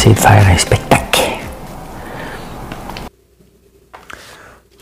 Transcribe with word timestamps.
Essayer 0.00 0.14
de 0.14 0.20
faire 0.20 0.48
un 0.48 0.56
spectacle. 0.56 1.20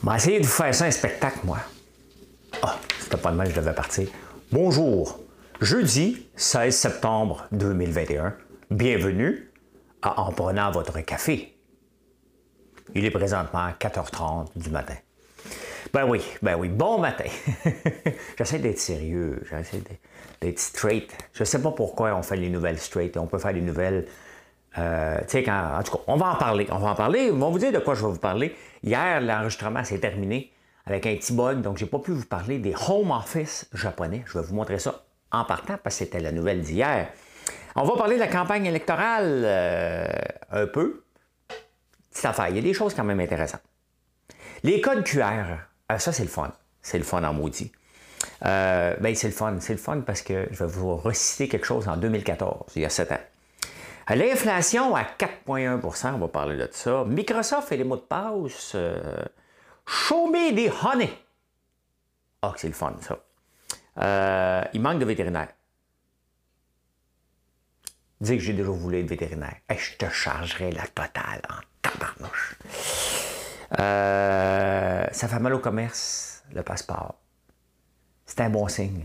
Va 0.05 0.15
essayer 0.15 0.39
de 0.39 0.47
vous 0.47 0.53
faire 0.53 0.73
ça 0.73 0.85
un 0.85 0.93
spectacle, 0.93 1.41
moi. 1.43 1.59
Ah, 2.63 2.77
c'était 3.01 3.17
pas 3.17 3.33
de 3.33 3.37
mal, 3.37 3.51
je 3.51 3.57
devais 3.57 3.73
partir. 3.73 4.09
Bonjour. 4.53 5.19
Jeudi 5.61 6.29
16 6.37 6.77
septembre 6.77 7.49
2021. 7.51 8.37
Bienvenue 8.71 9.51
à 10.03 10.21
En 10.21 10.31
prenant 10.31 10.71
votre 10.71 11.01
café. 11.01 11.59
Il 12.95 13.05
est 13.05 13.11
présentement 13.11 13.71
4h30 13.71 14.51
du 14.55 14.71
matin. 14.71 14.95
Ben 15.93 16.05
oui, 16.09 16.23
ben 16.43 16.55
oui, 16.57 16.69
bon 16.69 17.01
matin. 17.01 17.29
j'essaie 18.39 18.61
d'être 18.61 18.79
sérieux, 18.79 19.43
j'essaie 19.51 19.83
d'être 20.41 20.61
straight. 20.61 21.11
Je 21.33 21.43
sais 21.43 21.61
pas 21.61 21.73
pourquoi 21.73 22.15
on 22.15 22.23
fait 22.23 22.37
les 22.37 22.51
nouvelles 22.51 22.79
straight. 22.79 23.17
On 23.17 23.27
peut 23.27 23.39
faire 23.39 23.53
les 23.53 23.63
nouvelles 23.63 24.07
euh, 24.79 25.19
quand, 25.33 25.79
en 25.79 25.83
tout 25.83 25.93
cas, 25.93 26.03
on 26.07 26.17
va 26.17 26.33
en 26.33 26.35
parler. 26.37 26.67
On 26.71 26.79
va 26.79 26.91
en 26.91 26.95
parler. 26.95 27.31
On 27.33 27.39
va 27.39 27.49
vous 27.49 27.59
dire 27.59 27.73
de 27.73 27.79
quoi 27.79 27.95
je 27.95 28.05
vais 28.05 28.13
vous 28.13 28.19
parler. 28.19 28.55
Hier, 28.83 29.21
l'enregistrement 29.21 29.85
s'est 29.85 29.99
terminé 29.99 30.53
avec 30.87 31.07
un 31.07 31.15
petit 31.17 31.33
bug, 31.35 31.61
donc 31.61 31.77
je 31.77 31.85
n'ai 31.85 31.91
pas 31.91 31.99
pu 31.99 32.13
vous 32.13 32.25
parler 32.25 32.59
des 32.59 32.75
home 32.89 33.11
office 33.11 33.69
japonais. 33.75 34.23
Je 34.27 34.39
vais 34.39 34.45
vous 34.45 34.55
montrer 34.55 34.79
ça 34.79 35.05
en 35.31 35.45
partant 35.45 35.77
parce 35.83 35.99
que 35.99 36.05
c'était 36.05 36.21
la 36.21 36.33
nouvelle 36.33 36.63
d'hier. 36.63 37.09
On 37.77 37.85
va 37.85 37.97
parler 37.97 38.15
de 38.15 38.21
la 38.21 38.29
campagne 38.29 38.67
électorale 38.67 39.43
euh, 39.45 40.07
un 40.51 40.67
peu. 40.67 41.05
Petite 42.11 42.25
affaire. 42.25 42.49
Il 42.49 42.57
y 42.57 42.59
a 42.59 42.63
des 42.63 42.73
choses 42.73 42.95
quand 42.95 43.05
même 43.05 43.21
intéressantes. 43.21 43.63
Les 44.63 44.81
codes 44.81 45.05
QR, 45.05 45.59
euh, 45.93 45.99
ça 45.99 46.13
c'est 46.13 46.23
le 46.23 46.31
fun. 46.31 46.53
C'est 46.81 46.99
le 46.99 47.05
fun 47.05 47.23
en 47.23 47.35
maudit. 47.35 47.71
ben, 48.41 49.15
c'est 49.15 49.29
le 49.29 49.35
fun. 49.35 49.57
C'est 49.61 49.75
le 49.75 49.79
fun 49.79 50.01
parce 50.01 50.23
que 50.23 50.49
je 50.51 50.65
vais 50.65 50.71
vous 50.71 50.97
reciter 50.97 51.49
quelque 51.49 51.67
chose 51.67 51.87
en 51.87 51.97
2014, 51.97 52.73
il 52.77 52.83
y 52.83 52.85
a 52.87 52.91
7 52.91 53.13
ans. 53.13 53.19
L'inflation 54.15 54.97
à 54.97 55.03
4,1% 55.03 56.15
on 56.15 56.19
va 56.19 56.29
parler 56.29 56.57
de 56.57 56.69
ça. 56.73 57.05
Microsoft 57.05 57.73
et 57.73 57.77
les 57.77 57.85
mots 57.85 57.97
de 57.97 58.01
passe. 58.01 58.73
Euh, 58.75 59.25
show 59.87 60.29
me 60.29 60.55
the 60.55 60.73
honey. 60.83 61.11
Ah, 62.41 62.55
c'est 62.57 62.69
le 62.69 62.75
fun, 62.75 62.95
ça. 63.01 63.19
Euh, 63.99 64.65
il 64.73 64.81
manque 64.81 64.99
de 64.99 65.05
vétérinaires. 65.05 65.53
Dis 68.21 68.37
que 68.37 68.43
j'ai 68.43 68.53
déjà 68.53 68.71
voulu 68.71 69.01
être 69.01 69.09
vétérinaire. 69.09 69.57
je 69.71 69.97
te 69.97 70.09
chargerai 70.09 70.73
la 70.73 70.87
totale 70.87 71.43
en 71.51 71.61
tabarnouche. 71.83 72.57
Euh, 73.79 75.07
ça 75.13 75.29
fait 75.29 75.39
mal 75.39 75.55
au 75.55 75.59
commerce, 75.59 76.43
le 76.53 76.63
passeport. 76.63 77.17
C'est 78.25 78.41
un 78.41 78.51
bon 78.51 78.67
signe. 78.69 79.05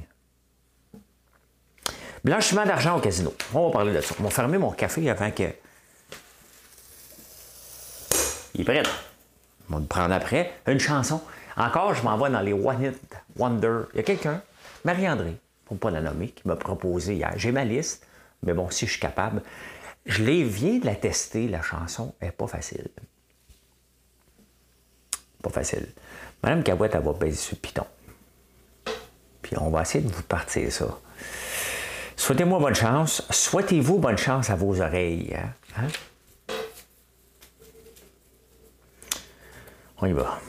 Blanchiment 2.23 2.65
d'argent 2.65 2.97
au 2.97 3.01
casino. 3.01 3.33
On 3.53 3.67
va 3.67 3.73
parler 3.73 3.93
de 3.93 4.01
ça. 4.01 4.15
On 4.19 4.23
va 4.23 4.29
fermer 4.29 4.57
mon 4.57 4.71
café 4.71 5.09
avant 5.09 5.29
que. 5.31 5.43
Il 8.55 8.61
est 8.61 8.63
prêt. 8.63 8.83
On 9.69 9.73
va 9.73 9.79
le 9.79 9.85
prendre 9.85 10.13
après. 10.13 10.53
Une 10.67 10.79
chanson. 10.79 11.21
Encore, 11.57 11.93
je 11.93 12.03
m'envoie 12.03 12.29
dans 12.29 12.39
les 12.39 12.53
One 12.53 12.83
Hit 12.83 13.15
Wonder. 13.35 13.81
Il 13.93 13.97
y 13.97 13.99
a 13.99 14.03
quelqu'un, 14.03 14.41
Marie-André, 14.85 15.35
pour 15.65 15.75
ne 15.75 15.79
pas 15.79 15.91
la 15.91 16.01
nommer, 16.01 16.29
qui 16.29 16.47
m'a 16.47 16.55
proposé 16.55 17.15
hier. 17.15 17.33
J'ai 17.35 17.51
ma 17.51 17.65
liste, 17.65 18.05
mais 18.41 18.53
bon, 18.53 18.69
si 18.69 18.85
je 18.85 18.91
suis 18.91 19.01
capable. 19.01 19.41
Je 20.05 20.23
l'ai 20.23 20.43
viens 20.43 20.79
de 20.79 20.85
la 20.85 20.95
tester, 20.95 21.47
la 21.47 21.61
chanson. 21.61 22.15
Elle 22.19 22.29
n'est 22.29 22.31
pas 22.31 22.47
facile. 22.47 22.87
Pas 25.41 25.49
facile. 25.49 25.87
Madame 26.41 26.63
Cabouette, 26.63 26.95
elle 26.95 27.03
va 27.03 27.13
baiser 27.13 27.37
sur 27.37 27.55
le 27.55 27.59
piton. 27.59 27.85
Puis 29.41 29.57
on 29.57 29.69
va 29.69 29.81
essayer 29.81 30.03
de 30.03 30.13
vous 30.13 30.23
partir 30.23 30.71
ça. 30.71 30.87
Souhaitez-moi 32.23 32.57
bonne 32.57 32.73
chance. 32.73 33.21
Souhaitez-vous 33.31 33.97
bonne 33.97 34.17
chance 34.17 34.49
à 34.49 34.55
vos 34.55 34.79
oreilles. 34.79 35.35
Hein? 35.35 35.49
hein? 35.75 35.87
On 39.97 40.07
y 40.07 40.13
va. 40.13 40.39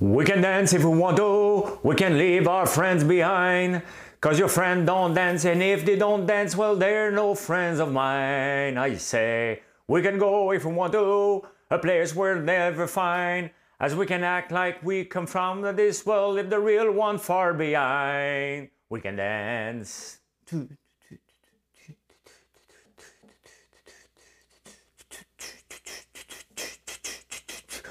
We 0.00 0.26
can 0.26 0.42
dance 0.42 0.74
if 0.74 0.84
we 0.84 0.94
want 0.94 1.16
to. 1.16 1.78
We 1.82 1.94
can 1.94 2.18
leave 2.18 2.46
our 2.46 2.66
friends 2.66 3.04
behind. 3.04 3.80
Cause 4.20 4.38
your 4.38 4.48
friends 4.48 4.84
don't 4.84 5.14
dance, 5.14 5.46
and 5.46 5.62
if 5.62 5.86
they 5.86 5.96
don't 5.96 6.26
dance, 6.26 6.54
well, 6.54 6.76
they're 6.76 7.10
no 7.10 7.34
friends 7.34 7.80
of 7.80 7.90
mine. 7.90 8.76
I 8.76 8.96
say, 8.96 9.62
we 9.88 10.02
can 10.02 10.18
go 10.18 10.52
if 10.52 10.66
we 10.66 10.74
want 10.74 10.92
to, 10.92 11.42
a 11.70 11.78
place 11.78 12.14
we'll 12.14 12.38
never 12.38 12.86
find. 12.86 13.48
As 13.82 13.96
we 13.96 14.06
can 14.06 14.22
act 14.22 14.52
like 14.52 14.80
we 14.84 15.04
come 15.04 15.26
from 15.26 15.62
this 15.74 16.06
world, 16.06 16.36
leave 16.36 16.48
the 16.48 16.60
real 16.60 16.92
one 16.92 17.18
far 17.18 17.52
behind. 17.52 18.68
We 18.88 19.00
can 19.00 19.16
dance. 19.16 20.20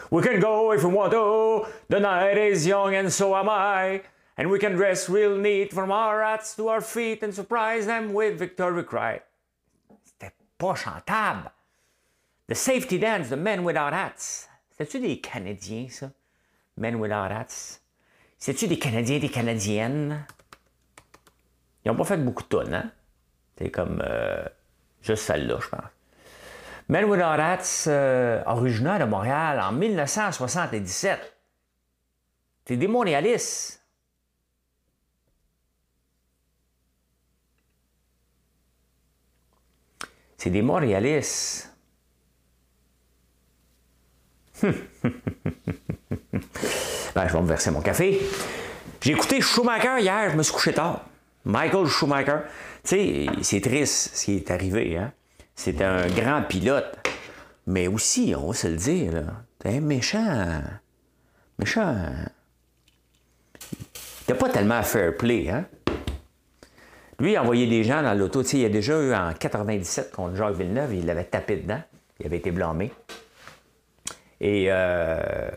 We 0.10 0.22
can 0.22 0.40
go 0.40 0.72
if 0.72 0.84
we 0.84 0.92
want 0.92 1.12
to. 1.12 1.68
The 1.90 2.00
night 2.00 2.38
is 2.38 2.66
young 2.66 2.96
and 2.96 3.12
so 3.12 3.36
am 3.36 3.50
I. 3.50 4.04
And 4.38 4.50
we 4.50 4.60
can 4.60 4.74
dress 4.74 5.10
real 5.10 5.38
neat 5.38 5.74
from 5.74 5.92
our 5.92 6.24
hats 6.24 6.56
to 6.56 6.70
our 6.70 6.82
feet 6.82 7.22
and 7.22 7.36
surprise 7.36 7.86
them 7.86 8.14
with 8.14 8.40
victory 8.40 8.84
cry. 8.84 9.22
C'était 10.06 10.32
pas 10.58 10.76
chantable. 10.76 11.52
The 12.48 12.56
safety 12.56 12.98
dance, 12.98 13.28
the 13.28 13.38
men 13.38 13.66
without 13.66 13.92
hats. 13.92 14.48
C'est-tu 14.82 15.00
des 15.00 15.22
Canadiens, 15.22 15.88
ça? 15.90 16.10
Men 16.76 16.96
Without 16.96 17.32
Hats. 17.32 17.80
C'est-tu 18.40 18.68
des 18.68 18.80
Canadiens, 18.80 19.20
des 19.20 19.30
Canadiennes? 19.30 20.26
Ils 21.86 21.90
n'ont 21.92 21.96
pas 21.96 22.04
fait 22.04 22.18
beaucoup 22.18 22.42
de 22.42 22.48
tonnes, 22.48 22.74
hein? 22.74 22.92
C'est 23.60 23.70
comme 23.70 24.02
euh, 24.04 24.44
juste 25.04 25.22
celle-là, 25.22 25.60
je 25.62 25.68
pense. 25.68 25.84
Men 26.90 27.06
Without 27.06 27.90
euh, 27.90 28.42
originaire 28.48 28.98
de 28.98 29.04
Montréal 29.04 29.60
en 29.62 29.72
1977. 29.72 31.38
C'est 32.66 32.78
des 32.78 32.88
Montréalistes. 32.88 33.86
C'est 40.38 40.50
des 40.50 40.64
Montréalistes. 40.64 41.71
ben, 47.16 47.28
je 47.28 47.34
vais 47.34 47.42
me 47.42 47.48
verser 47.48 47.72
mon 47.72 47.82
café. 47.82 48.22
J'ai 49.02 49.14
écouté 49.14 49.42
Schumacher 49.42 50.00
hier, 50.00 50.30
je 50.32 50.38
me 50.38 50.44
suis 50.44 50.54
couché 50.54 50.74
tard. 50.74 51.06
Michael 51.46 51.88
Schumacher. 51.88 52.42
Tu 52.84 52.90
sais, 52.90 53.26
c'est 53.42 53.62
triste 53.62 54.16
ce 54.16 54.26
qui 54.26 54.36
est 54.38 54.52
arrivé. 54.52 54.98
Hein? 54.98 55.12
C'est 55.56 55.82
un 55.82 56.08
grand 56.08 56.44
pilote. 56.44 56.98
Mais 57.68 57.88
aussi, 57.88 58.34
on 58.38 58.48
va 58.48 58.54
se 58.54 58.68
le 58.68 58.76
dire, 58.76 59.14
là, 59.14 59.24
un 59.66 59.80
méchant. 59.80 60.62
Méchant. 61.58 61.96
N'a 64.28 64.36
pas 64.36 64.50
tellement 64.50 64.82
fair 64.84 65.16
play, 65.18 65.50
hein? 65.50 65.66
Lui, 67.20 67.34
il 67.34 67.36
a 67.38 67.44
envoyé 67.44 67.68
des 67.68 67.84
gens 67.84 68.02
dans 68.02 68.16
l'auto. 68.16 68.42
Tu 68.42 68.50
sais, 68.50 68.58
il 68.60 68.66
a 68.66 68.70
déjà 68.70 69.00
eu 69.00 69.14
en 69.14 69.34
97 69.34 70.12
contre 70.12 70.36
Jacques 70.36 70.56
Villeneuve, 70.56 70.96
il 70.96 71.06
l'avait 71.06 71.26
tapé 71.26 71.58
dedans. 71.58 71.82
Il 72.20 72.26
avait 72.26 72.38
été 72.38 72.50
blâmé. 72.50 72.92
Et, 74.42 74.66
euh, 74.70 75.50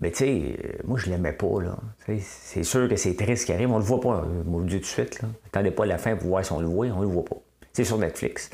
mais 0.00 0.10
tu 0.10 0.18
sais, 0.18 0.58
moi, 0.84 0.98
je 0.98 1.10
l'aimais 1.10 1.32
pas, 1.32 1.60
là. 1.60 1.76
C'est 2.20 2.62
sûr 2.62 2.88
que 2.88 2.96
c'est 2.96 3.16
triste 3.16 3.46
qui 3.46 3.52
arrive, 3.52 3.70
on 3.72 3.78
le 3.78 3.84
voit 3.84 4.00
pas, 4.00 4.24
je 4.24 4.48
vous 4.48 4.60
le 4.60 4.70
tout 4.70 4.78
de 4.78 4.84
suite, 4.84 5.20
là. 5.22 5.28
Attendez 5.46 5.70
pas 5.70 5.86
la 5.86 5.98
fin 5.98 6.14
pour 6.14 6.28
voir 6.28 6.44
si 6.44 6.52
on 6.52 6.60
le 6.60 6.66
voit, 6.66 6.86
on 6.86 7.00
le 7.00 7.08
voit 7.08 7.24
pas. 7.24 7.36
C'est 7.72 7.84
sur 7.84 7.98
Netflix. 7.98 8.50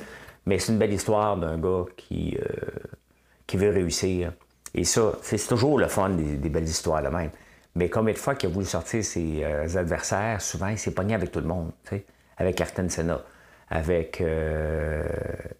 Mais 0.46 0.58
c'est 0.58 0.72
une 0.72 0.78
belle 0.78 0.92
histoire 0.92 1.36
d'un 1.36 1.58
gars 1.58 1.84
qui, 1.96 2.38
euh, 2.40 2.70
qui 3.46 3.56
veut 3.56 3.70
réussir. 3.70 4.32
Et 4.74 4.84
ça, 4.84 5.12
c'est 5.20 5.38
toujours 5.46 5.78
le 5.78 5.88
fun 5.88 6.10
des, 6.10 6.48
belles 6.48 6.64
histoires 6.64 7.02
là 7.02 7.10
même. 7.10 7.30
Mais 7.74 7.88
combien 7.90 8.14
de 8.14 8.18
fois 8.18 8.34
qu'il 8.34 8.48
a 8.48 8.52
voulu 8.52 8.64
sortir 8.64 9.04
ses 9.04 9.44
euh, 9.44 9.76
adversaires, 9.76 10.40
souvent 10.40 10.68
il 10.68 10.78
s'est 10.78 10.92
pogné 10.92 11.14
avec 11.14 11.32
tout 11.32 11.40
le 11.40 11.46
monde, 11.46 11.72
tu 11.84 11.96
sais, 11.96 12.06
avec 12.38 12.60
Ayrton 12.60 12.88
Senna, 12.88 13.20
avec 13.68 14.20
euh, 14.20 15.02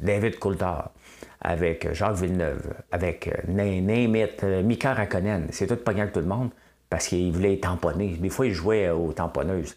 David 0.00 0.38
Coulthard, 0.38 0.92
avec 1.40 1.92
Jacques 1.92 2.16
Villeneuve, 2.16 2.74
avec 2.90 3.30
Name 3.46 4.16
It, 4.16 4.42
Mika 4.42 4.94
Rakonen. 4.94 5.48
C'est 5.50 5.66
tout 5.66 5.76
pogné 5.76 6.02
avec 6.02 6.12
tout 6.12 6.20
le 6.20 6.26
monde. 6.26 6.50
parce 6.90 7.08
qu'il 7.08 7.32
voulait 7.32 7.58
tamponner. 7.58 8.16
Des 8.16 8.30
fois, 8.30 8.46
il 8.46 8.54
jouait 8.54 8.88
aux 8.90 9.12
tamponneuses. 9.12 9.76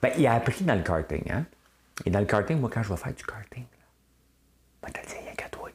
Ben, 0.00 0.12
il 0.16 0.26
a 0.26 0.34
appris 0.34 0.64
dans 0.64 0.74
le 0.74 0.82
karting. 0.82 1.30
Hein? 1.30 1.44
Et 2.04 2.10
dans 2.10 2.20
le 2.20 2.26
karting, 2.26 2.58
moi, 2.58 2.70
quand 2.72 2.82
je 2.82 2.88
vais 2.88 2.96
faire 2.96 3.12
du 3.12 3.24
karting, 3.24 3.64
ben, 4.82 4.88
t'as 4.92 5.02
dit, 5.02 5.14
il 5.20 5.26
y 5.26 5.28
a 5.28 5.32
qu'à 5.32 5.48
toi. 5.48 5.68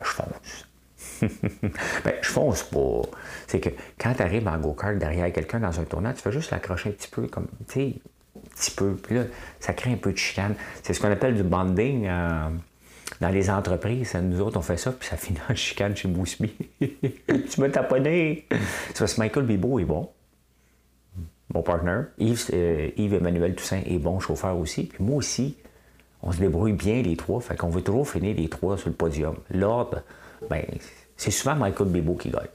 Je 0.00 0.06
fonce. 0.06 0.68
ben, 2.04 2.14
je 2.20 2.28
fonce 2.28 2.62
pas. 2.64 3.02
C'est 3.46 3.60
que 3.60 3.70
quand 3.98 4.14
tu 4.14 4.22
arrives 4.22 4.46
en 4.46 4.58
go-kart 4.58 4.96
derrière 4.98 5.32
quelqu'un 5.32 5.60
dans 5.60 5.80
un 5.80 5.84
tournant, 5.84 6.12
tu 6.12 6.20
fais 6.20 6.32
juste 6.32 6.50
l'accrocher 6.50 6.90
un 6.90 6.92
petit 6.92 7.10
peu, 7.10 7.26
comme, 7.26 7.48
tu 7.68 7.74
sais, 7.74 8.00
un 8.36 8.54
petit 8.56 8.70
peu. 8.72 8.94
Puis 8.94 9.14
là, 9.16 9.24
ça 9.60 9.72
crée 9.72 9.92
un 9.92 9.96
peu 9.96 10.12
de 10.12 10.18
chicane. 10.18 10.54
C'est 10.82 10.94
ce 10.94 11.00
qu'on 11.00 11.10
appelle 11.10 11.34
du 11.34 11.42
bonding 11.42 12.06
euh, 12.06 12.48
dans 13.20 13.28
les 13.28 13.50
entreprises. 13.50 14.14
Nous 14.14 14.40
autres, 14.40 14.58
on 14.58 14.62
fait 14.62 14.76
ça, 14.76 14.92
puis 14.92 15.08
ça 15.08 15.16
finit 15.16 15.38
en 15.48 15.54
chicane 15.54 15.96
chez 15.96 16.08
Bousby. 16.08 16.52
tu 16.80 17.60
m'as 17.60 17.68
taponné. 17.68 18.46
C'est 18.88 18.98
parce 18.98 19.14
que 19.14 19.20
Michael 19.20 19.46
Bibo 19.46 19.78
est 19.78 19.84
bon. 19.84 20.08
Mon 21.54 21.62
partner. 21.62 22.02
Yves, 22.18 22.50
euh, 22.52 22.90
Yves 22.96 23.14
Emmanuel 23.14 23.54
Toussaint 23.54 23.82
est 23.84 23.98
bon 23.98 24.20
chauffeur 24.20 24.56
aussi. 24.56 24.84
Puis 24.84 25.04
moi 25.04 25.16
aussi, 25.16 25.56
on 26.22 26.32
se 26.32 26.38
débrouille 26.38 26.72
bien 26.72 27.02
les 27.02 27.16
trois. 27.16 27.40
Fait 27.40 27.56
qu'on 27.56 27.68
veut 27.68 27.82
toujours 27.82 28.08
finir 28.08 28.36
les 28.36 28.48
trois 28.48 28.78
sur 28.78 28.88
le 28.88 28.94
podium. 28.94 29.36
L'ordre, 29.50 30.02
ben, 30.48 30.64
c'est 31.16 31.30
souvent 31.30 31.56
Michael 31.56 31.88
Bibo 31.88 32.14
qui 32.14 32.30
gagne. 32.30 32.46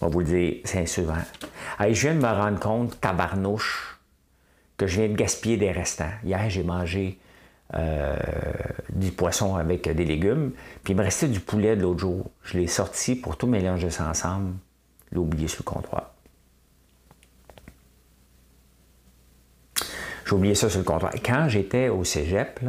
On 0.00 0.06
va 0.06 0.12
vous 0.12 0.20
le 0.20 0.26
dire, 0.26 0.54
c'est 0.64 0.86
souvent. 0.86 1.14
je 1.78 1.86
viens 1.92 2.14
de 2.14 2.20
me 2.20 2.26
rendre 2.26 2.58
compte, 2.58 3.00
tabarnouche, 3.00 4.00
que 4.76 4.88
je 4.88 5.00
viens 5.00 5.08
de 5.08 5.14
gaspiller 5.14 5.56
des 5.56 5.70
restants. 5.70 6.10
Hier, 6.24 6.50
j'ai 6.50 6.64
mangé 6.64 7.20
euh, 7.74 8.16
du 8.90 9.12
poisson 9.12 9.56
avec 9.56 9.88
des 9.88 10.04
légumes, 10.04 10.52
puis 10.84 10.92
il 10.92 10.96
me 10.96 11.02
restait 11.02 11.28
du 11.28 11.40
poulet 11.40 11.76
de 11.76 11.82
l'autre 11.82 12.00
jour. 12.00 12.30
Je 12.42 12.58
l'ai 12.58 12.66
sorti 12.66 13.14
pour 13.16 13.36
tout 13.36 13.46
mélanger 13.46 13.90
ça 13.90 14.08
ensemble, 14.08 14.52
l'ai 15.10 15.18
oublié 15.18 15.48
sur 15.48 15.62
le 15.66 15.70
comptoir. 15.70 16.12
J'ai 20.26 20.34
oublié 20.34 20.54
ça 20.54 20.68
sur 20.68 20.78
le 20.78 20.84
comptoir. 20.84 21.12
Quand 21.24 21.48
j'étais 21.48 21.88
au 21.88 22.04
cégep, 22.04 22.60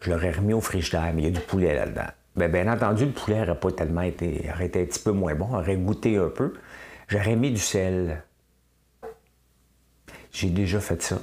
je 0.00 0.10
l'aurais 0.10 0.30
remis 0.30 0.54
au 0.54 0.60
frigidaire, 0.60 1.12
mais 1.14 1.22
il 1.22 1.24
y 1.26 1.28
a 1.28 1.38
du 1.38 1.40
poulet 1.40 1.74
là-dedans. 1.74 2.08
Bien, 2.36 2.48
bien 2.48 2.72
entendu, 2.72 3.06
le 3.06 3.10
poulet 3.10 3.40
n'aurait 3.40 3.58
pas 3.58 3.72
tellement 3.72 4.02
été, 4.02 4.48
aurait 4.54 4.66
été 4.66 4.82
un 4.82 4.84
petit 4.84 5.00
peu 5.00 5.10
moins 5.10 5.34
bon, 5.34 5.56
aurait 5.56 5.76
goûté 5.76 6.16
un 6.16 6.28
peu. 6.28 6.54
J'aurais 7.08 7.36
mis 7.36 7.50
du 7.50 7.58
sel. 7.58 8.22
J'ai 10.30 10.50
déjà 10.50 10.78
fait 10.78 11.02
ça. 11.02 11.18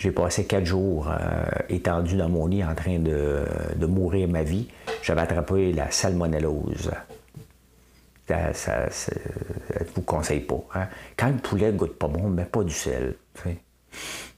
J'ai 0.00 0.12
passé 0.12 0.46
quatre 0.46 0.64
jours 0.64 1.08
euh, 1.10 1.44
étendu 1.68 2.16
dans 2.16 2.30
mon 2.30 2.46
lit 2.46 2.64
en 2.64 2.74
train 2.74 2.98
de, 2.98 3.44
mourir 3.86 4.28
ma 4.28 4.42
vie. 4.42 4.66
J'avais 5.02 5.20
attrapé 5.20 5.74
la 5.74 5.90
salmonellose. 5.90 6.90
Ça, 8.26 8.54
ça, 8.54 8.88
je 8.88 9.84
vous 9.94 10.00
conseille 10.00 10.40
pas. 10.40 10.64
Hein. 10.74 10.86
Quand 11.18 11.28
le 11.28 11.36
poulet 11.36 11.70
goûte 11.72 11.98
pas 11.98 12.08
bon, 12.08 12.30
mets 12.30 12.46
pas 12.46 12.64
du 12.64 12.72
sel. 12.72 13.14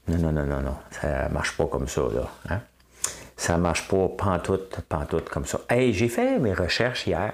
Non, 0.09 0.17
non, 0.17 0.33
non, 0.33 0.45
non, 0.45 0.61
non. 0.61 0.75
Ça 0.91 1.29
marche 1.29 1.55
pas 1.55 1.67
comme 1.67 1.87
ça, 1.87 2.01
là. 2.13 2.29
Hein? 2.49 2.59
Ça 3.37 3.57
marche 3.57 3.87
pas 3.87 4.09
pantoute, 4.09 4.81
pantoute 4.89 5.29
comme 5.29 5.45
ça. 5.45 5.61
Hey, 5.69 5.93
j'ai 5.93 6.09
fait 6.09 6.39
mes 6.39 6.53
recherches 6.53 7.07
hier 7.07 7.31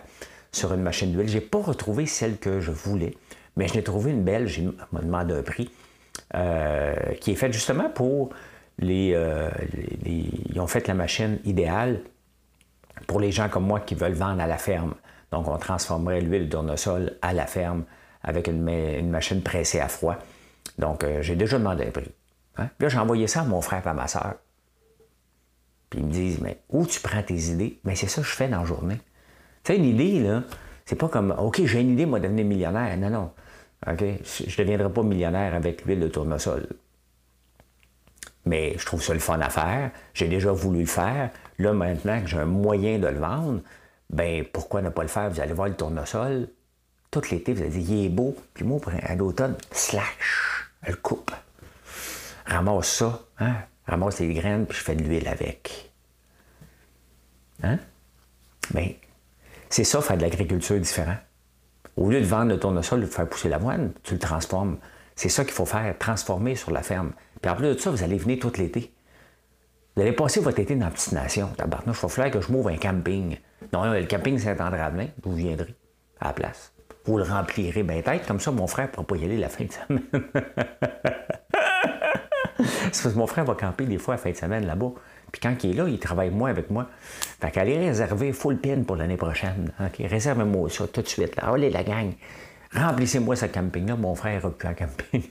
sur 0.52 0.72
une 0.72 0.84
machine 0.84 1.12
d'huile. 1.12 1.30
J'ai 1.30 1.42
pas 1.42 1.64
retrouvé 1.64 2.06
celle 2.06 2.38
que 2.38 2.60
je 2.60 2.70
voulais, 2.70 3.18
mais 3.58 3.68
je 3.68 3.74
l'ai 3.74 3.84
trouvé 3.84 4.12
une 4.12 4.24
belle. 4.24 4.48
J'ai 4.48 4.70
demandé 4.94 5.34
un 5.34 5.42
prix. 5.42 5.72
Euh, 6.36 6.94
qui 7.20 7.32
est 7.32 7.36
faite 7.36 7.54
justement 7.54 7.90
pour 7.90 8.30
les, 8.78 9.14
euh, 9.16 9.50
les, 10.04 10.30
Ils 10.54 10.60
ont 10.60 10.68
fait 10.68 10.88
la 10.88 10.94
machine 10.94 11.40
idéale 11.44 12.02
pour 13.08 13.20
les 13.20 13.32
gens 13.32 13.50
comme 13.50 13.66
moi 13.66 13.80
qui 13.80 13.96
veulent 13.96 14.14
vendre 14.14 14.42
à 14.42 14.48
la 14.48 14.58
ferme. 14.58 14.94
Donc, 15.32 15.48
on 15.48 15.58
transformerait 15.58 16.22
l'huile 16.22 16.48
de 16.48 16.52
tournesol 16.52 17.18
à 17.22 17.34
la 17.34 17.48
ferme 17.48 17.84
avec 18.24 18.48
une, 18.48 18.68
une 18.68 19.10
machine 19.10 19.42
pressée 19.42 19.80
à 19.80 19.88
froid. 19.88 20.18
Donc, 20.78 21.04
euh, 21.04 21.22
j'ai 21.22 21.36
déjà 21.36 21.58
demandé 21.58 21.88
un 21.88 21.92
prix. 21.92 22.12
Hein? 22.58 22.70
Puis 22.78 22.86
là, 22.86 22.90
j'ai 22.90 23.00
envoyé 23.00 23.28
ça 23.28 23.42
à 23.42 23.46
mon 23.46 23.62
frère 23.62 23.82
et 23.86 23.90
à 23.90 23.94
ma 23.94 24.08
soeur. 24.08 24.36
Puis 25.90 26.00
ils 26.00 26.06
me 26.06 26.12
disent, 26.12 26.40
mais 26.42 26.60
où 26.70 26.86
tu 26.86 27.00
prends 27.00 27.24
tes 27.24 27.50
idées? 27.50 27.80
Mais 27.84 27.96
c'est 27.96 28.08
ça 28.08 28.22
que 28.22 28.28
je 28.28 28.34
fais 28.34 28.48
dans 28.48 28.60
la 28.60 28.66
journée. 28.66 29.00
Tu 29.64 29.74
sais, 29.74 29.78
une 29.78 29.86
idée, 29.86 30.20
là, 30.20 30.44
c'est 30.86 30.96
pas 30.96 31.08
comme, 31.08 31.34
OK, 31.38 31.62
j'ai 31.66 31.82
une 31.82 31.92
idée, 31.92 32.06
moi, 32.06 32.20
de 32.20 32.26
devenir 32.26 32.46
millionnaire. 32.46 32.96
Non, 32.98 33.10
non. 33.10 33.32
Je 33.86 33.92
ne 33.92 34.58
deviendrai 34.58 34.92
pas 34.92 35.04
millionnaire 35.04 35.54
avec 35.56 35.86
l'huile 35.86 36.00
de 36.00 36.08
tournesol. 36.08 36.68
Mais 38.46 38.78
je 38.78 38.86
trouve 38.86 39.02
ça 39.02 39.14
le 39.14 39.20
fun 39.20 39.40
à 39.40 39.50
faire. 39.50 39.92
J'ai 40.14 40.28
déjà 40.28 40.52
voulu 40.52 40.82
le 40.82 40.86
faire. 40.86 41.30
Là, 41.60 41.74
maintenant 41.74 42.22
que 42.22 42.28
j'ai 42.28 42.38
un 42.38 42.46
moyen 42.46 43.00
de 43.00 43.08
le 43.08 43.20
vendre, 43.20 43.62
ben 44.10 44.46
pourquoi 44.52 44.82
ne 44.82 44.90
pas 44.90 45.04
le 45.04 45.08
faire? 45.08 45.30
Vous 45.30 45.40
allez 45.40 45.54
voir 45.54 45.68
le 45.68 45.76
tournesol. 45.76 46.48
Tout 47.12 47.22
l'été, 47.32 47.54
vous 47.54 47.62
allez 47.62 47.70
dire, 47.72 47.90
il 47.90 48.06
est 48.06 48.10
beau. 48.10 48.36
Puis 48.54 48.64
moi, 48.66 48.80
à 49.04 49.16
l'automne, 49.16 49.56
slash, 49.72 50.72
elle 50.84 50.98
coupe. 50.98 51.32
Ramasse 52.46 52.92
ça, 52.92 53.22
hein? 53.40 53.56
Ramasse 53.88 54.20
les 54.20 54.34
graines, 54.34 54.66
puis 54.66 54.78
je 54.78 54.84
fais 54.84 54.96
de 54.96 55.04
l'huile 55.04 55.28
avec. 55.28 55.92
Hein? 57.64 57.80
Bien, 58.72 58.92
c'est 59.70 59.84
ça, 59.84 60.02
faire 60.02 60.18
de 60.18 60.22
l'agriculture 60.22 60.80
différent. 60.80 61.18
Au 62.00 62.10
lieu 62.10 62.22
de 62.22 62.26
vendre 62.26 62.54
le 62.54 62.58
tournesol, 62.58 63.02
de 63.02 63.06
faire 63.06 63.28
pousser 63.28 63.50
l'avoine, 63.50 63.92
tu 64.04 64.14
le 64.14 64.20
transformes. 64.22 64.78
C'est 65.18 65.28
ça 65.28 65.44
qu'il 65.44 65.52
faut 65.52 65.66
faire, 65.66 65.98
transformer 65.98 66.56
sur 66.56 66.72
la 66.72 66.82
ferme. 66.82 67.12
Puis 67.42 67.52
en 67.52 67.56
plus 67.56 67.76
de 67.76 67.78
ça, 67.78 67.92
vous 67.92 68.04
allez 68.04 68.18
venir 68.18 68.40
tout 68.40 68.54
l'été. 68.58 68.94
Vous 69.96 70.04
allez 70.04 70.14
passer 70.14 70.40
votre 70.40 70.60
été 70.60 70.76
dans 70.76 70.86
la 70.86 70.92
petite 70.92 71.12
nation. 71.12 71.50
Tabarnouche, 71.58 71.98
il 71.98 72.02
va 72.04 72.08
falloir 72.08 72.32
que 72.32 72.40
je 72.40 72.54
m'ouvre 72.54 72.70
un 72.70 72.78
camping. 72.78 73.38
Non, 73.74 73.92
le 73.92 74.06
camping 74.06 74.40
Saint-André-Avelin, 74.40 75.08
vous 75.24 75.34
viendrez 75.34 75.76
à 76.22 76.28
la 76.28 76.34
place. 76.34 76.72
Vous 77.04 77.18
le 77.18 77.24
remplirez 77.24 77.84
bien 77.84 78.02
tête, 78.02 78.26
comme 78.26 78.40
ça 78.40 78.52
mon 78.52 78.68
frère 78.68 78.88
ne 78.88 78.92
pourra 78.92 79.08
pas 79.08 79.18
y 79.18 79.26
aller 79.26 79.38
la 79.38 79.50
fin 79.50 79.66
de 79.66 79.72
semaine. 79.74 80.04
C'est 82.94 83.04
parce 83.04 83.14
que 83.14 83.20
mon 83.20 83.28
frère 83.28 83.44
va 83.44 83.56
camper 83.56 83.86
des 83.86 83.98
fois 83.98 84.14
la 84.14 84.20
fin 84.20 84.32
de 84.32 84.38
semaine 84.38 84.66
là-bas. 84.66 84.94
Puis 85.32 85.42
quand 85.42 85.56
il 85.64 85.72
est 85.72 85.74
là, 85.74 85.88
il 85.88 86.00
travaille 86.00 86.30
moins 86.30 86.50
avec 86.50 86.70
moi. 86.70 86.88
Fait 87.40 87.52
qu'allez 87.52 87.78
réserver 87.78 88.34
full 88.34 88.58
pin 88.58 88.84
pour 88.84 88.96
l'année 88.96 89.18
prochaine. 89.18 89.72
Réservez-moi 90.00 90.70
ça 90.70 90.88
tout 90.88 91.02
de 91.02 91.08
suite. 91.08 91.34
Allez, 91.38 91.70
la 91.70 91.84
gang, 91.84 92.14
remplissez-moi 92.74 93.36
ce 93.36 93.46
camping-là. 93.46 93.96
Mon 93.96 94.16
frère 94.16 94.46
a 94.46 94.52
plus 94.52 94.68
un 94.68 94.74
camping. 94.74 95.24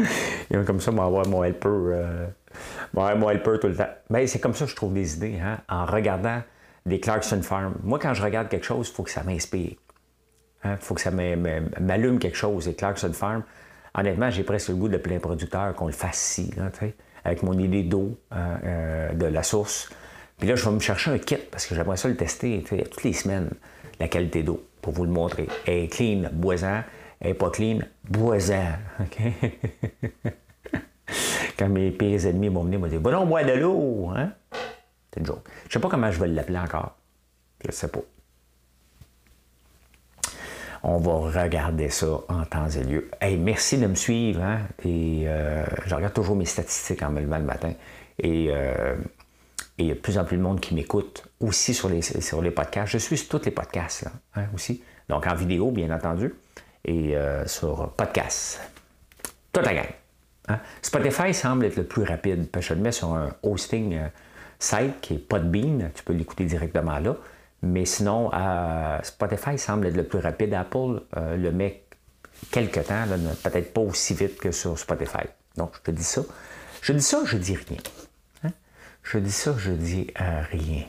il 0.50 0.64
comme 0.64 0.80
ça, 0.80 0.90
moi 0.90 1.04
avoir 1.04 1.26
mon 1.26 1.44
helper, 1.44 1.68
euh, 1.68 2.26
mon 2.94 3.30
helper 3.30 3.58
tout 3.60 3.68
le 3.68 3.76
temps. 3.76 3.90
Ben, 4.10 4.26
c'est 4.26 4.40
comme 4.40 4.54
ça 4.54 4.64
que 4.64 4.70
je 4.70 4.76
trouve 4.76 4.94
des 4.94 5.16
idées, 5.16 5.38
hein, 5.40 5.58
en 5.68 5.86
regardant 5.86 6.42
des 6.86 7.00
Clarkson 7.00 7.40
Farm. 7.42 7.74
Moi, 7.82 7.98
quand 7.98 8.14
je 8.14 8.22
regarde 8.22 8.48
quelque 8.48 8.66
chose, 8.66 8.88
il 8.88 8.94
faut 8.94 9.02
que 9.02 9.10
ça 9.10 9.22
m'inspire. 9.22 9.76
Il 10.64 10.70
hein, 10.70 10.76
faut 10.78 10.94
que 10.94 11.00
ça 11.00 11.10
m'allume 11.10 12.18
quelque 12.18 12.36
chose. 12.36 12.68
Et 12.68 12.74
Clarkson 12.74 13.12
Farm, 13.12 13.42
honnêtement, 13.94 14.30
j'ai 14.30 14.42
presque 14.42 14.68
le 14.68 14.76
goût 14.76 14.88
de 14.88 14.96
plein 14.96 15.18
producteur 15.18 15.74
qu'on 15.74 15.86
le 15.86 15.92
fasse 15.92 16.38
ici, 16.38 16.52
là, 16.56 16.70
avec 17.24 17.42
mon 17.42 17.58
idée 17.58 17.82
d'eau 17.82 18.18
hein, 18.30 18.58
euh, 18.64 19.12
de 19.12 19.26
la 19.26 19.42
source. 19.42 19.90
Puis 20.38 20.48
là, 20.48 20.56
je 20.56 20.64
vais 20.64 20.70
me 20.70 20.80
chercher 20.80 21.10
un 21.10 21.18
kit 21.18 21.36
parce 21.50 21.66
que 21.66 21.74
j'aimerais 21.74 21.96
ça 21.96 22.08
le 22.08 22.16
tester 22.16 22.64
toutes 22.90 23.04
les 23.04 23.12
semaines, 23.12 23.50
la 24.00 24.08
qualité 24.08 24.42
d'eau, 24.42 24.64
pour 24.80 24.92
vous 24.92 25.04
le 25.04 25.10
montrer. 25.10 25.48
Elle 25.66 25.84
est 25.84 25.88
clean, 25.88 26.28
boisant. 26.32 26.82
Elle 27.20 27.28
n'est 27.28 27.34
pas 27.34 27.50
clean, 27.50 27.78
boisant. 28.08 28.72
Quand 31.58 31.68
mes 31.68 31.90
pires 31.90 32.26
ennemis 32.26 32.50
m'ont 32.50 32.64
venu, 32.64 32.76
ils 32.76 32.80
m'ont 32.80 32.86
dit 32.88 32.98
Bon, 32.98 33.14
on 33.14 33.26
boit 33.26 33.44
de 33.44 33.52
l'eau. 33.52 34.10
Hein? 34.16 34.32
C'est 35.12 35.20
une 35.20 35.26
joke. 35.26 35.46
Je 35.64 35.68
ne 35.68 35.72
sais 35.74 35.80
pas 35.80 35.88
comment 35.88 36.10
je 36.10 36.18
vais 36.18 36.28
l'appeler 36.28 36.58
encore. 36.58 36.96
Je 37.62 37.68
ne 37.68 37.72
sais 37.72 37.88
pas. 37.88 38.00
On 40.84 40.98
va 40.98 41.42
regarder 41.42 41.90
ça 41.90 42.08
en 42.28 42.44
temps 42.44 42.68
et 42.68 42.82
lieu. 42.82 43.08
Hey, 43.20 43.36
merci 43.36 43.78
de 43.78 43.86
me 43.86 43.94
suivre. 43.94 44.42
Hein? 44.42 44.62
Et 44.84 45.24
euh, 45.26 45.64
je 45.86 45.94
regarde 45.94 46.12
toujours 46.12 46.34
mes 46.34 46.44
statistiques 46.44 47.02
en 47.02 47.10
me 47.10 47.20
levant 47.20 47.38
le 47.38 47.44
matin. 47.44 47.72
Et 48.18 48.48
euh, 48.50 48.96
il 49.78 49.86
y 49.86 49.90
a 49.92 49.94
de 49.94 50.00
plus 50.00 50.18
en 50.18 50.24
plus 50.24 50.36
de 50.36 50.42
monde 50.42 50.60
qui 50.60 50.74
m'écoute 50.74 51.24
aussi 51.38 51.72
sur 51.72 51.88
les, 51.88 52.02
sur 52.02 52.42
podcasts. 52.52 52.92
Je 52.92 52.98
suis 52.98 53.16
sur 53.16 53.28
tous 53.28 53.44
les 53.44 53.52
podcasts 53.52 54.08
hein, 54.34 54.46
aussi. 54.54 54.82
Donc 55.08 55.24
en 55.26 55.36
vidéo, 55.36 55.70
bien 55.70 55.94
entendu. 55.94 56.34
Et 56.84 57.16
euh, 57.16 57.46
sur 57.46 57.92
podcast. 57.92 58.60
Tout 59.52 59.60
la 59.60 59.74
gang. 59.74 59.90
Hein? 60.48 60.58
Spotify 60.80 61.32
semble 61.32 61.66
être 61.66 61.76
le 61.76 61.84
plus 61.84 62.02
rapide. 62.02 62.48
je 62.58 62.74
le 62.74 62.80
mets 62.80 62.90
sur 62.90 63.14
un 63.14 63.30
hosting 63.44 64.00
site 64.58 65.00
qui 65.00 65.14
est 65.14 65.18
Podbean. 65.18 65.90
Tu 65.94 66.02
peux 66.02 66.12
l'écouter 66.12 66.44
directement 66.44 66.98
là. 66.98 67.14
Mais 67.62 67.84
sinon, 67.84 68.30
Spotify 69.02 69.56
semble 69.56 69.86
être 69.86 69.96
le 69.96 70.04
plus 70.04 70.18
rapide. 70.18 70.52
Apple 70.54 71.02
euh, 71.16 71.36
le 71.36 71.52
met 71.52 71.84
quelque 72.50 72.80
temps, 72.80 73.04
peut-être 73.44 73.72
pas 73.72 73.80
aussi 73.80 74.14
vite 74.14 74.38
que 74.38 74.50
sur 74.50 74.76
Spotify. 74.78 75.26
Donc, 75.56 75.72
je 75.76 75.80
te 75.80 75.90
dis 75.92 76.02
ça. 76.02 76.22
Je 76.80 76.92
dis 76.92 77.02
ça, 77.02 77.20
je 77.24 77.36
dis 77.36 77.54
rien. 77.54 77.78
Hein? 78.42 78.50
Je 79.04 79.18
dis 79.18 79.30
ça, 79.30 79.54
je 79.56 79.70
dis 79.70 80.08
euh, 80.20 80.42
rien. 80.50 80.84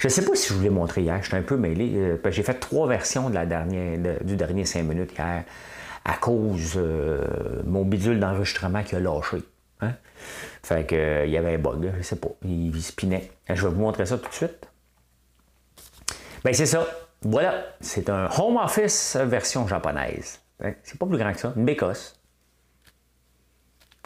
Je 0.00 0.08
ne 0.08 0.10
sais 0.10 0.24
pas 0.24 0.34
si 0.34 0.48
je 0.48 0.54
voulais 0.54 0.70
montrer 0.70 1.02
hier, 1.02 1.22
je 1.22 1.28
suis 1.28 1.36
un 1.36 1.42
peu 1.42 1.56
mêlé. 1.56 1.92
Euh, 1.94 2.30
j'ai 2.30 2.42
fait 2.42 2.54
trois 2.54 2.88
versions 2.88 3.30
de 3.30 3.34
la 3.34 3.46
dernière, 3.46 3.96
du 4.22 4.34
dernier 4.34 4.64
5 4.64 4.82
minutes 4.82 5.12
hier 5.16 5.44
à 6.04 6.14
cause 6.14 6.74
de 6.76 7.62
mon 7.66 7.84
bidule 7.84 8.18
d'enregistrement 8.18 8.82
qui 8.82 8.96
a 8.96 9.00
lâché. 9.00 9.42
Hein? 9.80 9.92
Fait 10.62 10.86
que 10.86 11.26
il 11.26 11.30
y 11.30 11.36
avait 11.36 11.54
un 11.54 11.58
bug, 11.58 11.92
je 11.96 12.02
sais 12.02 12.16
pas. 12.16 12.30
Il, 12.44 12.82
spinait. 12.82 13.30
Je 13.48 13.66
vais 13.66 13.72
vous 13.72 13.80
montrer 13.80 14.06
ça 14.06 14.18
tout 14.18 14.28
de 14.28 14.34
suite. 14.34 14.69
Bien, 16.44 16.52
c'est 16.52 16.66
ça. 16.66 16.86
voilà, 17.22 17.64
c'est 17.80 18.08
un 18.08 18.28
home 18.38 18.56
office 18.56 19.16
version 19.16 19.66
japonaise. 19.66 20.40
C'est 20.82 20.98
pas 20.98 21.06
plus 21.06 21.18
grand 21.18 21.32
que 21.32 21.40
ça, 21.40 21.52
une 21.56 21.64
bécosse. 21.64 22.20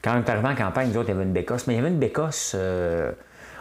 Quand 0.03 0.15
on 0.15 0.23
est 0.23 0.47
en 0.47 0.55
campagne, 0.55 0.91
nous 0.91 0.99
autres, 0.99 1.09
il 1.09 1.13
y 1.13 1.15
avait 1.15 1.25
une 1.25 1.33
bécosse, 1.33 1.67
mais 1.67 1.75
il 1.75 1.77
y 1.77 1.81
avait 1.81 1.89
une 1.89 1.99
bécosse. 1.99 2.53
Euh, 2.55 3.13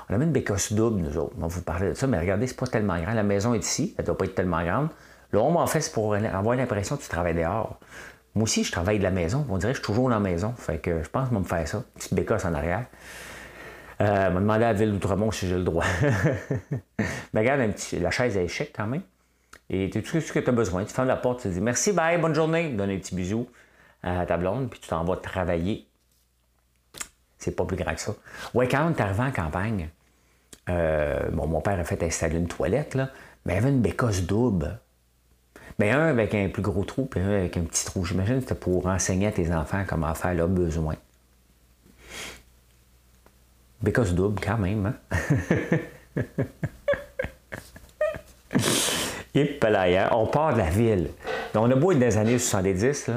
on 0.09 0.13
avait 0.13 0.25
une 0.25 0.31
bécosse 0.31 0.73
double, 0.73 1.01
nous 1.01 1.17
autres. 1.17 1.33
On 1.37 1.41
va 1.41 1.47
vous 1.47 1.61
parler 1.61 1.89
de 1.89 1.93
ça, 1.93 2.07
mais 2.07 2.19
regardez, 2.19 2.47
c'est 2.47 2.57
pas 2.57 2.67
tellement 2.67 2.99
grand. 2.99 3.13
La 3.13 3.23
maison 3.23 3.53
est 3.53 3.59
ici, 3.59 3.95
elle 3.97 4.05
doit 4.05 4.17
pas 4.17 4.25
être 4.25 4.35
tellement 4.35 4.63
grande. 4.63 4.89
Le 5.31 5.39
home 5.39 5.55
office, 5.55 5.89
pour 5.89 6.15
avoir 6.15 6.55
l'impression 6.55 6.97
que 6.97 7.03
tu 7.03 7.09
travailles 7.09 7.35
dehors. 7.35 7.79
Moi 8.35 8.43
aussi, 8.43 8.63
je 8.63 8.71
travaille 8.71 8.97
de 8.97 9.03
la 9.03 9.11
maison. 9.11 9.45
On 9.49 9.57
dirait 9.57 9.71
que 9.71 9.77
je 9.77 9.83
suis 9.83 9.85
toujours 9.85 10.09
dans 10.09 10.15
la 10.15 10.19
maison. 10.19 10.53
Fait 10.57 10.79
que 10.79 11.03
je 11.03 11.09
pense 11.09 11.29
qu'on 11.29 11.35
va 11.35 11.41
me 11.41 11.45
faire 11.45 11.67
ça. 11.67 11.77
Une 11.77 11.83
petite 11.95 12.13
bécosse 12.13 12.45
en 12.45 12.53
arrière. 12.53 12.85
Euh, 14.03 14.29
m'a 14.29 14.39
demandé 14.39 14.65
à 14.65 14.73
la 14.73 14.73
ville 14.73 14.91
d'Outremont 14.91 15.31
si 15.31 15.47
j'ai 15.47 15.55
le 15.55 15.63
droit. 15.63 15.85
Mais 17.33 17.39
regarde, 17.39 17.73
la 17.93 18.11
chaise 18.11 18.35
est 18.35 18.47
chic 18.49 18.73
quand 18.75 18.87
même. 18.87 19.03
Et 19.69 19.89
tu 19.89 20.03
tout 20.03 20.19
ce 20.19 20.33
que 20.33 20.39
tu 20.39 20.49
as 20.49 20.53
besoin? 20.53 20.83
Tu 20.83 20.93
fermes 20.93 21.07
la 21.07 21.15
porte, 21.15 21.41
tu 21.41 21.47
te 21.47 21.53
dis 21.53 21.61
merci, 21.61 21.93
bye, 21.93 22.19
bonne 22.19 22.35
journée. 22.35 22.69
Donne 22.69 22.89
un 22.89 22.97
petit 22.97 23.15
bisou 23.15 23.47
à 24.01 24.25
ta 24.25 24.35
blonde, 24.35 24.69
puis 24.69 24.81
tu 24.81 24.89
t'en 24.89 25.05
vas 25.05 25.15
travailler. 25.15 25.87
C'est 27.37 27.55
pas 27.55 27.63
plus 27.63 27.77
grand 27.77 27.93
que 27.93 28.01
ça. 28.01 28.13
Ouais, 28.53 28.67
quand 28.67 28.89
est 28.89 29.01
arrivé 29.01 29.23
en 29.23 29.31
campagne, 29.31 29.89
euh, 30.69 31.29
bon, 31.31 31.47
mon 31.47 31.61
père 31.61 31.79
a 31.79 31.83
fait 31.85 32.03
installer 32.03 32.37
une 32.37 32.47
toilette, 32.47 32.95
là, 32.95 33.09
mais 33.45 33.53
il 33.53 33.55
y 33.55 33.59
avait 33.59 33.69
une 33.69 33.81
bécosse 33.81 34.23
double. 34.23 34.79
Mais 35.79 35.91
un 35.91 36.07
avec 36.07 36.35
un 36.35 36.49
plus 36.49 36.61
gros 36.61 36.83
trou, 36.83 37.05
puis 37.05 37.21
un 37.21 37.29
avec 37.29 37.57
un 37.57 37.63
petit 37.63 37.85
trou. 37.85 38.05
J'imagine 38.05 38.35
que 38.35 38.41
c'était 38.41 38.55
pour 38.55 38.85
enseigner 38.85 39.27
à 39.27 39.31
tes 39.31 39.53
enfants 39.53 39.83
comment 39.87 40.13
faire 40.13 40.33
leurs 40.33 40.49
besoins. 40.49 40.95
Bécosse 43.83 44.13
double, 44.13 44.41
quand 44.41 44.57
même, 44.57 44.85
hein? 44.85 44.95
Et 49.35 49.59
on 50.11 50.27
part 50.27 50.53
de 50.53 50.59
la 50.59 50.69
ville. 50.69 51.09
on 51.55 51.69
a 51.69 51.75
beau 51.75 51.91
être 51.91 51.99
dans 51.99 52.05
les 52.05 52.17
années 52.17 52.37
70, 52.37 53.09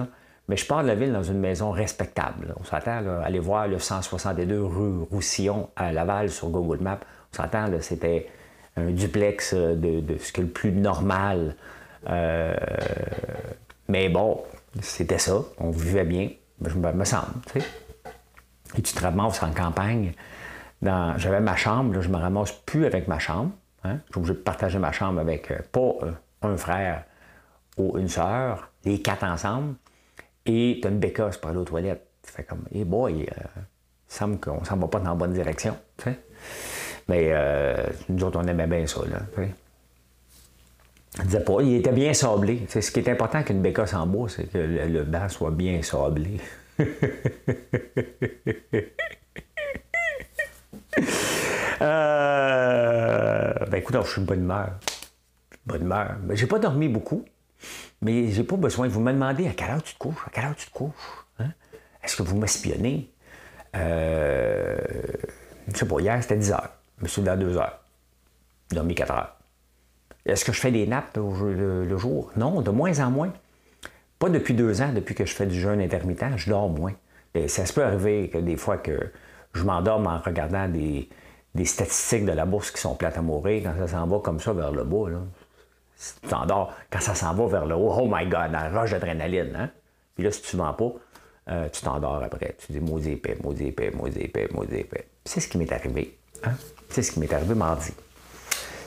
mais 0.48 0.56
je 0.56 0.66
pars 0.66 0.82
de 0.82 0.88
la 0.88 0.94
ville 0.94 1.12
dans 1.12 1.22
une 1.22 1.38
maison 1.38 1.70
respectable. 1.70 2.54
On 2.58 2.64
s'attend 2.64 3.20
à 3.20 3.26
aller 3.26 3.38
voir 3.38 3.68
le 3.68 3.78
162 3.78 4.64
rue 4.64 5.02
Roussillon 5.10 5.68
à 5.76 5.92
Laval 5.92 6.30
sur 6.30 6.48
Google 6.48 6.82
Maps. 6.82 7.00
On 7.32 7.36
s'entend, 7.36 7.66
c'était 7.80 8.28
un 8.76 8.90
duplex 8.90 9.54
de, 9.54 10.02
ce 10.18 10.32
qui 10.32 10.40
est 10.40 10.44
le 10.44 10.50
plus 10.50 10.72
normal. 10.72 11.54
Euh, 12.08 12.56
mais 13.88 14.08
bon, 14.08 14.42
c'était 14.80 15.18
ça. 15.18 15.42
On 15.58 15.70
vivait 15.70 16.04
bien. 16.04 16.30
Je 16.64 16.74
me, 16.74 17.04
semble, 17.04 17.26
tu. 17.52 17.58
Et 18.78 18.82
tu 18.82 18.94
te 18.94 19.02
ramasses 19.02 19.42
en 19.42 19.52
campagne. 19.52 20.12
J'avais 20.82 21.40
ma 21.40 21.56
chambre, 21.56 22.00
je 22.00 22.08
me 22.08 22.16
ramasse 22.16 22.52
plus 22.52 22.86
avec 22.86 23.08
ma 23.08 23.18
chambre. 23.18 23.50
Hein? 23.84 23.98
Je 24.06 24.12
suis 24.12 24.18
obligé 24.18 24.34
de 24.34 24.38
partager 24.38 24.78
ma 24.78 24.92
chambre 24.92 25.20
avec 25.20 25.50
euh, 25.50 25.58
pas 25.72 25.94
euh, 26.02 26.12
un 26.42 26.56
frère 26.56 27.04
ou 27.76 27.98
une 27.98 28.08
soeur, 28.08 28.70
les 28.84 29.00
quatre 29.00 29.24
ensemble, 29.24 29.74
et 30.46 30.78
tu 30.80 30.86
as 30.86 30.90
une 30.90 30.98
bécasse 30.98 31.36
pour 31.36 31.50
aller 31.50 31.58
aux 31.58 31.64
toilettes. 31.64 32.06
Tu 32.22 32.32
fais 32.32 32.44
comme, 32.44 32.64
hey 32.72 32.84
boy, 32.84 33.22
euh, 33.22 33.24
il 34.08 34.14
semble 34.14 34.38
qu'on 34.40 34.60
ne 34.60 34.64
s'en 34.64 34.76
va 34.76 34.88
pas 34.88 34.98
dans 34.98 35.10
la 35.10 35.16
bonne 35.16 35.32
direction. 35.32 35.76
Mais 37.08 37.32
nous 38.08 38.24
autres, 38.24 38.40
on 38.42 38.46
aimait 38.46 38.66
bien 38.66 38.84
ça. 38.86 39.00
Là, 39.08 39.20
disait 41.24 41.40
pas, 41.40 41.60
il 41.60 41.76
était 41.76 41.92
bien 41.92 42.12
sablé. 42.12 42.66
ce 42.68 42.90
qui 42.90 42.98
est 42.98 43.08
important 43.08 43.42
qu'une 43.42 43.62
bécasse 43.62 43.94
en 43.94 44.06
bois, 44.06 44.28
c'est 44.28 44.50
que 44.50 44.58
le, 44.58 44.86
le 44.86 45.04
banc 45.04 45.28
soit 45.28 45.52
bien 45.52 45.82
sablé. 45.82 46.40
Euh, 51.82 53.52
ben 53.70 53.78
écoute, 53.78 53.96
je 54.02 54.10
suis 54.10 54.20
une 54.20 54.26
bonne 54.26 54.40
humeur. 54.40 54.70
Bonne 55.66 55.82
humeur. 55.82 56.16
Ben, 56.22 56.34
j'ai 56.34 56.46
pas 56.46 56.58
dormi 56.58 56.88
beaucoup, 56.88 57.24
mais 58.00 58.30
j'ai 58.30 58.44
pas 58.44 58.56
besoin. 58.56 58.88
Vous 58.88 59.00
me 59.00 59.12
demandez 59.12 59.46
à 59.46 59.52
quelle 59.52 59.70
heure 59.70 59.82
tu 59.82 59.92
te 59.92 59.98
couches, 59.98 60.22
à 60.26 60.30
quelle 60.30 60.46
heure 60.46 60.56
tu 60.56 60.66
te 60.66 60.72
couches. 60.72 61.26
Hein? 61.38 61.50
Est-ce 62.02 62.16
que 62.16 62.22
vous 62.22 62.36
m'espionnez? 62.38 63.10
Euh, 63.74 64.78
je 65.68 65.76
sais 65.76 65.86
pas, 65.86 66.00
hier 66.00 66.18
c'était 66.22 66.36
10 66.36 66.52
heures. 66.52 66.70
Je 66.98 67.04
me 67.04 67.08
suis 67.08 67.20
levé 67.20 67.32
à 67.32 67.36
2 67.36 67.56
heures. 67.58 67.80
J'ai 68.70 68.76
dormi 68.76 68.94
4 68.94 69.12
heures. 69.12 69.36
Est-ce 70.24 70.44
que 70.44 70.52
je 70.52 70.60
fais 70.60 70.72
des 70.72 70.86
nappes 70.86 71.16
le, 71.16 71.98
jour? 71.98 72.30
Non, 72.36 72.62
de 72.62 72.70
moins 72.70 72.98
en 73.00 73.10
moins. 73.10 73.32
Pas 74.18 74.30
depuis 74.30 74.54
deux 74.54 74.80
ans, 74.80 74.92
depuis 74.94 75.14
que 75.14 75.26
je 75.26 75.34
fais 75.34 75.46
du 75.46 75.60
jeûne 75.60 75.80
intermittent, 75.80 76.36
je 76.36 76.48
dors 76.48 76.70
moins. 76.70 76.94
Ça 77.48 77.66
se 77.66 77.72
peut 77.72 77.84
arriver 77.84 78.30
que 78.30 78.38
des 78.38 78.56
fois 78.56 78.78
que 78.78 79.12
je 79.56 79.64
m'endorme 79.64 80.06
en 80.06 80.18
regardant 80.18 80.68
des, 80.68 81.08
statistiques 81.64 82.24
de 82.24 82.32
la 82.32 82.44
bourse 82.44 82.70
qui 82.70 82.80
sont 82.80 82.94
plates 82.94 83.18
à 83.18 83.22
mourir 83.22 83.62
quand 83.64 83.86
ça 83.86 83.98
s'en 83.98 84.06
va 84.06 84.18
comme 84.20 84.40
ça 84.40 84.52
vers 84.52 84.72
le 84.72 84.84
bas. 84.84 85.06
Tu 86.22 86.28
t'endors, 86.28 86.74
quand 86.90 87.00
ça 87.00 87.14
s'en 87.14 87.34
va 87.34 87.46
vers 87.46 87.66
le 87.66 87.74
haut, 87.74 87.92
oh 87.98 88.06
my 88.10 88.26
God, 88.26 88.52
la 88.52 88.68
roche 88.68 88.90
d'adrénaline. 88.90 89.56
Hein? 89.56 89.70
Puis 90.14 90.24
là, 90.24 90.30
si 90.30 90.42
tu 90.42 90.56
ne 90.56 90.62
vends 90.62 90.74
pas, 90.74 90.92
euh, 91.48 91.68
tu 91.70 91.82
t'endors 91.82 92.22
après. 92.22 92.56
Tu 92.58 92.72
dis 92.72 92.80
maudit 92.80 93.12
épais, 93.12 93.38
maudit 93.42 93.68
épais, 93.68 93.90
maudit 93.94 94.20
épais, 94.20 94.48
maudit 94.52 94.76
épais. 94.76 95.06
C'est 95.24 95.40
ce 95.40 95.48
qui 95.48 95.58
m'est 95.58 95.72
arrivé. 95.72 96.18
Hein? 96.44 96.52
C'est 96.90 97.02
ce 97.02 97.12
qui 97.12 97.20
m'est 97.20 97.32
arrivé 97.32 97.54
mardi. 97.54 97.92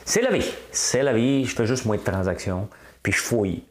C'est 0.04 0.22
la 0.22 0.30
vie. 0.30 0.48
C'est 0.70 1.02
la 1.02 1.12
vie. 1.12 1.44
Je 1.44 1.54
fais 1.54 1.66
juste 1.66 1.86
moins 1.86 1.96
de 1.96 2.02
transactions. 2.02 2.68
Puis 3.02 3.12
je 3.12 3.18
fouille. 3.18 3.64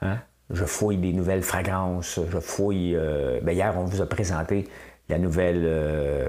Hein? 0.00 0.18
Je 0.50 0.64
fouille 0.64 0.96
des 0.96 1.12
nouvelles 1.12 1.42
fragrances. 1.42 2.18
Je 2.30 2.40
fouille. 2.40 2.94
Euh... 2.96 3.40
Ben, 3.42 3.52
hier, 3.52 3.74
on 3.76 3.84
vous 3.84 4.00
a 4.00 4.06
présenté 4.06 4.68
la 5.12 5.18
nouvelle. 5.18 5.62
Euh 5.64 6.28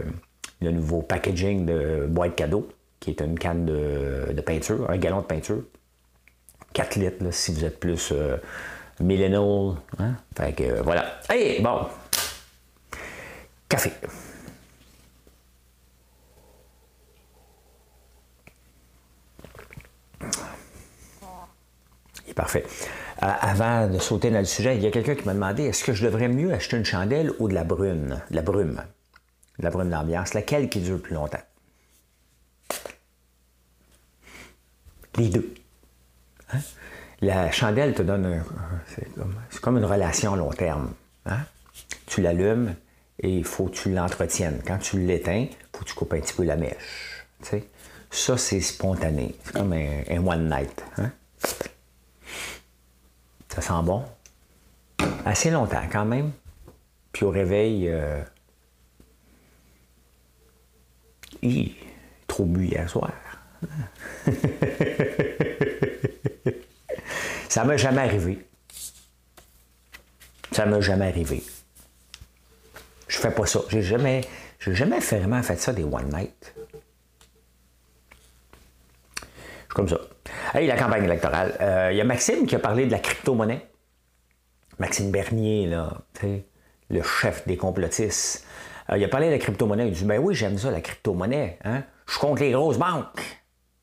le 0.63 0.71
nouveau 0.71 1.01
packaging 1.01 1.65
de 1.65 2.07
boîte 2.07 2.35
cadeau, 2.35 2.67
qui 2.99 3.11
est 3.11 3.21
une 3.21 3.37
canne 3.37 3.65
de, 3.65 4.41
peinture, 4.41 4.89
un 4.89 4.97
gallon 4.97 5.21
de 5.21 5.25
peinture. 5.25 5.63
4 6.73 6.95
litres, 6.95 7.31
si 7.31 7.53
vous 7.53 7.65
êtes 7.65 7.79
plus 7.79 8.11
euh, 8.11 8.37
millennial. 8.99 9.75
Hein? 9.99 10.15
Fait 10.35 10.53
que 10.53 10.81
voilà. 10.81 11.19
Hey, 11.29 11.61
bon. 11.61 11.87
Café. 13.69 13.91
Il 22.27 22.33
parfait. 22.33 22.65
Avant 23.25 23.87
de 23.87 23.99
sauter 23.99 24.31
dans 24.31 24.39
le 24.39 24.45
sujet, 24.45 24.75
il 24.75 24.83
y 24.83 24.87
a 24.87 24.91
quelqu'un 24.91 25.15
qui 25.15 25.25
m'a 25.25 25.33
demandé 25.33 25.63
est-ce 25.63 25.85
que 25.85 25.93
je 25.93 26.03
devrais 26.03 26.27
mieux 26.27 26.51
acheter 26.53 26.75
une 26.75 26.83
chandelle 26.83 27.31
ou 27.39 27.47
de 27.47 27.53
la 27.53 27.63
brune, 27.63 28.21
de 28.29 28.35
la 28.35 28.41
brume 28.41 28.81
la 29.59 29.69
brume 29.69 29.89
d'ambiance, 29.89 30.33
laquelle 30.33 30.69
qui 30.69 30.79
dure 30.79 31.01
plus 31.01 31.13
longtemps? 31.13 31.41
Les 35.17 35.29
deux. 35.29 35.53
Hein? 36.51 36.59
La 37.21 37.51
chandelle 37.51 37.93
te 37.93 38.01
donne 38.01 38.25
un. 38.25 38.43
C'est 38.87 39.61
comme, 39.61 39.77
une 39.77 39.85
relation 39.85 40.33
à 40.33 40.37
long 40.37 40.49
terme. 40.49 40.93
Hein? 41.25 41.39
Tu 42.07 42.21
l'allumes 42.21 42.75
et 43.19 43.29
il 43.29 43.45
faut 43.45 43.65
que 43.65 43.75
tu 43.75 43.93
l'entretiennes. 43.93 44.61
Quand 44.65 44.79
tu 44.79 44.99
l'éteins, 44.99 45.47
il 45.49 45.55
faut 45.71 45.83
que 45.83 45.89
tu 45.89 45.93
coupes 45.93 46.13
un 46.13 46.19
petit 46.19 46.33
peu 46.33 46.43
la 46.43 46.55
mèche. 46.55 47.25
Ça, 48.09 48.37
c'est 48.37 48.59
spontané. 48.59 49.35
C'est 49.43 49.53
comme 49.53 49.73
un, 49.73 50.27
one 50.27 50.49
night. 50.49 50.83
Hein? 50.97 51.11
Ça 53.53 53.61
sent 53.61 53.83
bon. 53.83 54.03
Assez 55.25 55.51
longtemps 55.51 55.83
quand 55.91 56.05
même. 56.05 56.31
Puis 57.11 57.23
au 57.23 57.29
réveil, 57.29 57.87
euh, 57.87 58.23
trop 62.25 62.45
bu 62.45 62.65
hier 62.65 62.89
soir. 62.89 63.11
ça 67.47 67.63
m'est 67.63 67.77
jamais 67.77 68.01
arrivé. 68.01 68.43
Ça 70.51 70.65
m'est 70.65 70.81
jamais 70.81 71.09
arrivé. 71.09 71.43
Je 73.07 73.19
fais 73.19 73.29
pas 73.29 73.45
ça. 73.45 73.59
J'ai 73.69 73.83
jamais, 73.83 74.21
j'ai 74.59 74.73
jamais 74.73 74.97
vraiment 74.97 75.43
fait 75.43 75.57
ça 75.57 75.73
des 75.73 75.83
one 75.83 76.09
night. 76.09 76.55
Je 79.15 79.25
suis 79.25 79.75
comme 79.75 79.89
ça. 79.89 79.99
Hey, 80.55 80.67
la 80.67 80.77
campagne 80.77 81.05
électorale. 81.05 81.57
Euh, 81.61 81.89
il 81.91 81.97
y 81.97 82.01
a 82.01 82.03
Maxime 82.03 82.45
qui 82.45 82.53
a 82.53 82.59
parlé 82.59 82.85
de 82.85 82.91
la 82.91 82.99
crypto-monnaie. 82.99 83.65
Maxime 84.77 85.09
Bernier, 85.09 85.65
là, 85.65 85.91
le 86.91 87.01
chef 87.01 87.47
des 87.47 87.57
complotistes. 87.57 88.45
Euh, 88.91 88.97
il 88.99 89.03
a 89.03 89.07
parlé 89.07 89.29
de 89.29 89.31
la 89.31 89.39
crypto-monnaie. 89.39 89.87
Il 89.87 89.93
a 89.93 89.95
dit 89.95 90.05
Ben 90.05 90.19
oui, 90.19 90.35
j'aime 90.35 90.59
ça, 90.59 90.69
la 90.69 90.81
crypto-monnaie. 90.81 91.57
Hein? 91.63 91.81
Je 92.05 92.19
contre 92.19 92.43
les 92.43 92.51
grosses 92.51 92.77
banques, 92.77 93.41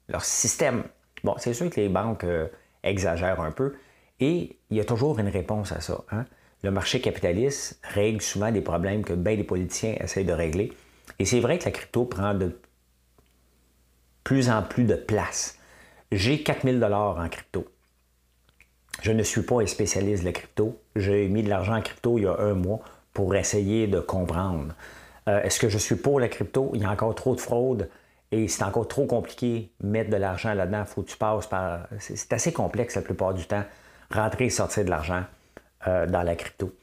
leur 0.09 0.25
système. 0.25 0.85
Bon, 1.25 1.35
c'est 1.39 1.55
sûr 1.55 1.69
que 1.71 1.81
les 1.81 1.89
banques 1.89 2.23
euh, 2.23 2.47
exagèrent 2.85 3.41
un 3.41 3.51
peu. 3.51 3.75
Et 4.21 4.57
il 4.71 4.77
y 4.77 4.81
a 4.81 4.85
toujours 4.85 5.19
une 5.19 5.29
réponse 5.29 5.73
à 5.73 5.81
ça. 5.81 6.05
Hein? 6.13 6.25
Le 6.63 6.71
marché 6.71 7.01
capitaliste 7.01 7.81
règle 7.83 8.23
souvent 8.23 8.53
des 8.53 8.61
problèmes 8.61 9.03
que 9.03 9.15
bien 9.15 9.35
les 9.35 9.43
politiciens 9.43 9.97
essayent 9.99 10.25
de 10.25 10.33
régler. 10.33 10.73
Et 11.19 11.25
c'est 11.25 11.41
vrai 11.41 11.59
que 11.59 11.65
la 11.65 11.73
crypto 11.73 12.05
prend 12.05 12.33
de 12.33 12.57
plus 14.23 14.49
en 14.51 14.63
plus 14.63 14.85
de 14.85 14.95
place. 14.95 15.57
J'ai 16.13 16.43
4000 16.43 16.81
dollars 16.81 17.19
en 17.19 17.29
crypto. 17.29 17.67
Je 19.03 19.13
ne 19.13 19.23
suis 19.23 19.43
pas 19.43 19.63
un 19.63 19.67
spécialiste 19.67 20.23
de 20.23 20.27
la 20.27 20.33
crypto. 20.33 20.81
J'ai 20.97 21.29
mis 21.29 21.45
de 21.45 21.49
l'argent 21.49 21.77
en 21.77 21.83
crypto 21.83 22.19
il 22.19 22.25
y 22.25 22.27
a 22.27 22.37
un 22.39 22.55
mois 22.55 22.81
pour 23.13 23.35
essayer 23.37 23.87
de 23.87 24.01
comprendre. 24.01 24.75
Euh, 25.29 25.41
est-ce 25.43 25.61
que 25.61 25.69
je 25.69 25.79
suis 25.79 25.95
pour 25.95 26.19
la 26.19 26.29
crypto? 26.29 26.73
Il 26.75 26.83
y 26.83 26.85
a 26.85 26.91
encore 26.91 27.15
trop 27.15 27.37
de 27.37 27.41
fraude 27.41 27.89
Et 28.33 28.49
c'est 28.49 28.65
encore 28.65 28.89
trop 28.89 29.07
compliqué 29.07 29.71
mettre 29.83 30.11
de 30.11 30.17
l'argent 30.17 30.53
là-dedans. 30.53 30.85
faut 30.85 31.03
que 31.03 31.11
tu 31.11 31.17
passes 31.17 31.47
par. 31.47 31.87
C'est 32.01 32.33
assez 32.33 32.53
complexe 32.53 32.97
la 32.97 33.03
plupart 33.03 33.33
du 33.33 33.47
temps, 33.47 33.65
rentrer 34.11 34.47
et 34.47 34.51
sortir 34.51 34.85
de 34.85 34.91
l'argent 34.91 35.23
euh, 35.87 36.07
dans 36.07 36.23
la 36.23 36.35
crypto. 36.35 36.75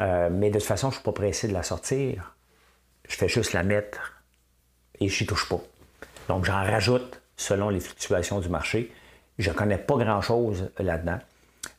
Euh, 0.00 0.30
mais 0.30 0.50
de 0.50 0.58
toute 0.58 0.68
façon, 0.68 0.90
je 0.90 0.96
ne 0.96 1.00
suis 1.00 1.04
pas 1.04 1.12
pressé 1.12 1.48
de 1.48 1.52
la 1.52 1.64
sortir. 1.64 2.36
Je 3.08 3.16
fais 3.16 3.28
juste 3.28 3.52
la 3.52 3.64
mettre 3.64 4.22
et 5.00 5.08
je 5.08 5.24
n'y 5.24 5.26
touche 5.26 5.48
pas. 5.48 5.60
Donc, 6.28 6.44
j'en 6.44 6.62
rajoute 6.62 7.19
selon 7.40 7.70
les 7.70 7.80
fluctuations 7.80 8.38
du 8.40 8.48
marché. 8.48 8.92
Je 9.38 9.50
ne 9.50 9.54
connais 9.54 9.78
pas 9.78 9.96
grand-chose 9.96 10.70
là-dedans. 10.78 11.18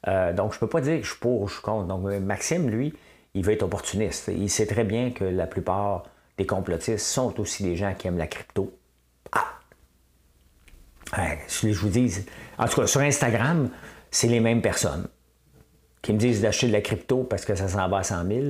Euh, 0.08 0.34
donc, 0.34 0.54
je 0.54 0.58
ne 0.58 0.60
peux 0.62 0.68
pas 0.68 0.82
dire 0.82 0.98
que 0.98 1.04
je 1.04 1.12
suis 1.12 1.20
pour 1.20 1.42
ou 1.42 1.48
je 1.48 1.54
suis 1.54 1.62
contre. 1.62 1.88
Donc, 1.88 2.04
Maxime, 2.20 2.70
lui, 2.70 2.94
il 3.36 3.46
veut 3.46 3.54
être 3.54 3.64
opportuniste. 3.64 4.32
Il 4.36 4.50
sait 4.50 4.66
très 4.66 4.84
bien 4.84 5.12
que 5.12 5.24
la 5.24 5.46
plupart 5.46 6.04
des 6.38 6.48
complotistes 6.48 7.06
sont 7.06 7.40
aussi 7.40 7.62
des 7.62 7.76
gens 7.76 7.94
qui 7.94 8.08
aiment 8.08 8.18
la 8.18 8.28
crypto. 8.28 8.76
Ah! 9.32 9.46
je 11.16 11.68
vous 11.74 11.90
dis, 11.90 12.26
en 12.58 12.68
tout 12.68 12.82
cas, 12.82 12.88
sur 12.88 13.02
Instagram, 13.02 13.70
c'est 14.10 14.28
les 14.28 14.40
mêmes 14.40 14.62
personnes 14.62 15.08
qui 16.02 16.14
me 16.14 16.18
disent 16.18 16.42
d'acheter 16.42 16.68
de 16.68 16.74
la 16.74 16.82
crypto 16.82 17.24
parce 17.24 17.46
que 17.46 17.54
ça 17.54 17.68
s'en 17.68 17.88
va 17.88 17.98
à 17.98 18.04
100 18.04 18.28
000. 18.28 18.42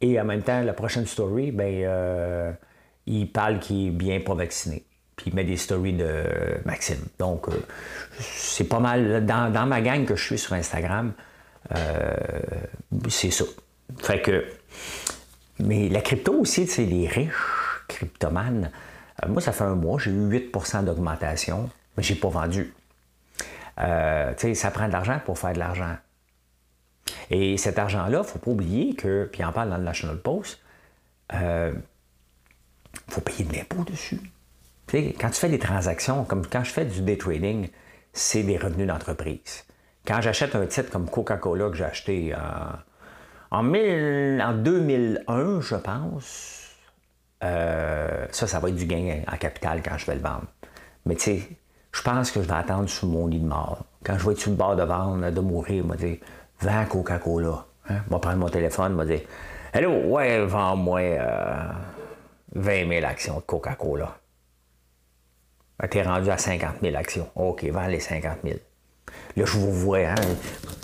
Et 0.00 0.18
en 0.18 0.24
même 0.24 0.42
temps, 0.42 0.62
la 0.62 0.72
prochaine 0.72 1.06
story, 1.06 1.50
ben, 1.50 1.84
euh, 1.84 2.52
il 3.06 3.30
parle 3.30 3.58
qu'il 3.58 3.88
est 3.88 3.90
bien 3.90 4.20
pas 4.20 4.34
vacciné. 4.34 4.86
Puis 5.16 5.30
il 5.30 5.34
met 5.34 5.44
des 5.44 5.56
stories 5.56 5.92
de 5.92 6.24
Maxime. 6.64 7.04
Donc, 7.18 7.48
euh, 7.48 7.52
c'est 8.18 8.64
pas 8.64 8.80
mal. 8.80 9.24
Dans, 9.24 9.66
ma 9.66 9.80
gang 9.80 10.04
que 10.04 10.16
je 10.16 10.24
suis 10.24 10.38
sur 10.38 10.54
Instagram, 10.54 11.12
euh, 11.74 12.14
c'est 13.08 13.30
ça. 13.30 13.44
Fait 13.98 14.20
que. 14.20 14.44
Mais 15.60 15.88
la 15.88 16.00
crypto 16.00 16.32
aussi, 16.32 16.66
c'est 16.66 16.84
les 16.84 17.06
riches 17.06 17.32
cryptomanes. 17.86 18.70
moi, 19.28 19.40
ça 19.40 19.52
fait 19.52 19.64
un 19.64 19.76
mois, 19.76 20.00
j'ai 20.00 20.10
eu 20.10 20.28
8% 20.28 20.84
d'augmentation, 20.84 21.70
mais 21.96 22.02
j'ai 22.02 22.16
pas 22.16 22.28
vendu. 22.28 22.74
ça 23.76 24.70
prend 24.72 24.88
de 24.88 24.92
l'argent 24.92 25.20
pour 25.24 25.38
faire 25.38 25.52
de 25.52 25.60
l'argent. 25.60 25.96
Et 27.30 27.56
cet 27.56 27.78
argent-là, 27.78 28.18
il 28.18 28.22
ne 28.22 28.22
faut 28.22 28.38
pas 28.38 28.50
oublier 28.50 28.94
que, 28.94 29.28
puis 29.30 29.44
on 29.44 29.52
parle 29.52 29.70
dans 29.70 29.78
le 29.78 29.84
National 29.84 30.18
Post, 30.18 30.60
il 31.32 31.38
euh, 31.42 31.72
faut 33.08 33.20
payer 33.20 33.44
de 33.44 33.52
l'impôt 33.52 33.84
dessus. 33.84 34.20
Quand 35.18 35.30
tu 35.30 35.40
fais 35.40 35.48
des 35.48 35.58
transactions, 35.58 36.24
comme 36.24 36.46
quand 36.46 36.64
je 36.64 36.70
fais 36.70 36.84
du 36.84 37.02
day 37.02 37.16
trading, 37.16 37.68
c'est 38.12 38.42
des 38.42 38.56
revenus 38.56 38.86
d'entreprise. 38.86 39.64
Quand 40.06 40.20
j'achète 40.20 40.54
un 40.54 40.66
titre 40.66 40.90
comme 40.90 41.08
Coca-Cola 41.08 41.70
que 41.70 41.76
j'ai 41.76 41.84
acheté 41.84 42.34
en, 43.50 43.62
2001, 43.62 45.60
je 45.60 45.76
pense, 45.76 46.70
euh, 47.42 48.26
ça, 48.30 48.46
ça 48.46 48.58
va 48.58 48.68
être 48.68 48.76
du 48.76 48.86
gain 48.86 49.22
en 49.30 49.36
capital 49.36 49.82
quand 49.82 49.96
je 49.98 50.06
vais 50.06 50.14
le 50.14 50.20
vendre. 50.20 50.46
Mais 51.06 51.14
tu 51.14 51.22
sais, 51.22 51.48
je 51.92 52.02
pense 52.02 52.30
que 52.30 52.42
je 52.42 52.48
vais 52.48 52.54
attendre 52.54 52.88
sur 52.88 53.08
mon 53.08 53.26
lit 53.26 53.40
de 53.40 53.46
mort. 53.46 53.84
Quand 54.04 54.18
je 54.18 54.26
vais 54.26 54.32
être 54.32 54.40
sur 54.40 54.50
le 54.50 54.56
bord 54.56 54.76
de 54.76 54.82
vendre, 54.82 55.30
de 55.30 55.40
mourir, 55.40 55.84
je 55.84 55.88
me 55.88 55.96
dire, 55.96 56.18
vends 56.60 56.84
Coca-Cola. 56.86 57.64
Hein? 57.88 57.96
Je 58.06 58.14
vais 58.14 58.20
prendre 58.20 58.38
mon 58.38 58.48
téléphone, 58.48 58.92
je 58.98 59.04
vais 59.04 59.16
dire 59.18 59.26
Hello, 59.72 59.90
ouais, 59.90 60.44
vends-moi 60.44 61.00
20 62.54 62.70
euh, 62.70 62.88
000 62.88 63.06
actions 63.06 63.36
de 63.36 63.40
Coca-Cola. 63.40 64.16
Ben, 65.80 65.88
t'es 65.88 66.02
rendu 66.02 66.30
à 66.30 66.38
50 66.38 66.76
000 66.82 66.96
actions. 66.96 67.28
OK, 67.34 67.64
vends 67.64 67.86
les 67.86 68.00
50 68.00 68.38
000. 68.44 68.56
Là, 69.36 69.44
je 69.44 69.52
vous 69.52 69.72
vois, 69.72 69.98
hein, 69.98 70.14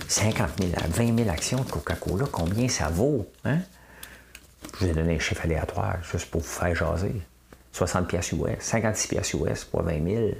50 0.08 0.50
000, 0.60 0.72
20 0.88 1.16
000 1.18 1.30
actions 1.30 1.62
de 1.62 1.70
Coca-Cola, 1.70 2.26
combien 2.30 2.68
ça 2.68 2.88
vaut? 2.88 3.26
Hein? 3.44 3.58
Je 4.74 4.84
vous 4.84 4.90
ai 4.90 4.94
donné 4.94 5.16
un 5.16 5.18
chiffre 5.18 5.44
aléatoire 5.44 6.02
juste 6.02 6.30
pour 6.30 6.40
vous 6.40 6.46
faire 6.46 6.74
jaser. 6.74 7.14
60 7.72 8.08
pièces 8.08 8.32
US, 8.32 8.58
56 8.58 9.08
pièces 9.08 9.34
US 9.34 9.64
pour 9.64 9.82
20 9.82 10.04
000. 10.04 10.28
Ça 10.30 10.36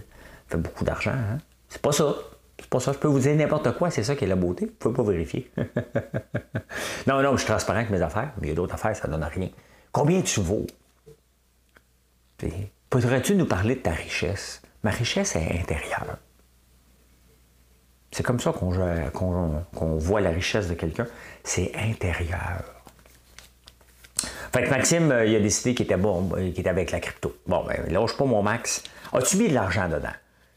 fait 0.48 0.56
beaucoup 0.58 0.84
d'argent. 0.84 1.12
Hein? 1.12 1.38
C'est 1.68 1.80
pas 1.80 1.92
ça. 1.92 2.14
C'est 2.58 2.68
pas 2.68 2.80
ça, 2.80 2.92
je 2.92 2.98
peux 2.98 3.08
vous 3.08 3.20
dire 3.20 3.34
n'importe 3.36 3.72
quoi, 3.78 3.90
c'est 3.90 4.02
ça 4.02 4.14
qui 4.14 4.24
est 4.24 4.28
la 4.28 4.36
beauté. 4.36 4.66
Vous 4.66 4.72
pouvez 4.72 4.94
pas 4.94 5.02
vérifier. 5.02 5.50
non, 7.06 7.22
non, 7.22 7.32
je 7.32 7.38
suis 7.38 7.46
transparent 7.46 7.78
avec 7.78 7.90
mes 7.90 8.02
affaires, 8.02 8.32
mais 8.38 8.48
il 8.48 8.50
y 8.50 8.52
a 8.52 8.54
d'autres 8.54 8.74
affaires, 8.74 8.94
ça 8.94 9.08
ne 9.08 9.12
donne 9.12 9.24
rien. 9.24 9.48
Combien 9.92 10.20
tu 10.20 10.40
vaux? 10.40 10.66
Pourrais-tu 12.90 13.36
nous 13.36 13.46
parler 13.46 13.76
de 13.76 13.80
ta 13.80 13.92
richesse? 13.92 14.60
Ma 14.82 14.90
richesse 14.90 15.36
est 15.36 15.60
intérieure. 15.60 16.18
C'est 18.10 18.24
comme 18.24 18.40
ça 18.40 18.52
qu'on 18.52 19.96
voit 19.96 20.20
la 20.20 20.30
richesse 20.30 20.66
de 20.66 20.74
quelqu'un. 20.74 21.06
C'est 21.44 21.70
intérieur. 21.76 22.64
Fait 24.52 24.64
que 24.64 24.70
Maxime, 24.70 25.12
euh, 25.12 25.24
il 25.24 25.36
a 25.36 25.40
décidé 25.40 25.76
qu'il 25.76 25.84
était 25.84 25.96
bon, 25.96 26.28
qu'il 26.30 26.58
était 26.58 26.68
avec 26.68 26.90
la 26.90 26.98
crypto. 26.98 27.36
Bon, 27.46 27.64
ben, 27.64 27.86
lâche 27.88 28.16
pas 28.16 28.24
mon 28.24 28.42
max. 28.42 28.82
As-tu 29.12 29.36
mis 29.36 29.48
de 29.48 29.54
l'argent 29.54 29.88
dedans? 29.88 30.08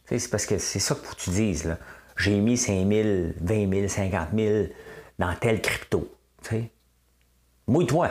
C'est 0.05 0.29
parce 0.31 0.47
que 0.47 0.57
c'est 0.57 0.79
ça 0.79 0.95
que 0.95 1.15
tu 1.15 1.29
dises. 1.29 1.77
J'ai 2.17 2.39
mis 2.39 2.57
5 2.57 2.87
000, 2.87 3.33
20 3.39 3.69
000, 3.71 3.87
50 3.87 4.29
000 4.35 4.65
dans 5.19 5.35
tel 5.35 5.61
crypto. 5.61 6.11
Mouille-toi. 7.67 8.09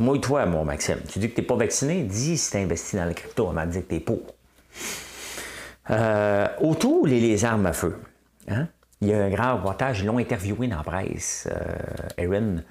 Mouille-toi, 0.00 0.46
mon 0.46 0.64
Maxime. 0.64 1.00
Tu 1.08 1.18
dis 1.18 1.28
que 1.28 1.34
tu 1.34 1.40
n'es 1.42 1.46
pas 1.46 1.56
vacciné, 1.56 2.02
dis 2.02 2.38
si 2.38 2.50
tu 2.50 2.56
investi 2.56 2.96
dans 2.96 3.04
le 3.04 3.12
crypto. 3.12 3.46
On 3.46 3.52
m'a 3.52 3.66
dit 3.66 3.82
que 3.82 3.88
tu 3.88 3.94
es 3.96 4.00
pour. 4.00 4.20
Euh, 5.90 6.48
autour, 6.60 7.06
les, 7.06 7.44
armes 7.44 7.66
à 7.66 7.72
feu. 7.72 7.98
Hein? 8.48 8.68
Il 9.02 9.08
y 9.08 9.12
a 9.12 9.22
un 9.22 9.30
grand 9.30 9.56
reportage, 9.56 10.00
ils 10.00 10.06
l'ont 10.06 10.18
interviewé 10.18 10.68
dans 10.68 10.78
la 10.78 10.82
presse, 10.82 11.48
euh, 11.50 12.24
Aaron. 12.24 12.62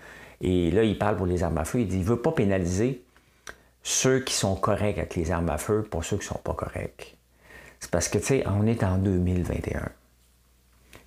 Et 0.42 0.72
là, 0.72 0.84
il 0.84 0.98
parle 0.98 1.18
pour 1.18 1.26
les 1.28 1.44
armes 1.44 1.58
à 1.58 1.66
feu. 1.66 1.82
Il 1.82 1.88
dit 1.88 1.98
il 1.98 2.02
ne 2.02 2.06
veut 2.06 2.22
pas 2.22 2.32
pénaliser 2.32 3.04
ceux 3.84 4.20
qui 4.22 4.34
sont 4.34 4.56
corrects 4.56 4.98
avec 4.98 5.16
les 5.16 5.32
armes 5.32 5.50
à 5.50 5.58
feu 5.58 5.84
pour 5.84 6.04
ceux 6.04 6.18
qui 6.18 6.24
ne 6.24 6.30
sont 6.30 6.42
pas 6.44 6.54
corrects. 6.54 7.18
C'est 7.80 7.92
parce 7.92 8.10
que, 8.10 8.18
tu 8.18 8.26
sais, 8.26 8.44
on 8.48 8.66
est 8.66 8.84
en 8.84 8.98
2021 8.98 9.90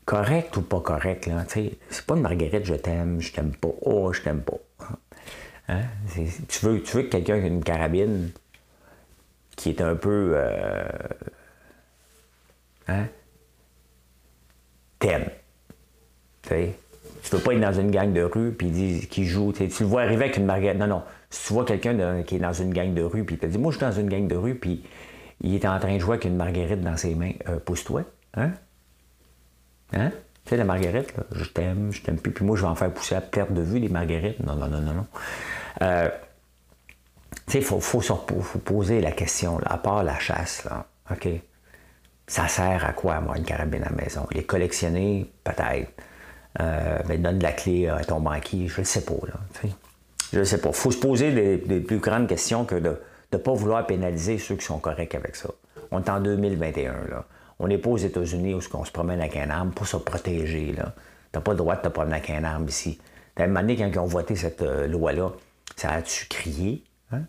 correct 0.05 0.57
ou 0.57 0.63
pas 0.63 0.81
correct, 0.81 1.27
là, 1.27 1.45
c'est 1.49 2.07
pas 2.07 2.15
une 2.15 2.23
marguerite, 2.23 2.65
je 2.65 2.75
t'aime, 2.75 3.21
je 3.21 3.33
t'aime 3.33 3.55
pas, 3.55 3.69
oh, 3.83 4.13
je 4.13 4.23
t'aime 4.23 4.43
pas. 4.43 4.59
Hein? 5.73 5.83
Tu, 6.49 6.67
veux, 6.67 6.83
tu 6.83 6.97
veux 6.97 7.03
que 7.05 7.09
quelqu'un 7.09 7.37
ait 7.37 7.47
une 7.47 7.65
carabine 7.65 8.31
qui 9.57 9.71
est 9.71 9.81
un 9.81 9.95
peu. 9.95 10.33
Euh, 10.35 10.85
hein? 12.89 13.07
T'aimes. 14.99 15.31
Tu 16.49 16.57
veux 17.31 17.39
pas 17.39 17.55
être 17.55 17.61
dans 17.61 17.73
une 17.73 17.91
gang 17.91 18.13
de 18.13 18.23
rue 18.23 18.53
puis 18.53 19.07
qui 19.09 19.25
joue. 19.25 19.53
Tu 19.53 19.65
le 19.65 19.87
vois 19.87 20.03
arriver 20.03 20.25
avec 20.25 20.37
une 20.37 20.47
marguerite. 20.47 20.79
Non, 20.79 20.87
non. 20.87 21.03
Si 21.31 21.47
tu 21.47 21.53
vois 21.55 21.65
quelqu'un 21.65 22.23
qui 22.23 22.37
est 22.37 22.41
dans 22.41 22.53
une 22.53 22.75
gang 22.75 22.93
de 22.93 23.03
rue 23.03 23.25
puis 23.25 23.37
il 23.37 23.39
te 23.39 23.47
dit 23.47 23.59
Moi, 23.59 23.73
je 23.73 23.79
suis 23.79 23.87
dans 23.87 23.93
une 23.93 24.09
gang 24.09 24.27
de 24.27 24.37
rue 24.37 24.55
puis 24.55 24.85
il 25.41 25.55
est 25.55 25.67
en 25.67 25.79
train 25.79 25.95
de 25.95 26.01
jouer 26.01 26.15
avec 26.15 26.25
une 26.25 26.37
marguerite 26.37 26.81
dans 26.81 26.97
ses 26.97 27.15
mains, 27.15 27.33
euh, 27.49 27.59
pousse-toi. 27.59 28.05
Hein? 28.35 28.53
Hein? 29.93 30.11
Tu 30.45 30.51
sais, 30.51 30.57
la 30.57 30.65
marguerite, 30.65 31.17
là, 31.17 31.25
je 31.33 31.45
t'aime, 31.45 31.93
je 31.93 32.03
t'aime 32.03 32.19
plus, 32.19 32.33
puis 32.33 32.45
moi, 32.45 32.57
je 32.57 32.63
vais 32.63 32.69
en 32.69 32.75
faire 32.75 32.93
pousser 32.93 33.15
à 33.15 33.21
perte 33.21 33.53
de 33.53 33.63
vue, 33.63 33.79
les 33.79 33.89
marguerites. 33.89 34.41
Non, 34.41 34.55
non, 34.57 34.69
non, 34.69 34.81
non, 34.81 34.95
non. 34.95 35.07
Euh, 35.81 36.09
il 37.55 37.63
faut, 37.63 37.81
faut, 37.81 38.01
poser 38.65 39.01
la 39.01 39.13
question, 39.13 39.59
là, 39.59 39.67
à 39.71 39.79
part 39.79 40.05
la 40.05 40.19
chasse, 40.19 40.65
là, 40.65 40.87
OK? 41.11 41.29
Ça 42.27 42.49
sert 42.49 42.85
à 42.85 42.93
quoi, 42.93 43.21
moi, 43.21 43.37
une 43.37 43.45
carabine 43.45 43.83
à 43.83 43.91
la 43.91 43.97
maison? 43.97 44.27
Les 44.33 44.45
collectionner, 44.45 45.31
peut-être. 45.45 45.91
Euh, 46.61 46.99
mais 47.09 47.19
donne 47.19 47.39
de 47.39 47.43
la 47.43 47.53
clé 47.53 47.89
à 47.89 48.05
ton 48.05 48.21
banquier, 48.21 48.69
je 48.69 48.81
ne 48.81 48.87
sais 48.87 49.05
pas, 49.05 49.15
là. 49.27 49.35
Je 50.33 50.39
ne 50.39 50.45
sais 50.45 50.59
pas. 50.59 50.69
Il 50.69 50.75
faut 50.75 50.91
se 50.91 50.99
poser 50.99 51.59
des, 51.59 51.81
plus 51.81 51.99
grandes 51.99 52.27
questions 52.27 52.65
que 52.65 52.75
de 52.75 52.97
ne 53.33 53.39
pas 53.39 53.53
vouloir 53.53 53.87
pénaliser 53.87 54.39
ceux 54.39 54.57
qui 54.57 54.65
sont 54.65 54.79
corrects 54.79 55.15
avec 55.15 55.37
ça. 55.37 55.49
On 55.91 56.03
est 56.03 56.09
en 56.09 56.21
2021, 56.21 56.93
là. 57.11 57.25
On 57.59 57.69
n'est 57.69 57.79
pas 57.79 57.91
aux 57.91 57.99
États-Unis 57.99 58.55
où 58.55 58.61
on 58.75 58.85
se 58.85 58.91
promène 58.91 59.21
avec 59.21 59.37
un 59.37 59.51
arme 59.51 59.71
pour 59.71 59.87
se 59.87 59.97
protéger. 59.97 60.75
Tu 60.75 60.83
n'as 61.35 61.41
pas 61.41 61.53
le 61.53 61.59
droit 61.59 61.77
de 61.77 61.83
te 61.83 61.89
promener 61.89 62.17
avec 62.17 62.31
un 62.31 62.45
arme 62.45 62.67
ici. 62.67 62.99
T'as 63.35 63.47
même 63.47 63.69
quand 63.77 63.87
ils 63.87 63.99
ont 63.99 64.07
voté 64.07 64.37
cette 64.37 64.63
euh, 64.63 64.87
loi-là, 64.87 65.31
ça 65.77 65.91
a-tu 65.93 66.27
crié? 66.27 66.85
Hein? 67.11 67.23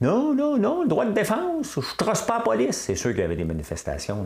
Non, 0.00 0.34
non, 0.34 0.56
non, 0.58 0.86
droit 0.86 1.04
de 1.04 1.12
défense, 1.12 1.74
je 1.74 1.80
ne 1.80 1.96
trosse 1.96 2.22
pas 2.22 2.38
la 2.38 2.44
police. 2.44 2.76
C'est 2.76 2.96
sûr 2.96 3.10
qu'il 3.10 3.20
y 3.20 3.24
avait 3.24 3.36
des 3.36 3.44
manifestations. 3.44 4.24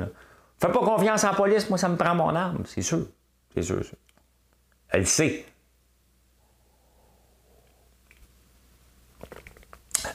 Fais 0.58 0.68
pas 0.68 0.78
confiance 0.78 1.24
en 1.24 1.30
la 1.30 1.34
police, 1.34 1.68
moi, 1.68 1.78
ça 1.78 1.88
me 1.88 1.96
prend 1.96 2.14
mon 2.14 2.34
arme. 2.34 2.62
C'est 2.66 2.82
sûr. 2.82 3.06
C'est 3.54 3.62
sûr, 3.62 3.82
Elle 4.90 5.06
sait. 5.06 5.44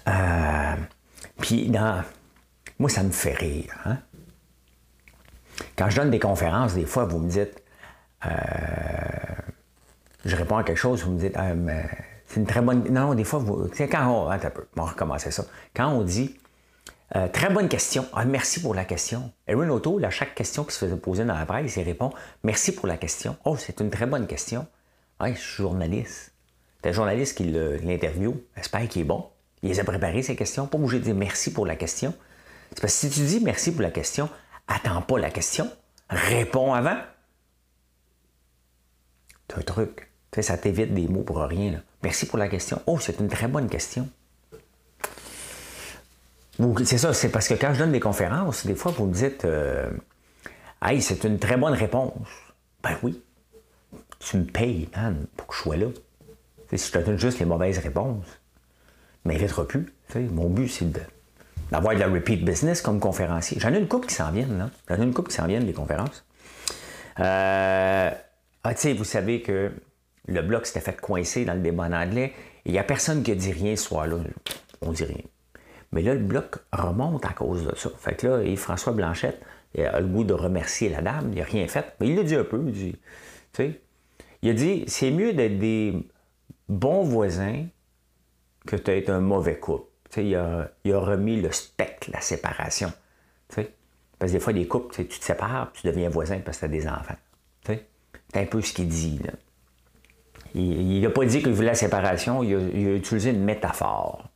Euh, 0.07 0.75
puis, 1.39 1.71
moi, 2.79 2.89
ça 2.89 3.03
me 3.03 3.11
fait 3.11 3.33
rire. 3.33 3.73
Hein? 3.85 3.97
Quand 5.77 5.89
je 5.89 5.95
donne 5.97 6.11
des 6.11 6.19
conférences, 6.19 6.73
des 6.73 6.85
fois, 6.85 7.05
vous 7.05 7.19
me 7.19 7.29
dites, 7.29 7.63
euh, 8.25 8.29
je 10.25 10.35
réponds 10.35 10.57
à 10.57 10.63
quelque 10.63 10.77
chose, 10.77 11.03
vous 11.03 11.11
me 11.11 11.19
dites, 11.19 11.35
ah, 11.35 11.53
c'est 12.29 12.39
une 12.39 12.45
très 12.45 12.61
bonne. 12.61 12.83
Non, 12.91 13.15
des 13.15 13.23
fois, 13.23 13.39
vous. 13.39 13.67
quand 13.75 14.07
on. 14.07 14.29
Attends 14.29 14.47
un 14.47 14.51
peu, 14.51 14.67
on 14.77 14.83
va 14.83 14.91
recommencer 14.91 15.31
ça. 15.31 15.45
Quand 15.75 15.87
on 15.87 16.03
dit, 16.03 16.37
euh, 17.15 17.27
très 17.27 17.49
bonne 17.49 17.67
question. 17.67 18.05
Ah, 18.13 18.23
merci 18.23 18.61
pour 18.61 18.75
la 18.75 18.85
question. 18.85 19.31
Erin 19.47 19.69
Otto, 19.69 19.99
à 20.03 20.11
chaque 20.11 20.35
question 20.35 20.63
qui 20.63 20.73
se 20.73 20.85
faisait 20.85 20.95
poser 20.95 21.25
dans 21.25 21.33
la 21.33 21.47
presse, 21.47 21.75
il 21.75 21.83
répond 21.83 22.11
Merci 22.43 22.73
pour 22.73 22.85
la 22.85 22.97
question. 22.97 23.35
Oh, 23.45 23.57
c'est 23.57 23.79
une 23.79 23.89
très 23.89 24.05
bonne 24.05 24.27
question. 24.27 24.67
Oui, 25.19 25.33
je 25.33 25.39
suis 25.39 25.63
journaliste. 25.63 26.33
C'est 26.81 26.89
un 26.89 26.93
journaliste 26.93 27.35
qui 27.35 27.45
l'interview. 27.45 28.39
J'espère 28.55 28.87
qu'il 28.87 29.01
est 29.01 29.05
bon. 29.05 29.25
Il 29.63 29.69
les 29.69 29.79
a 29.79 29.83
préparé, 29.83 30.21
ces 30.21 30.35
questions. 30.35 30.67
Pas 30.67 30.77
obligé 30.77 30.99
de 30.99 31.05
dire 31.05 31.15
merci 31.15 31.51
pour 31.51 31.65
la 31.65 31.75
question. 31.75 32.13
C'est 32.69 32.81
parce 32.81 32.93
que 32.93 32.99
si 32.99 33.09
tu 33.09 33.21
dis 33.21 33.43
merci 33.43 33.71
pour 33.71 33.81
la 33.81 33.89
question, 33.89 34.29
attends 34.67 35.01
pas 35.01 35.17
la 35.17 35.31
question, 35.31 35.67
réponds 36.11 36.75
avant. 36.75 36.97
C'est 39.49 39.57
un 39.57 39.61
truc. 39.61 40.11
ça 40.39 40.59
t'évite 40.59 40.93
des 40.93 41.07
mots 41.07 41.23
pour 41.23 41.39
rien. 41.39 41.81
Merci 42.03 42.25
pour 42.25 42.37
la 42.37 42.47
question. 42.47 42.81
Oh, 42.85 42.97
c'est 42.99 43.19
une 43.19 43.27
très 43.27 43.47
bonne 43.47 43.69
question. 43.69 44.07
C'est 46.83 46.97
ça, 46.97 47.13
c'est 47.13 47.29
parce 47.29 47.47
que 47.47 47.53
quand 47.53 47.73
je 47.73 47.79
donne 47.79 47.91
des 47.91 47.99
conférences, 47.99 48.65
des 48.65 48.75
fois, 48.75 48.91
vous 48.91 49.05
me 49.05 49.13
dites 49.13 49.45
euh, 49.45 49.89
Hey, 50.81 51.01
c'est 51.01 51.23
une 51.23 51.39
très 51.39 51.57
bonne 51.57 51.73
réponse. 51.73 52.27
Ben 52.83 52.97
oui. 53.03 53.21
Tu 54.19 54.37
me 54.37 54.43
payes, 54.45 54.89
man, 54.95 55.25
pour 55.37 55.47
que 55.47 55.55
je 55.55 55.59
sois 55.59 55.77
là. 55.77 55.87
si 56.73 56.87
je 56.87 56.91
te 56.91 56.99
donne 56.99 57.17
juste 57.17 57.39
les 57.39 57.45
mauvaises 57.45 57.79
réponses, 57.79 58.25
m'invitera 59.23 59.67
plus. 59.67 59.93
mon 60.31 60.49
but, 60.49 60.67
c'est 60.67 60.85
d'avoir 61.71 61.95
de 61.95 61.99
la 61.99 62.07
repeat 62.07 62.43
business 62.43 62.81
comme 62.81 62.99
conférencier. 62.99 63.59
J'en 63.59 63.73
ai 63.73 63.79
une 63.79 63.87
couple 63.87 64.07
qui 64.07 64.15
s'en 64.15 64.31
viennent, 64.31 64.57
là. 64.57 64.69
J'en 64.89 65.01
ai 65.01 65.03
une 65.03 65.13
couple 65.13 65.29
qui 65.29 65.37
s'en 65.37 65.47
viennent, 65.47 65.65
des 65.65 65.73
conférences. 65.73 66.25
Euh, 67.19 68.11
ah, 68.63 68.73
tu 68.73 68.81
sais, 68.81 68.93
vous 68.93 69.03
savez 69.03 69.41
que 69.41 69.71
le 70.29 70.41
bloc 70.41 70.65
s'était 70.65 70.79
fait 70.79 70.99
coincer 70.99 71.45
dans 71.45 71.53
le 71.53 71.59
débat 71.59 71.83
en 71.83 71.93
anglais. 71.93 72.33
Il 72.65 72.71
n'y 72.71 72.79
a 72.79 72.83
personne 72.83 73.23
qui 73.23 73.31
a 73.31 73.35
dit 73.35 73.51
rien 73.51 73.75
ce 73.75 73.85
soir-là. 73.85 74.17
On 74.81 74.91
dit 74.91 75.03
rien. 75.03 75.23
Mais 75.91 76.01
là, 76.01 76.13
le 76.13 76.19
bloc 76.19 76.57
remonte 76.71 77.25
à 77.25 77.29
cause 77.29 77.65
de 77.65 77.75
ça. 77.75 77.89
Fait 77.97 78.15
que 78.15 78.27
là, 78.27 78.43
Yves-François 78.43 78.93
Blanchette 78.93 79.41
il 79.75 79.83
a 79.83 79.99
le 79.99 80.07
goût 80.07 80.23
de 80.23 80.33
remercier 80.33 80.89
la 80.89 81.01
dame. 81.01 81.31
Il 81.31 81.39
n'a 81.39 81.45
rien 81.45 81.67
fait. 81.67 81.93
Mais 81.99 82.07
il 82.07 82.15
l'a 82.15 82.23
dit 82.23 82.35
un 82.35 82.43
peu. 82.43 82.61
Il, 82.65 82.71
dit, 82.71 82.95
il 84.41 84.49
a 84.49 84.53
dit 84.53 84.83
c'est 84.87 85.11
mieux 85.11 85.33
d'être 85.33 85.59
des 85.59 85.93
bons 86.67 87.03
voisins 87.03 87.65
que 88.65 88.75
d'être 88.75 89.09
un 89.09 89.19
mauvais 89.19 89.59
couple. 89.59 89.85
Il 90.17 90.35
a, 90.35 90.71
il 90.83 90.93
a, 90.93 90.99
remis 90.99 91.39
le 91.39 91.51
spectre, 91.51 92.09
la 92.11 92.21
séparation. 92.21 92.91
Parce 93.47 94.33
que 94.33 94.37
des 94.37 94.39
fois, 94.43 94.53
des 94.53 94.67
couples, 94.67 94.93
tu 94.93 95.05
te 95.07 95.23
sépares, 95.23 95.71
tu 95.71 95.87
deviens 95.87 96.09
voisin 96.09 96.39
parce 96.39 96.57
que 96.57 96.61
tu 96.61 96.65
as 96.65 96.67
des 96.67 96.87
enfants. 96.87 97.15
C'est 97.65 97.85
un 98.33 98.45
peu 98.45 98.61
ce 98.61 98.73
qu'il 98.73 98.87
dit. 98.87 99.19
Il 100.55 101.01
n'a 101.01 101.09
pas 101.09 101.25
dit 101.25 101.41
qu'il 101.43 101.53
voulait 101.53 101.67
la 101.67 101.75
séparation, 101.75 102.43
il 102.43 102.55
a, 102.55 102.59
il 102.59 102.87
a 102.87 102.95
utilisé 102.95 103.31
une 103.31 103.43
métaphore. 103.43 104.29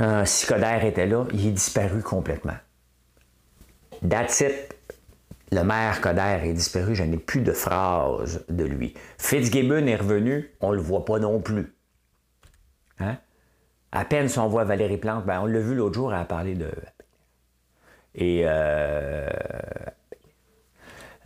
Euh, 0.00 0.24
si 0.24 0.46
Coder 0.46 0.80
était 0.82 1.06
là, 1.06 1.24
il 1.32 1.46
est 1.46 1.52
disparu 1.52 2.02
complètement. 2.02 2.56
That's. 4.08 4.44
Le 5.52 5.62
maire 5.62 6.00
Coder 6.00 6.40
est 6.42 6.52
disparu, 6.52 6.94
je 6.94 7.04
n'ai 7.04 7.18
plus 7.18 7.40
de 7.40 7.52
phrase 7.52 8.44
de 8.48 8.64
lui. 8.64 8.94
Fitzgibbon 9.18 9.86
est 9.86 9.96
revenu, 9.96 10.50
on 10.60 10.70
ne 10.70 10.76
le 10.76 10.82
voit 10.82 11.04
pas 11.04 11.18
non 11.18 11.40
plus. 11.40 11.72
Hein? 12.98 13.16
À 13.92 14.04
peine 14.04 14.28
si 14.28 14.38
on 14.38 14.48
voit 14.48 14.64
Valérie 14.64 14.96
Plante, 14.96 15.24
ben 15.24 15.40
on 15.40 15.46
l'a 15.46 15.60
vu 15.60 15.74
l'autre 15.74 15.94
jour, 15.94 16.12
elle 16.12 16.20
a 16.20 16.24
parlé 16.24 16.54
de. 16.54 16.70
Et. 18.14 18.42
Euh... 18.44 19.28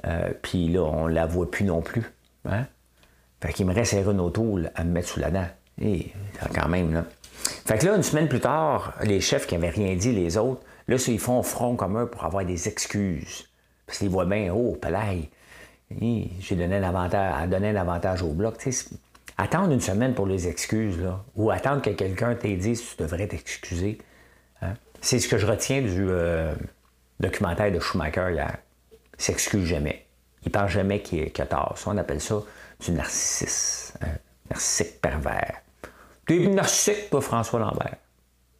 Euh, 0.06 0.30
puis 0.42 0.68
là, 0.68 0.82
on 0.82 1.08
ne 1.08 1.12
la 1.12 1.26
voit 1.26 1.50
plus 1.50 1.64
non 1.64 1.82
plus. 1.82 2.02
Hein? 2.48 2.66
Fait 3.40 3.52
qu'il 3.52 3.66
me 3.66 3.74
reste 3.74 3.94
un 3.94 4.04
Renault 4.04 4.32
à 4.74 4.84
me 4.84 4.90
mettre 4.90 5.08
sous 5.08 5.20
la 5.20 5.30
dent. 5.30 5.46
Et 5.80 6.12
quand 6.54 6.68
même, 6.68 6.92
là. 6.92 7.04
Fait 7.64 7.78
que 7.78 7.86
là, 7.86 7.96
une 7.96 8.02
semaine 8.02 8.28
plus 8.28 8.40
tard, 8.40 8.94
les 9.02 9.20
chefs 9.20 9.46
qui 9.46 9.54
n'avaient 9.54 9.70
rien 9.70 9.94
dit, 9.96 10.12
les 10.12 10.36
autres, 10.36 10.60
là, 10.88 10.96
ils 11.08 11.18
font 11.18 11.42
front 11.42 11.74
commun 11.76 12.06
pour 12.06 12.24
avoir 12.24 12.44
des 12.44 12.68
excuses. 12.68 13.48
Parce 13.86 13.98
qu'ils 13.98 14.10
voient 14.10 14.26
bien, 14.26 14.52
oh, 14.54 14.76
palais, 14.80 15.30
j'ai 15.90 16.56
donné 16.56 16.76
un 16.76 16.82
avantage, 16.82 17.48
donné 17.48 17.74
au 18.22 18.32
bloc. 18.32 18.56
attendre 19.38 19.72
une 19.72 19.80
semaine 19.80 20.14
pour 20.14 20.26
les 20.26 20.48
excuses, 20.48 21.00
là, 21.00 21.24
ou 21.34 21.50
attendre 21.50 21.82
que 21.82 21.90
quelqu'un 21.90 22.34
t'ait 22.34 22.56
dit 22.56 22.76
si 22.76 22.96
tu 22.96 23.02
devrais 23.02 23.26
t'excuser. 23.26 23.98
Hein. 24.62 24.74
C'est 25.00 25.18
ce 25.18 25.28
que 25.28 25.38
je 25.38 25.46
retiens 25.46 25.80
du 25.80 26.06
euh, 26.08 26.54
documentaire 27.18 27.72
de 27.72 27.80
Schumacher 27.80 28.28
hier. 28.32 28.58
S'excuse 29.20 29.66
jamais. 29.66 30.06
Il 30.44 30.50
pense 30.50 30.70
jamais 30.70 31.02
qu'il 31.02 31.30
a 31.38 31.46
tort. 31.46 31.76
Ça, 31.76 31.90
on 31.90 31.96
appelle 31.98 32.22
ça 32.22 32.42
du 32.80 32.92
narcissisme. 32.92 33.98
Hein. 34.00 34.16
Narcissique 34.48 35.00
pervers. 35.02 35.60
T'es 36.26 36.38
narcissique, 36.46 37.10
toi, 37.10 37.20
François 37.20 37.60
Lambert. 37.60 37.96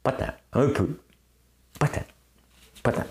Pas 0.03 0.13
tant. 0.13 0.33
Un 0.53 0.69
peu. 0.69 0.99
Pas 1.79 1.89
tant. 1.89 2.05
Pas 2.83 2.93
tant. 2.93 3.07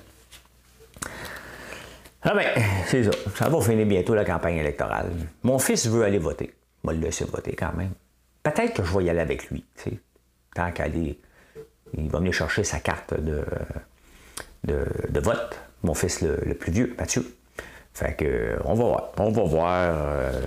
Ah 2.22 2.36
ben, 2.36 2.48
c'est 2.86 3.06
ça. 3.06 3.12
Ça 3.36 3.50
va 3.50 3.62
finir 3.62 3.88
bientôt 3.88 4.14
la 4.14 4.26
campagne 4.26 4.58
électorale. 4.58 5.12
Mon 5.42 5.58
fils 5.58 5.88
veut 5.88 6.04
aller 6.04 6.20
voter. 6.20 6.54
Moi, 6.84 6.94
le 6.94 7.00
laisser 7.00 7.26
voter 7.26 7.56
quand 7.56 7.74
même. 7.74 7.94
Peut-être 8.44 8.76
que 8.76 8.84
je 8.84 8.96
vais 8.96 9.06
y 9.06 9.10
aller 9.10 9.22
avec 9.22 9.50
lui. 9.50 9.66
Tu. 9.82 10.00
Tant 10.54 10.72
qu'aller. 10.72 11.20
Il 11.94 12.10
va 12.12 12.20
venir 12.20 12.34
chercher 12.34 12.64
sa 12.64 12.80
carte 12.80 13.20
de, 13.20 13.44
de, 14.66 15.20
vote. 15.20 15.60
Mon 15.82 15.96
fils 15.96 16.22
le, 16.22 16.54
plus 16.54 16.72
vieux, 16.72 16.96
Mathieu. 17.00 17.26
Fait 17.94 18.14
que, 18.16 18.58
on 18.66 18.74
va 18.74 18.84
voir. 18.84 19.12
On 19.18 19.32
va 19.32 19.44
voir. 19.44 19.74
Euh, 19.76 20.42